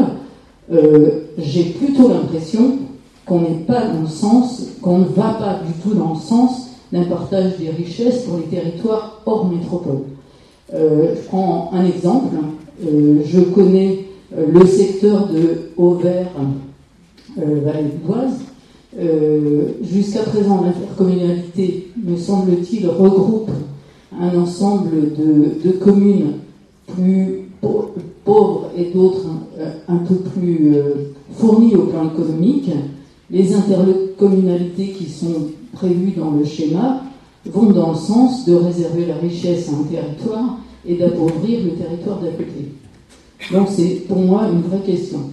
j'ai 1.39 1.65
plutôt 1.65 2.09
l'impression 2.09 2.79
qu'on 3.27 3.41
n'est 3.41 3.65
pas 3.67 3.87
dans 3.87 4.03
le 4.03 4.09
sens, 4.09 4.67
qu'on 4.83 4.99
ne 4.99 5.05
va 5.05 5.35
pas 5.35 5.61
du 5.67 5.73
tout 5.83 5.95
dans 5.95 6.15
le 6.15 6.21
sens 6.21 6.71
d'un 6.93 7.05
partage 7.05 7.59
des 7.59 7.71
richesses 7.71 8.25
pour 8.25 8.39
les 8.39 8.45
territoires 8.45 9.21
hors 9.27 9.47
métropole. 9.47 10.03
Euh, 10.75 11.15
je 11.17 11.29
prends 11.29 11.71
un 11.73 11.85
exemple. 11.85 12.37
Euh, 12.85 13.23
je 13.25 13.41
connais 13.41 14.07
euh, 14.37 14.47
le 14.53 14.67
secteur 14.67 15.29
de 15.29 15.71
Auvers, 15.77 16.31
vallée 17.37 17.91
d'Oise. 18.05 18.41
Jusqu'à 19.83 20.23
présent, 20.23 20.65
l'intercommunalité, 20.65 21.89
me 22.05 22.17
semble-t-il, 22.17 22.89
regroupe 22.89 23.51
un 24.21 24.37
ensemble 24.37 24.91
de, 25.15 25.71
communes 25.71 26.33
plus 26.89 27.49
pauvres 28.25 28.71
et 28.77 28.87
d'autres 28.87 29.27
un, 29.89 29.97
peu 29.99 30.17
plus 30.17 30.75
fournies 31.37 31.75
au 31.75 31.87
plan 31.87 32.11
économique. 32.11 32.71
Les 33.31 33.55
intercommunalités 33.55 34.89
qui 34.91 35.09
sont 35.09 35.51
prévues 35.73 36.13
dans 36.17 36.33
le 36.33 36.45
schéma 36.45 37.03
vont 37.47 37.71
dans 37.71 37.93
le 37.93 37.97
sens 37.97 38.45
de 38.45 38.55
réserver 38.55 39.07
la 39.07 39.17
richesse 39.17 39.69
à 39.69 39.73
un 39.73 39.85
territoire 39.85 40.59
et 40.87 40.97
d'appauvrir 40.97 41.65
le 41.65 41.71
territoire 41.73 42.19
d'à 42.21 42.31
côté. 42.31 42.73
Donc 43.53 43.69
c'est 43.71 44.07
pour 44.07 44.19
moi 44.19 44.49
une 44.49 44.63
vraie 44.63 44.81
question. 44.81 45.31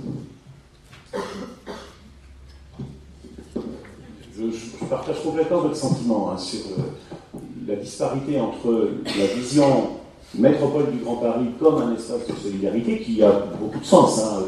Je, 4.37 4.85
partage 4.85 5.21
complètement 5.23 5.61
votre 5.61 5.75
sentiment 5.75 6.31
hein, 6.31 6.37
sur 6.37 6.59
euh, 6.59 7.39
la 7.67 7.75
disparité 7.75 8.39
entre 8.39 8.91
la 9.05 9.25
vision 9.35 9.89
métropole 10.35 10.91
du 10.91 10.99
Grand 10.99 11.15
Paris 11.15 11.47
comme 11.59 11.81
un 11.81 11.95
espace 11.95 12.27
de 12.27 12.33
solidarité 12.35 12.99
qui 12.99 13.23
a 13.23 13.31
beaucoup 13.59 13.79
de 13.79 13.85
sens 13.85 14.19
hein, 14.19 14.43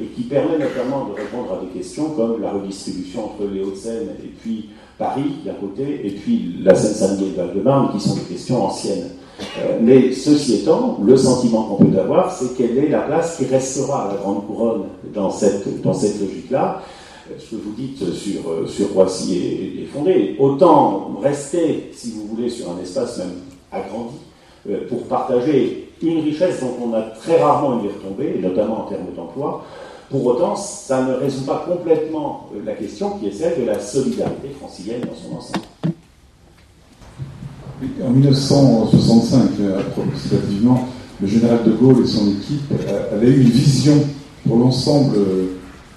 et 0.00 0.06
qui 0.06 0.22
permet 0.22 0.58
notamment 0.58 1.06
de 1.06 1.14
répondre 1.14 1.58
à 1.58 1.64
des 1.64 1.78
questions 1.78 2.10
comme 2.10 2.40
la 2.40 2.52
redistribution 2.52 3.26
entre 3.26 3.50
les 3.52 3.62
Hauts-de-Seine 3.62 4.08
et 4.22 4.28
puis 4.28 4.70
Paris 4.98 5.32
d'un 5.44 5.54
côté, 5.54 6.00
et 6.04 6.10
puis 6.10 6.56
la 6.62 6.74
Seine-Saint-Denis 6.74 7.32
et 7.34 7.36
Val-de-Marne, 7.36 7.92
qui 7.92 8.00
sont 8.00 8.14
des 8.14 8.22
questions 8.22 8.64
anciennes. 8.64 9.10
Euh, 9.58 9.78
mais 9.80 10.12
ceci 10.12 10.56
étant, 10.56 10.98
le 11.04 11.16
sentiment 11.16 11.64
qu'on 11.64 11.84
peut 11.84 11.98
avoir, 11.98 12.32
c'est 12.32 12.54
quelle 12.56 12.78
est 12.78 12.88
la 12.88 13.00
place 13.00 13.36
qui 13.36 13.46
restera 13.46 14.04
à 14.04 14.12
la 14.12 14.20
Grande 14.20 14.46
Couronne 14.46 14.84
dans 15.12 15.30
cette, 15.30 15.82
dans 15.82 15.94
cette 15.94 16.20
logique-là. 16.20 16.82
Euh, 17.30 17.34
ce 17.38 17.56
que 17.56 17.62
vous 17.62 17.72
dites 17.76 18.12
sur, 18.12 18.50
euh, 18.50 18.66
Roissy 18.94 19.38
est, 19.80 19.86
fondé. 19.86 20.36
Autant 20.38 21.18
rester, 21.22 21.90
si 21.94 22.12
vous 22.12 22.26
voulez, 22.34 22.48
sur 22.48 22.70
un 22.70 22.80
espace 22.82 23.18
même 23.18 23.32
agrandi, 23.72 24.14
pour 24.88 25.04
partager 25.04 25.92
une 26.02 26.20
richesse 26.20 26.60
dont 26.60 26.76
on 26.84 26.92
a 26.94 27.02
très 27.02 27.40
rarement 27.40 27.80
une 27.80 27.88
retombée, 27.88 28.34
et 28.36 28.40
notamment 28.40 28.86
en 28.86 28.88
termes 28.88 29.06
d'emploi, 29.16 29.64
pour 30.12 30.26
autant, 30.26 30.54
ça 30.54 31.02
ne 31.02 31.14
résout 31.14 31.46
pas 31.46 31.64
complètement 31.66 32.50
euh, 32.54 32.60
la 32.66 32.74
question 32.74 33.18
qui 33.18 33.28
est 33.28 33.32
celle 33.32 33.58
de 33.60 33.64
la 33.64 33.80
solidarité 33.80 34.50
francilienne 34.60 35.00
dans 35.00 35.14
son 35.14 35.36
ensemble. 35.36 35.64
En 38.04 38.10
1965, 38.10 39.42
euh, 39.60 39.80
approximativement, 39.80 40.86
le 41.20 41.26
général 41.26 41.64
de 41.64 41.72
Gaulle 41.72 42.04
et 42.04 42.06
son 42.06 42.28
équipe 42.30 42.72
euh, 42.72 43.14
avaient 43.14 43.28
eu 43.28 43.40
une 43.40 43.48
vision 43.48 44.04
pour 44.46 44.58
l'ensemble 44.58 45.16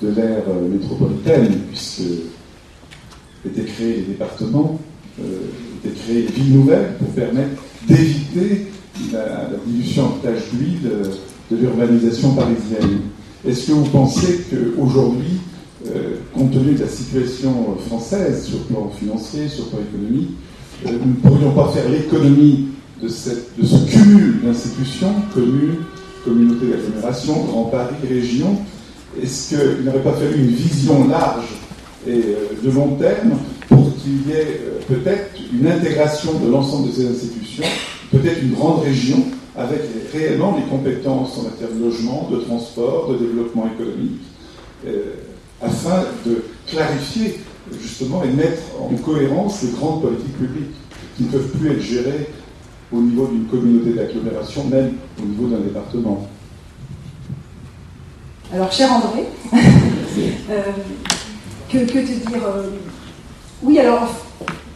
de 0.02 0.08
l'ère 0.10 0.44
métropolitaine, 0.72 1.62
puisque 1.68 2.04
étaient 3.46 3.66
créés 3.66 3.96
les 3.98 4.02
départements, 4.04 4.80
étaient 5.86 6.00
créées 6.00 6.22
les 6.28 6.42
villes 6.44 6.54
nouvelles 6.56 6.94
pour 7.00 7.10
permettre 7.10 7.62
d'éviter 7.88 8.68
la, 9.12 9.50
dilution 9.66 10.06
en 10.06 10.10
tâche 10.22 10.44
d'huile 10.54 10.90
de 11.52 11.58
l'urbanisation 11.58 12.34
parisienne. 12.34 13.02
Est-ce 13.48 13.68
que 13.68 13.72
vous 13.74 13.86
pensez 13.86 14.46
qu'aujourd'hui, 14.50 15.40
euh, 15.88 16.16
compte 16.34 16.52
tenu 16.52 16.74
de 16.74 16.80
la 16.80 16.88
situation 16.88 17.78
française 17.88 18.46
sur 18.46 18.58
le 18.58 18.64
plan 18.64 18.90
financier, 18.90 19.48
sur 19.48 19.66
le 19.66 19.70
plan 19.70 19.80
économique, 19.82 20.30
euh, 20.86 20.98
nous 21.00 21.12
ne 21.12 21.16
pourrions 21.16 21.52
pas 21.52 21.68
faire 21.70 21.88
l'économie 21.90 22.70
de, 23.02 23.08
ce 23.08 23.86
cumul 23.88 24.42
d'institutions, 24.44 25.14
communes, 25.34 25.78
communautés 26.24 26.68
d'agglomération, 26.68 27.46
Grand 27.46 27.66
Paris, 27.66 27.96
région? 28.08 28.58
Est-ce 29.22 29.50
qu'il 29.50 29.86
n'aurait 29.86 30.04
pas 30.04 30.14
fallu 30.14 30.44
une 30.44 30.56
vision 30.56 31.08
large 31.08 31.46
et 32.08 32.12
euh, 32.12 32.64
de 32.64 32.72
long 32.72 32.96
terme 32.96 33.34
qu'il 34.06 34.28
y 34.28 34.38
ait 34.38 34.62
peut-être 34.88 35.32
une 35.52 35.68
intégration 35.68 36.34
de 36.40 36.52
l'ensemble 36.52 36.90
de 36.90 36.94
ces 36.94 37.08
institutions, 37.08 37.64
peut-être 38.12 38.42
une 38.44 38.54
grande 38.54 38.84
région 38.84 39.18
avec 39.58 39.82
réellement 40.14 40.56
les 40.58 40.64
compétences 40.70 41.38
en 41.40 41.44
matière 41.44 41.70
de 41.70 41.84
logement, 41.84 42.30
de 42.32 42.38
transport, 42.38 43.10
de 43.12 43.18
développement 43.18 43.68
économique, 43.74 44.22
euh, 44.86 45.16
afin 45.62 46.04
de 46.26 46.44
clarifier 46.68 47.40
justement 47.82 48.24
et 48.24 48.30
mettre 48.30 48.62
en 48.80 48.94
cohérence 48.98 49.64
les 49.64 49.72
grandes 49.72 50.04
politiques 50.04 50.38
publiques 50.38 50.76
qui 51.18 51.24
ne 51.24 51.30
peuvent 51.30 51.50
plus 51.50 51.72
être 51.72 51.82
gérées 51.82 52.30
au 52.94 53.02
niveau 53.02 53.28
d'une 53.28 53.46
communauté 53.46 53.94
d'agglomération, 53.94 54.66
même 54.66 54.94
au 55.20 55.26
niveau 55.26 55.48
d'un 55.48 55.64
département. 55.64 56.28
Alors, 58.54 58.72
cher 58.72 58.92
André, 58.92 59.26
euh, 60.52 60.62
que, 61.72 61.78
te 61.80 61.92
dire 61.94 62.46
euh, 62.46 62.70
Oui, 63.66 63.80
alors, 63.80 64.08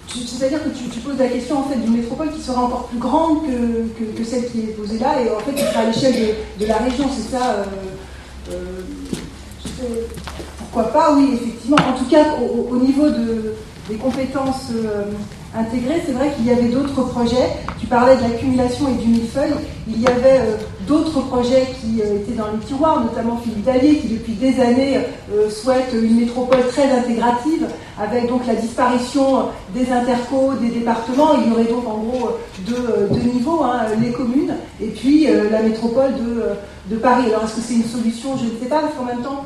c'est-à-dire 0.07 0.63
que 0.63 0.69
tu, 0.69 0.99
poses 0.99 1.19
la 1.19 1.27
question 1.27 1.59
en 1.59 1.63
fait 1.63 1.75
d'une 1.75 1.97
métropole 1.97 2.31
qui 2.31 2.41
sera 2.41 2.63
encore 2.63 2.87
plus 2.87 2.97
grande 2.97 3.43
que, 3.45 4.23
celle 4.23 4.49
qui 4.49 4.61
est 4.61 4.75
posée 4.75 4.97
là, 4.97 5.21
et 5.21 5.29
en 5.29 5.39
fait 5.39 5.53
qui 5.53 5.61
sera 5.61 5.81
à 5.81 5.85
l'échelle 5.85 6.35
de, 6.59 6.65
la 6.65 6.77
région, 6.77 7.05
c'est 7.15 7.37
ça. 7.37 7.65
Euh, 8.49 8.51
euh, 8.51 10.01
pourquoi 10.57 10.91
pas, 10.91 11.13
oui, 11.15 11.29
effectivement. 11.35 11.77
En 11.77 11.97
tout 11.97 12.09
cas, 12.09 12.25
au, 12.41 12.77
niveau 12.77 13.05
des 13.87 13.95
compétences 13.95 14.71
intégrées, 15.55 16.01
c'est 16.05 16.13
vrai 16.13 16.33
qu'il 16.35 16.45
y 16.45 16.51
avait 16.51 16.69
d'autres 16.69 17.03
projets. 17.03 17.49
Tu 17.79 17.85
parlais 17.85 18.17
de 18.17 18.23
l'accumulation 18.23 18.87
et 18.89 19.03
du 19.03 19.07
millefeuille. 19.07 19.53
Il 19.87 20.01
y 20.01 20.07
avait 20.07 20.41
d'autres 20.89 21.21
projets 21.21 21.67
qui 21.79 22.01
euh, 22.01 22.17
étaient 22.17 22.33
dans 22.33 22.51
les 22.51 22.65
tiroirs, 22.65 23.01
notamment 23.01 23.37
Philippe 23.37 23.63
Dallier, 23.63 23.97
qui 23.97 24.07
depuis 24.07 24.33
des 24.33 24.59
années 24.59 24.97
euh, 25.31 25.49
souhaite 25.49 25.93
une 25.93 26.19
métropole 26.19 26.67
très 26.67 26.91
intégrative, 26.91 27.67
avec 27.97 28.27
donc 28.27 28.45
la 28.47 28.55
disparition 28.55 29.49
des 29.73 29.91
intercos, 29.91 30.55
des 30.59 30.69
départements. 30.69 31.35
Il 31.39 31.49
y 31.49 31.53
aurait 31.53 31.71
donc 31.71 31.87
en 31.87 31.99
gros 31.99 32.29
deux, 32.65 33.19
niveaux, 33.31 33.63
hein, 33.63 33.81
les 34.01 34.11
communes 34.11 34.55
et 34.81 34.87
puis 34.87 35.29
euh, 35.29 35.49
la 35.51 35.61
métropole 35.61 36.13
de, 36.15 36.97
Paris. 36.97 37.27
Alors 37.27 37.43
est-ce 37.43 37.57
que 37.57 37.61
c'est 37.61 37.75
une 37.75 37.83
solution? 37.83 38.35
Je 38.35 38.45
ne 38.45 38.59
sais 38.59 38.65
pas, 38.67 38.79
parce 38.79 38.95
qu'en 38.95 39.05
même 39.05 39.21
temps, 39.21 39.45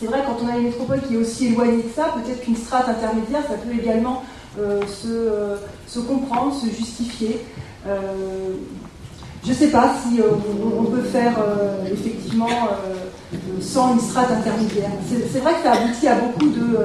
c'est 0.00 0.06
vrai, 0.06 0.20
quand 0.26 0.38
on 0.42 0.48
a 0.48 0.56
une 0.56 0.64
métropole 0.64 1.02
qui 1.06 1.14
est 1.14 1.18
aussi 1.18 1.48
éloignée 1.48 1.82
que 1.82 1.94
ça, 1.94 2.14
peut-être 2.14 2.40
qu'une 2.40 2.56
strate 2.56 2.88
intermédiaire, 2.88 3.42
ça 3.42 3.54
peut 3.54 3.78
également 3.78 4.24
se, 4.56 6.00
comprendre, 6.00 6.54
se 6.54 6.66
justifier. 6.74 7.40
Je 9.44 9.50
ne 9.50 9.54
sais 9.54 9.68
pas 9.68 9.92
si 10.02 10.20
euh, 10.20 10.26
on, 10.78 10.84
peut 10.84 11.02
faire 11.02 11.34
euh, 11.40 11.84
effectivement 11.92 12.46
euh, 12.46 13.36
sans 13.60 13.94
une 13.94 14.00
strate 14.00 14.30
intermédiaire. 14.30 14.90
C'est 15.10 15.40
vrai 15.40 15.54
que 15.54 15.62
ça 15.64 15.72
aboutit 15.72 16.06
à 16.06 16.14
beaucoup 16.14 16.48
de, 16.48 16.78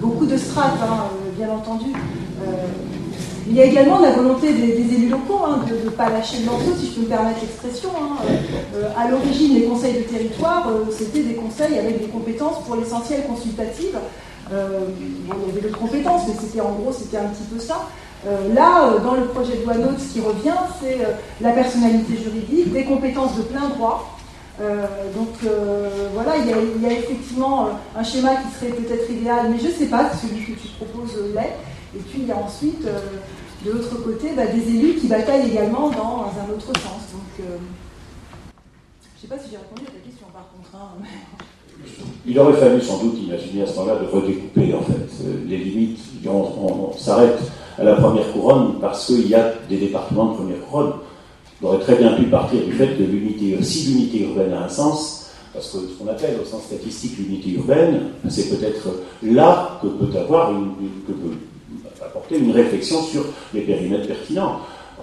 beaucoup 0.00 0.26
de 0.26 0.36
strates, 0.36 0.78
hein, 0.80 1.08
bien 1.36 1.50
entendu. 1.50 1.86
il 3.48 3.56
y 3.56 3.60
a 3.60 3.64
également 3.64 3.98
la 3.98 4.12
volonté 4.12 4.52
des, 4.52 4.94
élus 4.94 5.08
locaux 5.08 5.40
hein, 5.44 5.64
de 5.68 5.86
ne 5.86 5.90
pas 5.90 6.08
lâcher 6.08 6.38
le 6.38 6.44
morceau, 6.44 6.72
si 6.78 6.86
je 6.86 6.92
peux 6.92 7.00
me 7.00 7.06
permettre 7.06 7.40
l'expression. 7.40 7.90
Hein. 8.00 8.24
à 8.96 9.10
l'origine, 9.10 9.54
les 9.54 9.64
conseils 9.64 9.94
de 9.94 10.02
territoire, 10.02 10.70
c'était 10.96 11.24
des 11.24 11.34
conseils 11.34 11.78
avec 11.80 11.98
des 12.00 12.06
compétences 12.06 12.62
pour 12.64 12.76
l'essentiel 12.76 13.24
consultatives. 13.26 13.98
il 14.52 15.28
y 15.28 15.50
avait 15.50 15.60
d'autres 15.62 15.78
compétences, 15.78 16.22
mais 16.28 16.34
c'était 16.40 16.60
en 16.60 16.70
gros, 16.74 16.92
c'était 16.92 17.16
un 17.16 17.26
petit 17.26 17.48
peu 17.52 17.58
ça. 17.58 17.88
Euh, 18.26 18.52
là, 18.52 18.88
euh, 18.88 18.98
dans 18.98 19.14
le 19.14 19.26
projet 19.26 19.56
de 19.56 19.64
loi 19.64 19.74
NOTE, 19.74 20.00
ce 20.00 20.12
qui 20.14 20.20
revient, 20.20 20.56
c'est 20.80 21.04
euh, 21.04 21.12
la 21.40 21.52
personnalité 21.52 22.16
juridique, 22.16 22.72
des 22.72 22.84
compétences 22.84 23.36
de 23.36 23.42
plein 23.42 23.68
droit. 23.68 24.14
donc 25.14 25.34
voilà, 26.14 26.36
il 26.36 26.46
y, 26.82 26.86
a, 26.86 26.90
effectivement 26.90 27.68
un 27.96 28.02
schéma 28.02 28.30
qui 28.36 28.50
serait 28.58 28.72
peut-être 28.72 29.08
idéal, 29.08 29.50
mais 29.50 29.58
je 29.60 29.68
ne 29.68 29.72
sais 29.72 29.86
pas 29.86 30.10
si 30.10 30.26
celui 30.26 30.44
que 30.46 30.60
tu 30.60 30.68
proposes 30.78 31.16
l'est. 31.32 31.54
Et 31.96 32.00
puis 32.00 32.22
il 32.22 32.26
y 32.26 32.32
a 32.32 32.36
ensuite, 32.36 32.84
de 32.84 33.70
l'autre 33.70 34.02
côté, 34.02 34.32
bah, 34.34 34.46
des 34.46 34.68
élus 34.68 34.94
qui 34.96 35.06
bataillent 35.06 35.50
également 35.52 35.90
dans 35.90 36.32
un 36.42 36.52
autre 36.52 36.72
sens. 36.76 37.02
Donc 37.12 37.30
je 37.38 37.44
ne 37.44 39.20
sais 39.20 39.28
pas 39.28 39.38
si 39.38 39.50
j'ai 39.50 39.58
répondu 39.58 39.82
à 39.86 39.92
ta 39.92 40.00
question 40.04 40.26
par 40.32 40.48
contre. 40.50 40.74
Hein, 40.74 41.06
il 42.26 42.38
aurait 42.38 42.54
fallu 42.54 42.80
sans 42.80 43.02
doute 43.02 43.18
imaginer 43.18 43.62
à 43.62 43.66
ce 43.66 43.76
moment-là 43.78 44.00
de 44.00 44.06
redécouper 44.06 44.74
en 44.74 44.82
fait 44.82 45.24
les 45.46 45.56
limites. 45.56 45.98
on 46.26 46.92
s'arrête 46.96 47.38
à 47.78 47.84
la 47.84 47.94
première 47.94 48.30
couronne 48.32 48.74
parce 48.80 49.06
qu'il 49.06 49.28
y 49.28 49.34
a 49.34 49.52
des 49.68 49.76
départements 49.76 50.32
de 50.32 50.36
première 50.36 50.60
couronne. 50.60 50.92
On 51.62 51.66
aurait 51.66 51.80
très 51.80 51.96
bien 51.96 52.12
pu 52.12 52.24
partir 52.24 52.62
du 52.62 52.72
fait 52.72 52.96
que 52.96 53.02
l'unité, 53.02 53.56
si 53.62 53.88
l'unité 53.88 54.22
urbaine 54.24 54.52
a 54.52 54.64
un 54.64 54.68
sens, 54.68 55.30
parce 55.52 55.70
que 55.70 55.78
ce 55.78 55.98
qu'on 55.98 56.08
appelle 56.08 56.38
au 56.40 56.44
sens 56.44 56.64
statistique 56.64 57.18
l'unité 57.18 57.50
urbaine, 57.52 58.10
c'est 58.28 58.48
peut-être 58.48 58.86
là 59.22 59.78
que 59.82 59.88
peut 59.88 60.16
avoir 60.18 60.52
une, 60.52 60.72
que 61.06 61.12
peut 61.12 61.34
apporter 62.04 62.38
une 62.38 62.52
réflexion 62.52 63.02
sur 63.02 63.24
les 63.54 63.62
périmètres 63.62 64.06
pertinents. 64.06 64.60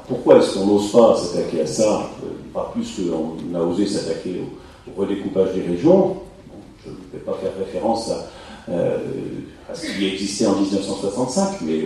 pourquoi 0.07 0.37
est-ce 0.37 0.57
qu'on 0.57 0.65
n'ose 0.67 0.91
pas 0.91 1.17
s'attaquer 1.17 1.61
à 1.61 1.67
ça, 1.67 2.09
euh, 2.23 2.27
pas 2.53 2.71
plus 2.73 3.01
qu'on 3.01 3.55
a 3.55 3.61
osé 3.61 3.85
s'attaquer 3.85 4.41
au, 4.41 5.01
redécoupage 5.01 5.53
des 5.55 5.61
régions 5.61 6.17
Je 6.85 6.91
ne 6.91 7.19
vais 7.19 7.25
pas 7.25 7.33
faire 7.41 7.51
référence 7.57 8.11
à, 8.11 8.71
euh, 8.71 8.97
ce 9.73 9.85
qui 9.87 10.07
existait 10.07 10.47
en 10.47 10.55
1965, 10.55 11.61
mais 11.61 11.85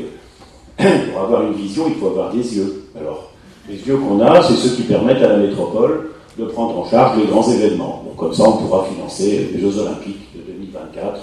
euh, 0.81 1.07
pour 1.11 1.21
avoir 1.21 1.43
une 1.43 1.53
vision, 1.53 1.85
il 1.87 1.95
faut 1.95 2.07
avoir 2.07 2.31
des 2.33 2.57
yeux. 2.57 2.85
Alors, 2.99 3.31
les 3.67 3.77
yeux 3.77 3.97
qu'on 3.97 4.19
a, 4.21 4.41
c'est 4.43 4.55
ceux 4.55 4.75
qui 4.75 4.83
permettent 4.83 5.23
à 5.23 5.29
la 5.29 5.37
métropole 5.37 6.11
de 6.37 6.45
prendre 6.45 6.79
en 6.79 6.89
charge 6.89 7.17
les 7.19 7.27
grands 7.27 7.49
événements. 7.51 8.03
Donc, 8.05 8.15
comme 8.17 8.33
ça, 8.33 8.43
on 8.47 8.57
pourra 8.57 8.85
financer 8.85 9.49
les 9.53 9.59
Jeux 9.59 9.77
Olympiques 9.79 10.29
de 10.35 10.51
2024, 10.53 11.19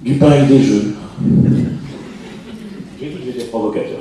du 0.00 0.14
pain 0.14 0.32
et 0.32 0.46
des 0.46 0.62
jeux. 0.62 0.94
J'ai 3.00 3.10
tout 3.10 3.28
été 3.28 3.44
provocateur. 3.44 4.00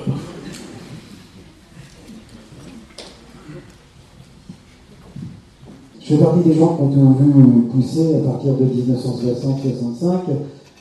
Je 6.06 6.14
fais 6.14 6.24
partie 6.24 6.48
des 6.48 6.54
gens 6.54 6.78
qui 6.78 7.00
ont 7.00 7.14
vu 7.14 7.62
pousser 7.72 8.16
à 8.18 8.20
partir 8.20 8.54
de 8.54 8.66
1960-65 8.66 10.06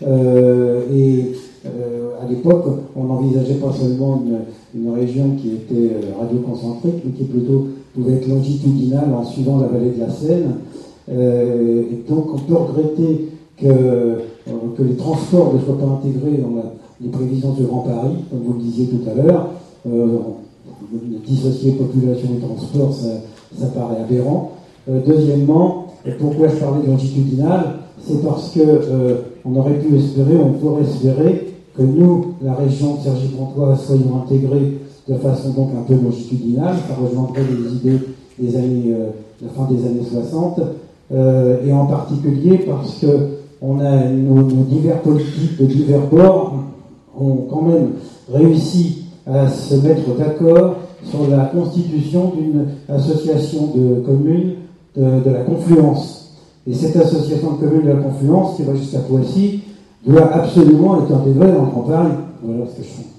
euh, 0.07 0.83
et 0.93 1.33
euh, 1.65 2.11
à 2.23 2.29
l'époque, 2.29 2.67
on 2.95 3.05
n'envisageait 3.05 3.55
pas 3.55 3.73
seulement 3.73 4.23
une, 4.75 4.91
région 4.91 5.31
qui 5.41 5.53
était 5.53 5.95
euh, 5.95 6.21
radioconcentrique, 6.21 6.97
mais 7.07 7.13
qui 7.13 7.25
plutôt 7.25 7.69
pouvait 7.95 8.17
être 8.17 8.29
longitudinale 8.29 9.15
en 9.15 9.25
suivant 9.25 9.61
la 9.61 9.69
vallée 9.69 9.93
de 9.93 10.01
la 10.01 10.11
Seine. 10.11 10.57
Et 11.11 12.05
donc, 12.07 12.35
on 12.35 12.39
peut 12.39 12.55
regretter 12.55 13.29
que, 13.57 14.19
les 14.83 14.97
transports 14.97 15.55
ne 15.55 15.59
soient 15.61 15.79
pas 15.79 15.87
intégrés 15.87 16.37
dans 16.37 16.53
les 17.01 17.09
prévisions 17.09 17.53
du 17.53 17.63
Grand 17.63 17.81
Paris, 17.81 18.17
comme 18.31 18.41
vous 18.41 18.55
le 18.55 18.61
disiez 18.61 18.89
tout 18.89 19.01
à 19.09 19.15
l'heure. 19.15 19.49
dissocier 21.27 21.73
population 21.73 22.29
et 22.37 22.41
transport, 22.41 22.93
ça 22.93 23.67
paraît 23.69 24.03
aberrant. 24.03 24.51
Deuxièmement, 24.89 25.87
pourquoi 26.19 26.49
je 26.49 26.57
parlais 26.57 26.83
de 26.83 26.91
longitudinal 26.91 27.79
C'est 28.07 28.23
parce 28.23 28.51
que 28.51 28.61
on 29.45 29.57
aurait 29.57 29.79
pu 29.79 29.97
espérer, 29.97 30.37
on 30.37 30.53
pourrait 30.53 30.83
espérer 30.83 31.55
que 31.77 31.83
nous, 31.83 32.35
la 32.43 32.55
région 32.55 32.95
de 32.95 33.01
Cergy-Pontoise, 33.01 33.85
soyons 33.87 34.23
intégrés 34.25 34.79
de 35.09 35.15
façon 35.15 35.51
donc 35.51 35.71
un 35.77 35.83
peu 35.83 35.95
longitudinale, 35.95 36.77
ça 36.89 36.95
rejoindrait 36.95 37.43
les 37.43 37.75
idées 37.75 38.01
des 38.39 38.57
années, 38.57 38.95
euh, 38.95 39.11
la 39.43 39.49
fin 39.51 39.71
des 39.71 39.85
années 39.87 40.07
60, 40.11 40.61
euh, 41.13 41.67
et 41.67 41.73
en 41.73 41.87
particulier 41.87 42.59
parce 42.67 42.99
que 42.99 43.07
on 43.61 43.81
a 43.81 44.09
nos, 44.09 44.43
divers 44.43 45.01
politiques 45.01 45.59
de 45.61 45.67
divers 45.67 46.07
bords 46.11 46.55
ont 47.19 47.47
quand 47.51 47.63
même 47.63 47.93
réussi 48.33 49.05
à 49.27 49.49
se 49.49 49.75
mettre 49.77 50.15
d'accord 50.19 50.77
sur 51.03 51.29
la 51.29 51.45
constitution 51.47 52.33
d'une 52.37 52.67
association 52.89 53.73
de 53.75 54.01
communes 54.01 54.55
de, 54.97 55.21
de, 55.21 55.31
la 55.31 55.41
confluence. 55.41 56.33
Et 56.67 56.75
cette 56.75 56.97
association 56.97 57.53
de 57.53 57.57
communes 57.61 57.83
de 57.83 57.93
la 57.93 58.03
confluence, 58.03 58.57
qui 58.57 58.63
va 58.63 58.75
jusqu'à 58.75 59.01
Poissy, 59.01 59.61
doit 60.07 60.33
absolument 60.33 61.03
être 61.03 61.15
intégré 61.15 61.53
dans 61.53 61.65
le 61.65 61.71
Grand 61.71 61.83
Paris. 61.83 62.13
Voilà 62.43 62.65
ce 62.67 62.77
que 62.77 62.83
je 62.83 62.89
fais. 62.89 63.15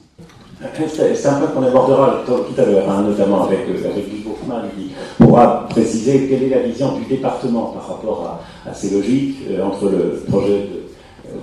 C'est 0.86 1.28
un 1.28 1.39
point 1.39 1.47
qu'on 1.47 1.63
abordera 1.63 2.23
tout 2.26 2.61
à 2.61 2.65
l'heure, 2.65 2.89
hein, 2.89 3.03
notamment 3.07 3.43
avec, 3.43 3.59
euh, 3.69 3.91
avec 3.91 4.09
Guy 4.09 4.23
Bourgman, 4.23 4.63
qui 4.76 4.91
pourra 5.23 5.67
préciser 5.69 6.28
quelle 6.28 6.43
est 6.43 6.49
la 6.49 6.61
vision 6.61 6.97
du 6.97 7.05
département 7.05 7.73
par 7.73 7.88
rapport 7.89 8.39
à, 8.65 8.73
ces 8.73 8.89
logiques 8.89 9.38
euh, 9.49 9.63
entre 9.63 9.89
le 9.89 10.23
projet 10.30 10.47
de 10.47 10.55
euh, 10.55 10.84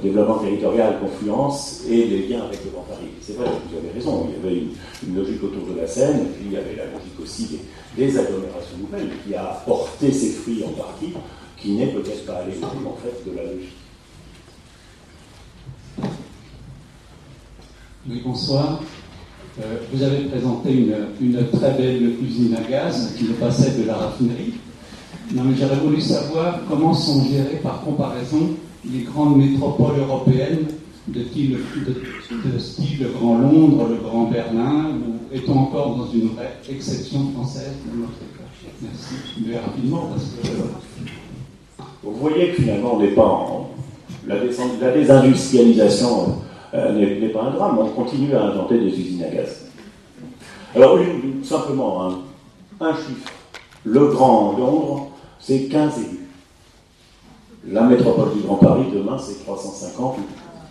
développement 0.02 0.38
territorial, 0.38 0.98
confluence, 1.00 1.82
et 1.88 2.06
les 2.06 2.28
liens 2.28 2.44
avec 2.44 2.64
le 2.64 2.70
Grand 2.70 2.82
Paris. 2.82 3.10
C'est 3.20 3.36
vrai, 3.36 3.46
vous 3.46 3.78
avez 3.78 3.90
raison, 3.92 4.28
il 4.28 4.34
y 4.34 4.54
avait 4.54 4.62
une, 5.06 5.16
logique 5.16 5.42
autour 5.42 5.74
de 5.74 5.80
la 5.80 5.86
Seine, 5.86 6.20
et 6.20 6.28
puis 6.36 6.46
il 6.46 6.52
y 6.52 6.56
avait 6.56 6.76
la 6.76 6.84
logique 6.84 7.18
aussi 7.22 7.58
des, 7.96 8.18
agglomérations 8.18 8.78
nouvelles, 8.80 9.10
qui 9.26 9.34
a 9.34 9.62
porté 9.66 10.12
ses 10.12 10.30
fruits 10.30 10.64
en 10.64 10.70
partie, 10.70 11.12
qui 11.58 11.72
n'est 11.72 11.88
peut-être 11.88 12.26
pas 12.26 12.38
allé 12.38 12.52
au 12.60 12.88
en 12.88 12.96
fait 12.96 13.30
de 13.30 13.36
la 13.36 13.42
logique. 13.44 13.76
Oui, 18.08 18.20
bonsoir. 18.24 18.80
Euh, 19.60 19.76
vous 19.92 20.02
avez 20.02 20.24
présenté 20.24 20.72
une, 20.72 21.46
très 21.52 21.72
belle 21.72 22.14
usine 22.22 22.56
à 22.56 22.68
gaz 22.68 23.14
qui 23.16 23.24
nous 23.24 23.34
passait 23.34 23.78
de 23.78 23.86
la 23.86 23.94
raffinerie. 23.94 24.54
Non, 25.34 25.44
mais 25.44 25.54
j'aurais 25.56 25.76
voulu 25.76 26.00
savoir 26.00 26.60
comment 26.68 26.94
sont 26.94 27.24
gérées 27.24 27.60
par 27.62 27.82
comparaison 27.82 28.56
les 28.90 29.02
grandes 29.02 29.36
métropoles 29.36 29.98
européennes 30.00 30.66
de, 31.08 31.24
style, 31.24 31.58
le 33.00 33.08
Grand 33.08 33.38
Londres, 33.38 33.88
le 33.90 33.96
Grand 33.96 34.24
Berlin, 34.24 34.90
ou 34.90 35.34
est-on 35.34 35.58
encore 35.58 35.96
dans 35.96 36.10
une 36.10 36.28
vraie 36.28 36.56
exception 36.68 37.30
française 37.32 37.72
dans 37.86 38.00
notre 38.00 38.18
cas 38.18 38.42
Merci. 38.80 39.14
Mais 39.46 39.58
rapidement, 39.58 40.08
parce 40.12 40.24
que. 40.24 40.48
Vous 42.04 42.14
voyez 42.14 42.50
que 42.50 42.62
finalement, 42.62 42.96
on 42.96 43.00
n'est 43.00 43.14
pas 43.14 43.26
en. 43.26 43.70
La, 44.26 44.36
la 44.36 44.92
désindustrialisation 44.92 46.36
euh, 46.74 47.20
n'est 47.20 47.28
pas 47.28 47.42
un 47.42 47.50
drame. 47.50 47.78
On 47.78 47.88
continue 47.88 48.34
à 48.34 48.44
inventer 48.44 48.78
des 48.78 48.88
usines 48.88 49.24
à 49.24 49.28
gaz. 49.28 49.66
Alors, 50.74 50.98
simplement, 51.42 52.22
un, 52.80 52.94
chiffre. 52.94 53.30
Le 53.84 54.06
Grand 54.06 54.56
Londres, 54.56 55.08
c'est 55.40 55.64
15 55.68 55.98
élus. 55.98 56.21
La 57.68 57.82
métropole 57.82 58.32
du 58.34 58.40
Grand 58.40 58.56
Paris, 58.56 58.86
demain, 58.92 59.16
c'est 59.18 59.44
350 59.44 60.18
ou 60.18 60.22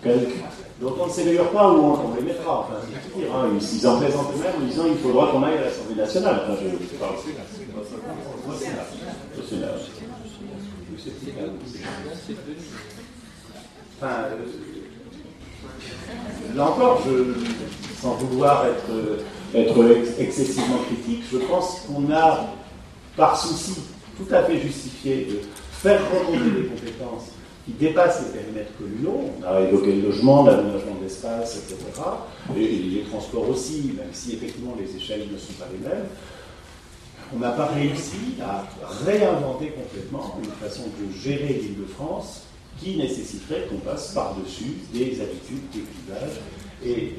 quelques 0.04 0.36
Donc 0.82 0.96
on 1.00 1.08
ne 1.08 1.12
s'améliore 1.12 1.52
pas 1.52 1.72
où 1.72 1.78
on, 1.78 2.14
les 2.16 2.22
mettra. 2.22 2.60
Enfin, 2.60 2.74
c'est 2.84 2.92
dire. 3.18 3.34
Hein. 3.34 3.48
Ils, 3.56 3.88
en 3.88 3.96
présentent 3.98 4.34
eux-mêmes 4.36 4.56
en 4.62 4.66
disant 4.66 4.84
qu'il 4.84 4.98
faudra 4.98 5.28
qu'on 5.28 5.42
aille 5.44 5.58
à 5.58 5.62
l'Assemblée 5.62 5.96
nationale. 5.96 6.42
Enfin, 6.50 6.60
je, 6.62 6.68
là 16.58 16.66
encore, 16.66 17.02
je, 17.06 17.36
sans 18.02 18.16
vouloir 18.16 18.66
être, 18.66 18.92
excessivement 20.20 20.80
critique, 20.88 21.24
je 21.32 21.38
pense 21.38 21.86
qu'on 21.88 22.12
a, 22.12 22.48
par 23.16 23.38
souci 23.38 23.76
tout 24.18 24.28
à 24.34 24.44
fait 24.44 24.60
justifié 24.60 25.42
faire 25.82 26.00
remonter 26.12 26.62
des 26.62 26.68
compétences 26.68 27.32
qui 27.66 27.72
dépassent 27.74 28.22
les 28.26 28.40
périmètres 28.40 28.78
communaux. 28.78 29.32
On 29.40 29.44
a 29.44 29.62
évoqué 29.62 29.94
le 29.94 30.10
logement, 30.10 30.44
l'aménagement 30.44 30.96
d'espace, 31.02 31.58
etc. 31.58 31.78
Et, 32.56 32.68
les 32.68 33.02
transports 33.10 33.50
aussi, 33.50 33.94
même 33.98 34.10
si 34.14 34.34
effectivement 34.34 34.76
les 34.80 34.96
échelles 34.96 35.28
ne 35.32 35.38
sont 35.38 35.54
pas 35.54 35.68
les 35.72 35.88
mêmes. 35.88 36.06
On 37.34 37.40
n'a 37.40 37.52
pas 37.52 37.68
réussi 37.68 38.36
à 38.42 38.68
réinventer 39.06 39.70
complètement 39.70 40.38
une 40.44 40.52
façon 40.52 40.84
de 40.84 41.18
gérer 41.18 41.60
l'île 41.62 41.80
de 41.80 41.86
France 41.86 42.44
qui 42.80 42.98
nécessiterait 42.98 43.68
qu'on 43.70 43.78
passe 43.78 44.14
par-dessus 44.14 44.78
des 44.94 45.20
habitudes, 45.22 45.70
des 45.74 45.82
clivages 45.82 46.42
et, 46.84 47.14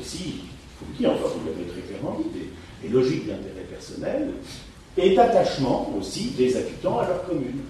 aussi, 0.00 0.42
il 0.42 0.78
faut 0.78 0.86
le 0.92 0.98
dire, 0.98 1.10
enfin 1.12 1.34
vous 1.34 1.46
l'avez 1.46 1.70
très 1.70 1.80
clairement 1.80 2.18
dit, 2.18 2.38
des, 2.38 2.88
des 2.88 2.92
logiques 2.92 3.26
d'intérêt 3.26 3.66
personnel 3.70 4.32
et 4.96 5.14
d'attachement 5.14 5.90
aussi 5.98 6.30
des 6.36 6.56
habitants 6.56 6.98
à 6.98 7.06
leur 7.06 7.24
commune. 7.26 7.60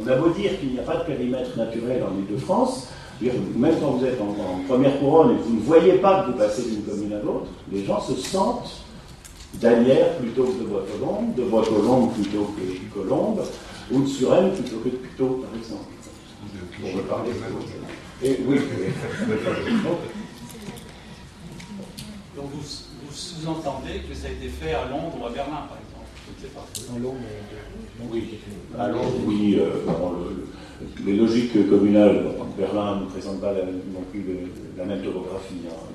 On 0.00 0.06
a 0.06 0.16
beau 0.16 0.30
dire 0.30 0.58
qu'il 0.58 0.72
n'y 0.72 0.78
a 0.78 0.82
pas 0.82 0.96
de 0.96 1.04
périmètre 1.04 1.56
naturel 1.56 2.02
en 2.02 2.16
Ile-de-France, 2.18 2.88
même 3.20 3.74
quand 3.80 3.90
vous 3.92 4.04
êtes 4.04 4.18
en, 4.20 4.34
première 4.66 4.98
couronne 4.98 5.32
et 5.32 5.38
que 5.38 5.42
vous 5.42 5.56
ne 5.56 5.60
voyez 5.60 5.92
pas 5.94 6.22
que 6.22 6.32
vous 6.32 6.38
passez 6.38 6.62
d'une 6.62 6.82
commune 6.82 7.12
à 7.12 7.22
l'autre, 7.22 7.48
les 7.70 7.84
gens 7.84 8.00
se 8.00 8.14
sentent 8.14 8.82
d'Anières 9.54 10.16
plutôt 10.18 10.44
que 10.44 10.60
de 10.60 10.64
Bois-Colombes, 10.64 11.34
de 11.34 11.42
Bois-Colombes 11.42 12.14
plutôt 12.14 12.54
que 12.56 12.62
de 12.62 12.94
Colombes, 12.94 13.42
ou 13.90 14.00
de 14.02 14.06
Suresnes 14.06 14.52
plutôt 14.52 14.78
que 14.78 14.88
de 14.88 14.96
Puteaux, 14.96 15.44
par 15.44 15.58
exemple. 15.58 15.84
Pour 16.80 16.94
me 16.94 17.02
parler 17.02 17.32
de 17.32 18.26
Et 18.26 18.40
oui. 18.46 18.58
Donc 22.36 22.46
vous, 22.54 22.60
vous 22.60 23.12
sous-entendez 23.12 24.00
que 24.08 24.14
ça 24.14 24.28
a 24.28 24.30
été 24.30 24.48
fait 24.48 24.72
à 24.72 24.88
Londres 24.88 25.18
ou 25.20 25.26
à 25.26 25.30
Berlin, 25.30 25.66
par 25.68 25.76
exemple 25.76 25.89
oui, 28.12 28.40
oui. 29.26 29.58
Euh, 29.58 29.70
les 31.04 31.16
logiques 31.16 31.68
communales, 31.68 32.24
Berlin 32.56 33.00
ne 33.00 33.06
présente 33.06 33.40
pas 33.40 33.52
non 33.52 34.02
plus 34.10 34.24
la 34.76 34.84
même 34.84 35.02
topographie. 35.02 35.62
Hein. 35.68 35.90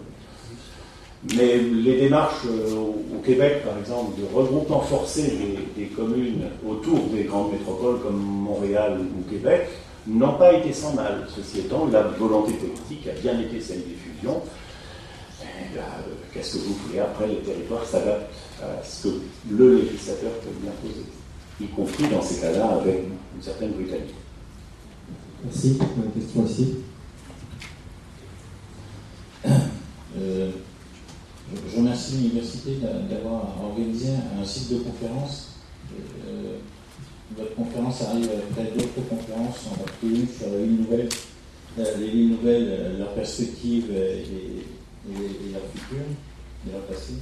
Mais 1.34 1.58
les 1.58 2.02
démarches 2.02 2.46
euh, 2.46 2.76
au, 2.76 3.20
Québec, 3.26 3.64
par 3.66 3.78
exemple, 3.80 4.20
de 4.20 4.26
regroupement 4.36 4.82
forcé 4.82 5.34
des, 5.76 5.86
communes 5.86 6.44
autour 6.68 7.00
des 7.08 7.24
grandes 7.24 7.54
métropoles 7.54 8.00
comme 8.02 8.22
Montréal 8.22 9.00
ou 9.00 9.30
Québec, 9.30 9.68
n'ont 10.06 10.34
pas 10.34 10.54
été 10.54 10.72
sans 10.72 10.94
mal. 10.94 11.28
Ceci 11.36 11.62
étant, 11.62 11.88
la 11.92 12.04
volonté 12.04 12.54
politique 12.54 13.08
a 13.08 13.20
bien 13.20 13.40
été 13.40 13.60
celle 13.60 13.80
des 13.80 13.96
fusions. 13.96 14.42
Euh, 15.42 15.80
qu'est-ce 16.32 16.58
que 16.58 16.64
vous 16.64 16.76
voulez? 16.86 17.00
Après, 17.00 17.28
les 17.28 17.38
territoires 17.38 17.86
s'adaptent 17.86 18.32
ce 18.84 19.08
que 19.08 19.14
le 19.52 19.78
législateur 19.78 20.32
peut 20.40 20.50
bien 20.62 20.72
poser, 20.82 21.06
y 21.62 21.68
compris 21.68 22.08
dans 22.08 22.22
ces 22.22 22.42
cas-là 22.42 22.80
avec 22.82 23.04
une 23.36 23.42
certaine 23.42 23.72
brutalité. 23.72 24.14
Merci. 25.44 25.78
Une 25.98 26.22
question 26.22 26.46
ici. 26.46 26.76
Euh, 30.18 30.52
je 31.70 31.78
remercie 31.78 32.16
l'université 32.16 32.78
d'avoir 33.10 33.62
organisé 33.64 34.10
un 34.40 34.44
cycle 34.46 34.76
de 34.76 34.80
conférences. 34.80 35.50
Euh, 36.28 36.58
votre 37.38 37.54
conférence 37.56 38.02
arrive 38.02 38.30
après 38.50 38.72
d'autres 38.72 39.08
conférences, 39.10 39.68
en 39.72 39.76
particulier 39.84 40.26
sur 40.26 40.50
la 40.50 40.60
ligne 40.60 40.78
nouvelle, 40.78 41.10
les 42.00 42.08
lignes 42.08 42.32
nouvelles, 42.32 42.98
leurs 42.98 43.14
perspectives 43.14 43.92
et, 43.92 44.24
et 45.12 45.52
leur 45.52 45.62
futur, 45.74 46.06
et 46.68 46.72
leur 46.72 46.82
passé. 46.84 47.14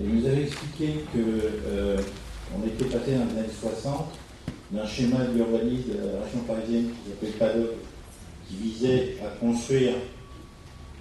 Et 0.00 0.04
vous 0.04 0.24
avez 0.26 0.42
expliqué 0.42 1.04
qu'on 1.12 1.18
euh, 1.18 1.98
était 2.66 2.84
passé 2.84 3.14
dans 3.16 3.24
les 3.24 3.40
années 3.40 3.48
60 3.60 4.06
d'un 4.70 4.86
schéma 4.86 5.24
d'urbanisme 5.24 5.88
de 5.88 5.96
la 5.96 6.24
région 6.24 6.40
parisienne 6.46 6.90
qui 6.90 7.10
s'appelait 7.10 7.38
PADOC, 7.38 7.70
qui 8.46 8.56
visait 8.56 9.16
à 9.24 9.28
construire 9.40 9.94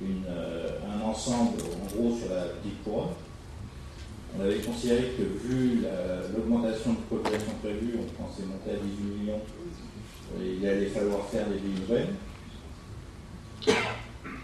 euh, 0.01 0.69
un 0.89 1.05
ensemble, 1.05 1.61
en 1.61 1.95
gros, 1.95 2.17
sur 2.17 2.33
la 2.33 2.41
petite 2.45 2.83
couronne. 2.83 3.09
On 4.37 4.41
avait 4.43 4.59
considéré 4.59 5.13
que, 5.17 5.47
vu 5.47 5.83
l'augmentation 6.35 6.93
de 6.93 7.17
population 7.17 7.51
prévue, 7.61 7.97
on 7.99 8.23
pensait 8.23 8.43
monter 8.43 8.71
à 8.71 8.83
18 8.83 9.19
millions, 9.19 9.41
il 10.39 10.67
allait 10.67 10.87
falloir 10.87 11.25
faire 11.27 11.45
des 11.47 11.57
villes 11.57 11.81
nouvelles. 11.81 12.13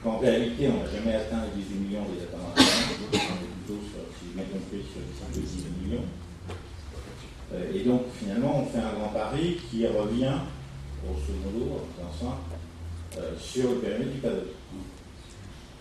Qu'en 0.04 0.20
réalité, 0.20 0.70
on 0.70 0.84
n'a 0.84 0.92
jamais 0.92 1.16
atteint 1.16 1.44
les 1.56 1.64
18 1.64 1.76
millions 1.76 2.06
des 2.16 2.24
appartements 2.24 3.43
bien 4.34 4.46
compris, 4.46 4.84
10 5.34 5.66
millions. 5.82 6.04
Euh, 7.54 7.72
et 7.74 7.84
donc, 7.84 8.04
finalement, 8.18 8.62
on 8.62 8.66
fait 8.66 8.80
un 8.80 8.94
Grand 8.94 9.10
Paris 9.10 9.60
qui 9.70 9.86
revient, 9.86 10.34
grosso 11.04 11.34
modo, 11.44 11.82
enfin, 12.02 12.38
euh, 13.18 13.34
sur 13.40 13.70
le 13.70 13.76
périmètre 13.78 14.12
du 14.12 14.18
Paddock. 14.20 14.48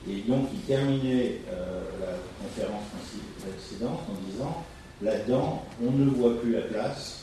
Et 0.08 0.16
donc, 0.28 0.48
il 0.52 0.60
terminait 0.60 1.40
euh, 1.50 1.82
la 2.00 2.44
conférence 2.44 2.84
précédente 3.40 4.00
en 4.10 4.30
disant 4.30 4.64
là-dedans, 5.00 5.64
on 5.82 5.92
ne 5.92 6.10
voit 6.10 6.40
plus 6.40 6.52
la 6.52 6.62
place 6.62 7.22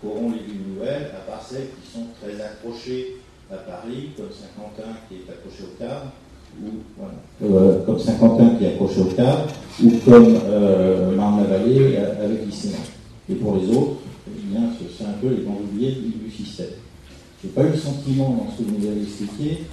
qu'auront 0.00 0.32
les 0.32 0.40
villes 0.40 0.74
nouvelles, 0.74 1.12
à 1.14 1.30
part 1.30 1.42
celles 1.42 1.68
qui 1.68 1.90
sont 1.92 2.06
très 2.20 2.40
accrochées 2.40 3.16
à 3.50 3.56
Paris, 3.56 4.10
comme 4.16 4.30
Saint-Quentin 4.30 4.96
qui 5.08 5.16
est 5.16 5.30
accroché 5.30 5.64
au 5.64 5.78
cadre, 5.78 6.12
euh, 7.40 7.84
comme 7.86 8.00
Saint-Quentin 8.00 8.56
qui 8.58 8.66
accroché 8.66 9.00
au 9.00 9.04
cadre, 9.04 9.46
ou 9.84 9.90
comme 10.04 10.34
euh, 10.44 11.14
Marne-la-Vallée 11.14 11.94
euh, 11.96 12.24
avec 12.24 12.44
l'ICN. 12.44 12.74
Et 13.30 13.34
pour 13.36 13.56
les 13.56 13.68
autres, 13.70 14.00
eh 14.26 14.56
c'est 14.98 15.04
un 15.04 15.12
peu 15.20 15.28
les 15.28 15.44
grands 15.44 15.60
oubliés 15.62 15.92
du, 15.92 16.28
système. 16.30 16.66
Je 17.40 17.46
n'ai 17.46 17.52
pas 17.52 17.62
eu 17.62 17.70
le 17.70 17.76
sentiment 17.76 18.30
dans 18.30 18.52
ce 18.52 18.62
que 18.62 18.68
vous 18.68 18.86
avez 18.86 19.02
expliqué 19.02 19.64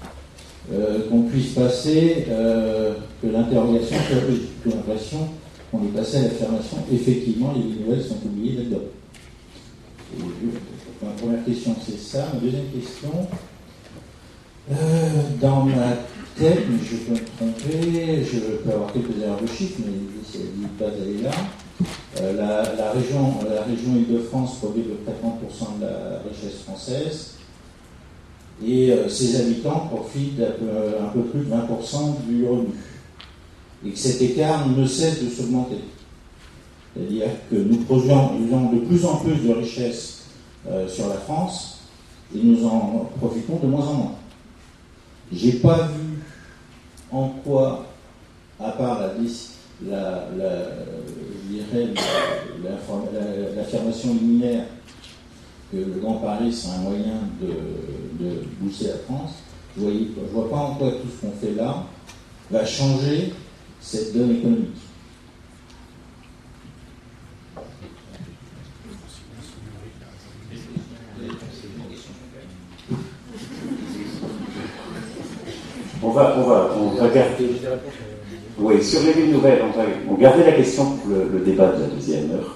qu'on 1.09 1.21
puisse 1.23 1.53
passer, 1.53 2.25
que 2.27 3.27
l'interrogation 3.27 3.97
soit 3.97 4.21
que 4.63 4.69
l'impression 4.69 5.27
qu'on 5.71 5.83
est 5.83 5.95
passé 5.95 6.17
à 6.17 6.21
l'affirmation, 6.23 6.77
effectivement, 6.91 7.53
les 7.55 7.83
nouvelles 7.83 8.03
sont 8.03 8.17
oubliées 8.25 8.57
là-dedans. 8.57 8.77
Ma 11.03 11.11
première 11.11 11.45
question, 11.45 11.75
c'est 11.85 11.99
ça. 11.99 12.27
Ma 12.33 12.39
deuxième 12.39 12.69
question, 12.73 13.11
dans 15.39 15.65
ma 15.65 15.97
tête, 16.37 16.65
mais 16.69 16.77
je 16.83 16.95
peux 16.97 17.13
me 17.13 17.25
tromper, 17.37 18.23
je 18.23 18.39
peux 18.63 18.71
avoir 18.71 18.91
quelques 18.93 19.21
erreurs 19.21 19.41
de 19.41 19.47
chiffres, 19.47 19.79
mais 19.85 19.93
ne 20.61 20.67
pas 20.79 20.95
d'aller 20.95 21.21
là. 21.21 21.31
Euh, 22.21 22.33
la, 22.77 22.91
région, 22.91 23.39
la 23.49 23.63
région 23.63 23.95
Île-de-France 23.95 24.59
produit 24.59 24.83
de 24.83 24.91
30% 24.91 25.79
de 25.79 25.85
la 25.85 26.21
richesse 26.29 26.61
française 26.63 27.31
et 28.65 28.91
euh, 28.91 29.09
ses 29.09 29.35
habitants 29.35 29.89
profitent 29.91 30.37
d'un 30.37 31.07
peu, 31.13 31.21
plus 31.23 31.41
de 31.41 31.51
20% 31.51 32.25
du 32.27 32.45
revenu. 32.45 32.67
Et 33.85 33.91
que 33.91 33.97
cet 33.97 34.21
écart 34.21 34.67
ne 34.67 34.85
cesse 34.85 35.23
de 35.23 35.29
s'augmenter. 35.29 35.79
C'est-à-dire 36.95 37.27
que 37.51 37.55
nous 37.55 37.77
produisons 37.77 38.71
de 38.71 38.79
plus 38.79 39.05
en 39.05 39.17
plus 39.17 39.35
de 39.35 39.53
richesse 39.53 40.23
euh, 40.67 40.87
sur 40.87 41.09
la 41.09 41.15
France 41.15 41.81
et 42.33 42.39
nous 42.41 42.65
en 42.65 43.09
profitons 43.19 43.59
de 43.61 43.67
moins 43.67 43.85
en 43.85 43.93
moins. 43.93 44.15
J'ai 45.31 45.53
pas 45.53 45.87
vu 45.87 46.04
en 47.11 47.29
quoi, 47.43 47.85
à 48.59 48.71
part 48.71 49.01
la, 49.85 50.27
l'affirmation 53.55 54.13
liminaire 54.13 54.65
que 55.71 55.77
le 55.77 55.99
Grand 56.01 56.15
Paris 56.15 56.53
c'est 56.53 56.69
un 56.69 56.77
moyen 56.79 57.19
de, 57.41 58.23
de 58.23 58.41
la 58.87 58.97
France, 59.07 59.33
je 59.77 59.83
ne 59.83 60.27
vois 60.31 60.49
pas 60.49 60.57
en 60.57 60.75
quoi 60.75 60.91
tout 60.91 61.07
ce 61.09 61.25
qu'on 61.25 61.33
fait 61.33 61.53
là 61.53 61.83
va 62.49 62.65
changer 62.65 63.33
cette 63.81 64.13
donne 64.15 64.37
économique. 64.37 64.84
Va, 76.15 76.35
on 76.37 76.43
va, 76.43 76.69
on 76.79 77.01
va 77.01 77.09
garder. 77.09 77.49
Oui, 78.57 78.81
sur 78.81 79.01
les 79.01 79.11
villes 79.11 79.33
nouvelles, 79.33 79.61
on 79.63 79.77
va 79.77 79.83
on 80.09 80.13
garder 80.15 80.43
la 80.43 80.53
question 80.53 80.85
pour 80.85 81.11
le, 81.11 81.39
débat 81.39 81.67
de 81.67 81.81
la 81.81 81.87
deuxième 81.87 82.31
heure. 82.31 82.55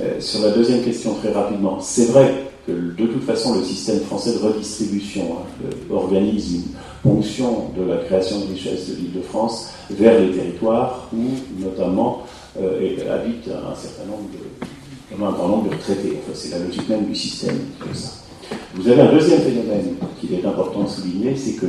Euh, 0.00 0.20
sur 0.20 0.40
la 0.40 0.50
deuxième 0.50 0.82
question, 0.82 1.14
très 1.14 1.32
rapidement, 1.32 1.78
c'est 1.80 2.06
vrai 2.06 2.46
que 2.66 2.72
de 2.72 3.06
toute 3.06 3.24
façon 3.24 3.54
le 3.54 3.64
système 3.64 4.00
français 4.00 4.32
de 4.32 4.38
redistribution 4.38 5.38
hein, 5.38 5.68
organise 5.90 6.54
une 6.54 6.62
ponction 7.02 7.70
de 7.76 7.84
la 7.84 7.98
création 7.98 8.40
de 8.40 8.52
richesses 8.52 8.88
de 8.90 8.96
l'île 8.96 9.12
de 9.12 9.22
France 9.22 9.72
vers 9.90 10.18
les 10.18 10.30
territoires 10.30 11.08
où 11.12 11.24
notamment 11.58 12.22
euh, 12.60 13.14
habitent 13.14 13.48
un 13.48 13.74
certain 13.74 14.10
nombre 14.10 14.28
de, 14.32 15.22
un 15.22 15.32
grand 15.32 15.48
nombre 15.48 15.70
de 15.70 15.74
retraités. 15.74 16.18
Enfin, 16.18 16.32
c'est 16.34 16.50
la 16.50 16.64
logique 16.64 16.88
même 16.88 17.06
du 17.06 17.14
système 17.14 17.58
comme 17.78 17.94
ça. 17.94 18.12
Vous 18.74 18.88
avez 18.88 19.02
un 19.02 19.12
deuxième 19.12 19.40
phénomène 19.40 19.94
qu'il 20.20 20.34
est 20.34 20.44
important 20.44 20.84
de 20.84 20.88
souligner, 20.88 21.36
c'est 21.36 21.54
que 21.54 21.66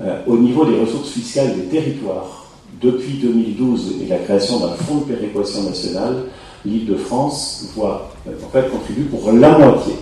euh, 0.00 0.22
au 0.26 0.36
niveau 0.36 0.64
des 0.64 0.78
ressources 0.78 1.10
fiscales 1.10 1.54
des 1.56 1.64
territoires, 1.64 2.46
depuis 2.80 3.14
2012 3.14 3.96
et 4.02 4.06
la 4.06 4.18
création 4.18 4.60
d'un 4.60 4.74
fonds 4.74 4.98
de 4.98 5.12
péréquation 5.12 5.64
nationale, 5.64 6.24
l'Île-de-France 6.64 7.70
voit, 7.74 8.10
euh, 8.28 8.32
en 8.44 8.48
fait, 8.50 8.70
contribue 8.70 9.04
pour 9.04 9.32
la 9.32 9.58
moitié 9.58 9.94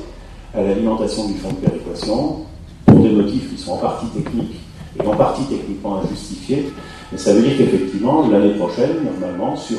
à 0.54 0.62
l'alimentation 0.62 1.28
du 1.28 1.34
fonds 1.34 1.50
de 1.50 1.66
péréquation, 1.66 2.36
pour 2.84 2.98
des 2.98 3.10
motifs 3.10 3.54
qui 3.54 3.60
sont 3.60 3.72
en 3.72 3.78
partie 3.78 4.06
techniques 4.08 4.60
et 4.98 5.06
en 5.06 5.16
partie 5.16 5.44
techniquement 5.44 6.00
injustifiés. 6.02 6.70
Mais 7.12 7.18
ça 7.18 7.32
veut 7.32 7.42
dire 7.42 7.56
qu'effectivement, 7.56 8.28
l'année 8.28 8.54
prochaine, 8.54 8.96
normalement, 9.04 9.56
sur 9.56 9.78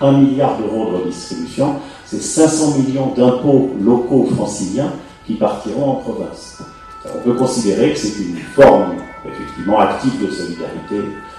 un 0.00 0.12
milliard 0.12 0.58
d'euros 0.58 0.90
de 0.90 0.96
redistribution, 0.96 1.76
c'est 2.04 2.20
500 2.20 2.78
millions 2.78 3.12
d'impôts 3.16 3.70
locaux 3.80 4.28
franciliens 4.34 4.92
qui 5.26 5.34
partiront 5.34 5.90
en 5.90 5.94
province. 5.96 6.62
On 7.14 7.22
peut 7.22 7.34
considérer 7.34 7.92
que 7.92 7.98
c'est 7.98 8.22
une 8.22 8.36
forme 8.36 8.96
effectivement 9.28 9.78
active 9.80 10.24
de 10.24 10.30
solidarité 10.30 10.96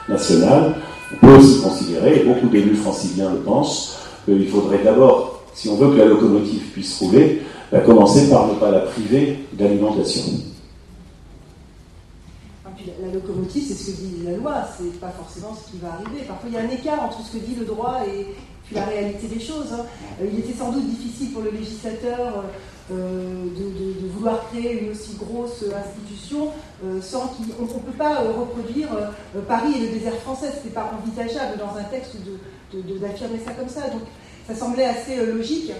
nationale. 0.09 0.75
On 1.13 1.25
peut 1.25 1.35
aussi 1.35 1.61
considérer, 1.61 2.21
et 2.21 2.23
beaucoup 2.25 2.47
d'élus 2.47 2.75
franciliens 2.75 3.31
le 3.31 3.39
pensent, 3.39 3.99
qu'il 4.25 4.47
faudrait 4.49 4.83
d'abord, 4.83 5.43
si 5.53 5.69
on 5.69 5.75
veut 5.75 5.91
que 5.91 5.97
la 5.97 6.05
locomotive 6.05 6.61
puisse 6.71 6.99
rouler, 6.99 7.41
bah, 7.71 7.79
commencer 7.79 8.29
par 8.29 8.47
ne 8.47 8.53
pas 8.55 8.71
la 8.71 8.79
priver 8.79 9.39
d'alimentation. 9.53 10.23
Ah, 12.65 12.69
la 13.01 13.13
locomotive, 13.13 13.63
c'est 13.67 13.73
ce 13.73 13.91
que 13.91 13.97
dit 13.97 14.23
la 14.25 14.37
loi, 14.37 14.53
c'est 14.77 14.99
pas 14.99 15.11
forcément 15.11 15.55
ce 15.55 15.71
qui 15.71 15.77
va 15.79 15.93
arriver. 15.93 16.23
Parfois, 16.27 16.49
il 16.49 16.55
y 16.55 16.57
a 16.57 16.61
un 16.61 16.69
écart 16.69 17.03
entre 17.03 17.21
ce 17.25 17.37
que 17.37 17.43
dit 17.43 17.55
le 17.55 17.65
droit 17.65 18.01
et 18.07 18.27
la 18.73 18.85
réalité 18.85 19.27
des 19.27 19.39
choses. 19.39 19.73
Hein. 19.73 19.85
Euh, 20.21 20.27
il 20.31 20.39
était 20.39 20.57
sans 20.57 20.71
doute 20.71 20.85
difficile 20.87 21.31
pour 21.31 21.41
le 21.41 21.51
législateur 21.51 22.43
euh, 22.91 23.45
de, 23.45 24.07
vouloir 24.07 24.49
créer 24.49 24.81
une 24.81 24.91
aussi 24.91 25.15
grosse 25.15 25.63
institution 25.63 26.49
euh, 26.83 27.01
sans 27.01 27.27
qu'on 27.27 27.63
ne 27.63 27.67
peut 27.67 27.97
pas 27.97 28.19
reproduire 28.19 28.89
Paris 29.47 29.73
et 29.75 29.87
le 29.87 29.87
désert 29.87 30.15
français. 30.15 30.47
Ce 30.51 30.57
n'était 30.57 30.69
pas 30.69 30.91
envisageable 30.97 31.57
dans 31.57 31.77
un 31.77 31.83
texte 31.83 32.15
d'affirmer 32.73 33.39
ça 33.45 33.51
comme 33.51 33.69
ça. 33.69 33.89
Donc 33.89 34.03
ça 34.47 34.55
semblait 34.55 34.85
assez 34.85 35.25
logique 35.25 35.71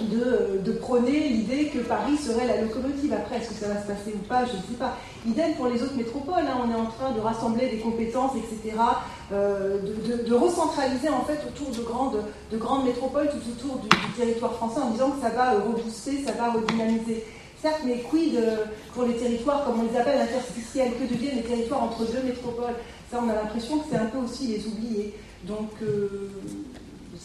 de, 0.00 0.72
prôner 0.72 1.28
l'idée 1.28 1.66
que 1.66 1.80
Paris 1.80 2.16
serait 2.16 2.46
la 2.46 2.62
locomotive. 2.62 3.12
Après, 3.12 3.36
est-ce 3.36 3.48
que 3.48 3.54
ça 3.54 3.68
va 3.68 3.80
se 3.80 3.86
passer 3.86 4.14
ou 4.14 4.26
pas 4.28 4.44
Je 4.44 4.52
ne 4.52 4.62
sais 4.62 4.78
pas. 4.78 4.96
Idem 5.26 5.54
pour 5.54 5.66
les 5.66 5.82
autres 5.82 5.96
métropoles. 5.96 6.46
Hein. 6.46 6.58
On 6.64 6.70
est 6.70 6.80
en 6.80 6.86
train 6.86 7.10
de 7.10 7.20
rassembler 7.20 7.68
des 7.68 7.78
compétences, 7.78 8.32
etc., 8.36 8.76
euh, 9.32 9.78
de, 10.26 10.34
recentraliser 10.34 11.08
en 11.08 11.22
fait 11.22 11.40
autour 11.46 11.74
de 11.74 11.82
grandes, 11.82 12.22
de 12.50 12.56
grandes 12.56 12.84
métropoles, 12.86 13.28
tout 13.28 13.50
autour 13.50 13.78
du, 13.78 13.88
territoire 14.16 14.54
français, 14.54 14.80
en 14.80 14.90
disant 14.90 15.10
que 15.10 15.20
ça 15.20 15.30
va 15.30 15.52
rebooster, 15.52 16.24
ça 16.24 16.32
va 16.32 16.52
redynamiser. 16.52 17.24
Certes, 17.60 17.80
mais 17.84 17.98
quid 18.08 18.36
euh, 18.36 18.56
pour 18.94 19.02
les 19.02 19.14
territoires, 19.14 19.64
comme 19.64 19.80
on 19.80 19.92
les 19.92 19.98
appelle, 19.98 20.20
interstitiels 20.20 20.92
Que 20.92 21.12
deviennent 21.12 21.36
les 21.36 21.42
territoires 21.42 21.82
entre 21.82 22.04
deux 22.04 22.22
métropoles? 22.22 22.76
Ça, 23.10 23.20
on 23.24 23.28
a 23.28 23.34
l'impression 23.34 23.78
que 23.78 23.86
c'est 23.90 23.98
un 23.98 24.06
peu 24.06 24.18
aussi 24.18 24.46
les 24.46 24.66
oublier. 24.66 25.14
Donc, 25.44 25.70
euh, 25.82 26.30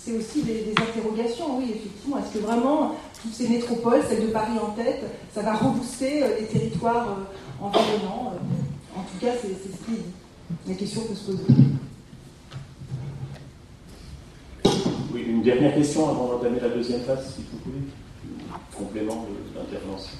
c'est 0.03 0.11
aussi 0.11 0.43
des, 0.43 0.71
interrogations, 0.71 1.57
oui, 1.57 1.75
effectivement. 1.75 2.17
Est-ce 2.17 2.33
que 2.33 2.39
vraiment, 2.39 2.95
toutes 3.21 3.33
ces 3.33 3.47
métropoles, 3.47 4.01
celle 4.07 4.27
de 4.27 4.31
Paris 4.31 4.59
en 4.61 4.71
tête, 4.71 5.03
ça 5.33 5.41
va 5.41 5.53
rebooster 5.55 6.23
euh, 6.23 6.39
les 6.39 6.45
territoires 6.45 7.07
euh, 7.09 7.65
environnants 7.65 8.33
euh, 8.33 8.99
En 8.99 9.03
tout 9.03 9.17
cas, 9.21 9.31
c'est 9.41 9.47
ce 9.49 9.85
qui. 9.85 10.01
La 10.67 10.75
question 10.75 11.01
peut 11.01 11.15
se 11.15 11.31
poser. 11.31 11.43
Oui, 15.13 15.23
une 15.25 15.41
dernière 15.41 15.73
question 15.73 16.09
avant 16.09 16.27
d'entamer 16.27 16.59
la 16.59 16.69
deuxième 16.69 17.01
phase, 17.01 17.33
si 17.35 17.43
vous 17.51 17.59
voulez. 17.63 17.85
Complément 18.75 19.25
de 19.25 19.57
l'intervention 19.57 20.17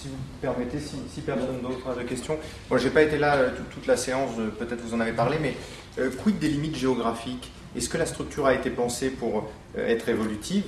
si 0.00 0.08
vous 0.08 0.16
permettez, 0.40 0.78
si, 0.78 1.20
personne 1.20 1.60
d'autre 1.60 1.86
a 1.90 1.94
de 1.94 2.08
questions. 2.08 2.38
Bon, 2.70 2.78
je 2.78 2.84
n'ai 2.84 2.90
pas 2.90 3.02
été 3.02 3.18
là 3.18 3.50
toute 3.70 3.86
la 3.86 3.96
séance, 3.96 4.30
peut-être 4.58 4.80
vous 4.82 4.94
en 4.94 5.00
avez 5.00 5.12
parlé, 5.12 5.36
mais 5.40 5.54
euh, 5.98 6.10
quid 6.10 6.38
des 6.38 6.48
limites 6.48 6.76
géographiques? 6.76 7.50
Est-ce 7.76 7.88
que 7.88 7.98
la 7.98 8.06
structure 8.06 8.46
a 8.46 8.54
été 8.54 8.70
pensée 8.70 9.10
pour 9.10 9.48
être 9.76 10.08
évolutive 10.08 10.64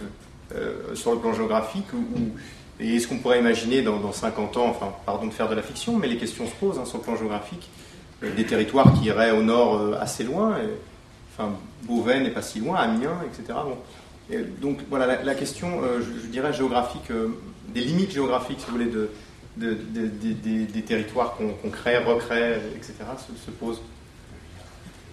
sur 0.94 1.12
le 1.12 1.18
plan 1.18 1.32
géographique 1.32 1.86
et 2.78 2.96
est-ce 2.96 3.08
qu'on 3.08 3.18
pourrait 3.18 3.40
imaginer 3.40 3.82
dans, 3.82 4.12
50 4.12 4.56
ans, 4.56 4.76
pardon 5.04 5.26
de 5.26 5.32
faire 5.32 5.48
de 5.48 5.54
la 5.56 5.62
fiction, 5.62 5.96
mais 5.96 6.06
les 6.06 6.16
questions 6.16 6.46
se 6.46 6.54
posent 6.54 6.78
hein, 6.78 6.84
sur 6.84 6.98
le 6.98 7.02
plan 7.02 7.16
géographique, 7.16 7.68
des 8.22 8.44
territoires 8.44 8.92
qui 8.92 9.06
iraient 9.06 9.32
au 9.32 9.42
nord 9.42 9.94
assez 10.00 10.22
loin, 10.22 10.58
enfin, 11.32 11.50
Beauvais 11.82 12.20
n'est 12.20 12.30
pas 12.30 12.42
si 12.42 12.60
loin, 12.60 12.76
Amiens, 12.76 13.18
etc. 13.26 13.58
Bon. 13.64 14.38
donc 14.60 14.78
voilà, 14.88 15.22
la, 15.24 15.34
question, 15.34 15.80
je, 16.00 16.28
dirais, 16.28 16.52
géographique 16.52 17.10
des 17.68 17.80
limites 17.80 18.12
géographiques, 18.12 18.60
si 18.60 18.66
vous 18.66 18.72
voulez, 18.72 18.90
de, 18.90 19.10
des 19.56 20.82
territoires 20.82 21.36
qu'on 21.36 21.70
crée, 21.70 21.98
recrée, 21.98 22.56
etc., 22.76 22.94
se, 23.44 23.50
posent 23.50 23.80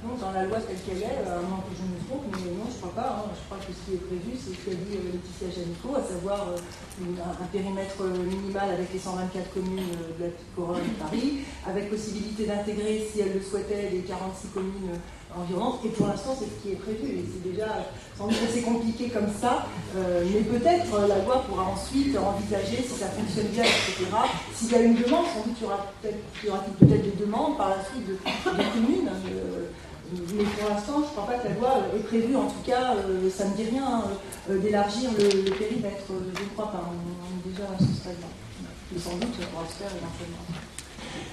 non, 0.04 0.16
dans 0.16 0.32
la 0.32 0.46
loi 0.46 0.60
telle 0.64 0.80
qu'elle 0.80 1.04
est, 1.04 1.28
à 1.28 1.44
moins 1.44 1.60
que 1.60 1.76
je 1.76 1.84
me 1.84 2.00
trompe, 2.08 2.24
mais 2.32 2.56
non, 2.56 2.64
je 2.72 2.76
ne 2.76 2.80
crois 2.80 2.96
pas. 2.96 3.20
Hein. 3.20 3.36
Je 3.36 3.44
crois 3.52 3.60
que 3.60 3.68
ce 3.76 3.82
qui 3.84 4.00
est 4.00 4.04
prévu, 4.08 4.32
c'est 4.32 4.56
ce 4.56 4.62
qu'a 4.64 4.72
dit 4.72 4.96
euh, 4.96 5.12
Laetitia 5.12 5.52
Janico, 5.52 5.92
à 5.92 6.04
savoir 6.08 6.56
euh, 6.56 7.20
un, 7.20 7.48
périmètre 7.52 8.00
minimal 8.08 8.72
avec 8.72 8.94
les 8.94 9.00
124 9.00 9.52
communes 9.52 9.84
euh, 9.84 10.16
de 10.16 10.24
la 10.24 10.32
petite 10.32 10.56
couronne 10.56 10.88
de 10.88 10.96
Paris, 11.04 11.44
avec 11.68 11.92
possibilité 11.92 12.48
d'intégrer, 12.48 13.12
si 13.12 13.20
elle 13.20 13.36
le 13.36 13.44
souhaitait, 13.44 13.92
les 13.92 14.08
46 14.08 14.56
communes 14.56 14.96
environnantes. 15.36 15.84
Et 15.84 15.90
pour 15.92 16.08
l'instant, 16.08 16.32
c'est 16.32 16.48
ce 16.48 16.58
qui 16.64 16.72
est 16.72 16.80
prévu. 16.80 17.20
Et 17.20 17.26
c'est 17.28 17.44
déjà, 17.44 17.84
sans 18.16 18.32
doute 18.32 18.40
assez 18.40 18.64
compliqué 18.64 19.12
comme 19.12 19.28
ça, 19.30 19.68
mais 19.94 20.42
peut-être 20.42 20.90
la 21.08 21.20
loi 21.28 21.44
pourra 21.48 21.76
ensuite 21.76 22.18
envisager 22.18 22.82
si 22.82 22.96
ça 22.98 23.08
fonctionne 23.08 23.48
bien, 23.52 23.64
etc. 23.64 24.10
S'il 24.56 24.72
y 24.72 24.76
a 24.76 24.82
une 24.82 24.96
demande, 24.96 25.26
sans 25.28 25.44
doute 25.46 25.58
il 25.60 25.64
y 25.64 25.68
aura 25.68 25.86
peut-être 26.02 26.18
peut 26.80 26.86
des 26.86 27.14
demandes 27.20 27.58
par 27.58 27.70
la 27.70 27.84
suite 27.84 28.08
de, 28.08 28.16
communes. 28.74 29.10
Mais 30.12 30.44
pour 30.44 30.70
l'instant, 30.70 30.94
je 30.96 31.02
ne 31.02 31.06
crois 31.06 31.28
pas 31.28 31.34
que 31.38 31.50
la 31.50 31.56
loi 31.56 31.70
est 31.96 32.04
prévue, 32.08 32.36
en 32.36 32.48
tout 32.48 32.66
cas, 32.66 32.96
euh, 32.98 33.30
ça 33.30 33.46
ne 33.46 33.56
dit 33.56 33.70
rien 33.70 34.04
euh, 34.50 34.58
d'élargir 34.58 35.12
le, 35.12 35.52
périmètre. 35.52 36.04
Je 36.10 36.44
ne 36.44 36.50
crois 36.56 36.72
pas, 36.72 36.82
on, 36.90 37.50
est 37.50 37.52
déjà 37.52 37.64
à 37.66 37.78
ce 37.78 38.02
stade-là. 38.02 38.28
Mais 38.92 39.00
sans 39.00 39.16
doute, 39.18 39.30
on 39.40 39.56
pourra 39.56 39.68
se 39.70 39.78
faire 39.78 39.92
éventuellement. 39.94 40.46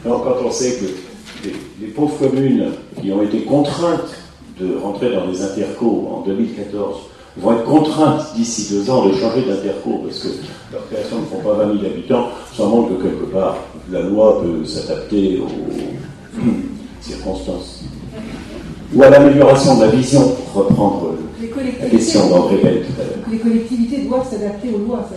Alors, 0.05 0.25
quand 0.25 0.47
on 0.47 0.51
sait 0.51 0.77
que 0.77 1.49
les, 1.81 1.89
pauvres 1.89 2.19
communes 2.19 2.73
qui 3.01 3.11
ont 3.13 3.23
été 3.23 3.45
contraintes 3.45 4.15
de 4.61 4.77
rentrer 4.77 5.11
dans 5.15 5.27
les 5.27 5.43
intercos 5.43 6.09
en 6.13 6.21
2014 6.27 7.01
vont 7.39 7.53
être 7.53 7.65
contraintes 7.65 8.35
d'ici 8.35 8.75
deux 8.75 8.91
ans 8.91 9.07
de 9.07 9.13
changer 9.15 9.43
d'interco 9.43 10.03
parce 10.05 10.21
que 10.21 10.29
leur 10.73 10.87
création 10.89 11.21
ne 11.21 11.27
font 11.27 11.41
pas 11.41 11.65
20 11.65 11.81
000 11.81 11.87
habitants, 11.87 12.29
ça 12.55 12.65
montre 12.65 12.97
que 12.97 13.03
quelque 13.03 13.25
part 13.33 13.57
la 13.91 14.01
loi 14.01 14.41
peut 14.43 14.65
s'adapter 14.65 15.39
aux 15.39 16.41
circonstances 17.01 17.85
ou 18.97 19.03
à 19.03 19.11
l'amélioration 19.11 19.77
de 19.77 19.85
la 19.85 19.89
vision, 19.89 20.23
pour 20.53 20.65
reprendre 20.65 21.13
la 21.83 21.89
question 21.91 22.29
d'André 22.29 22.57
Bell 22.63 22.85
Les 23.31 23.39
collectivités 23.39 23.99
doivent 24.09 24.29
s'adapter 24.29 24.69
aux 24.75 24.87
lois, 24.87 25.07
ça, 25.09 25.17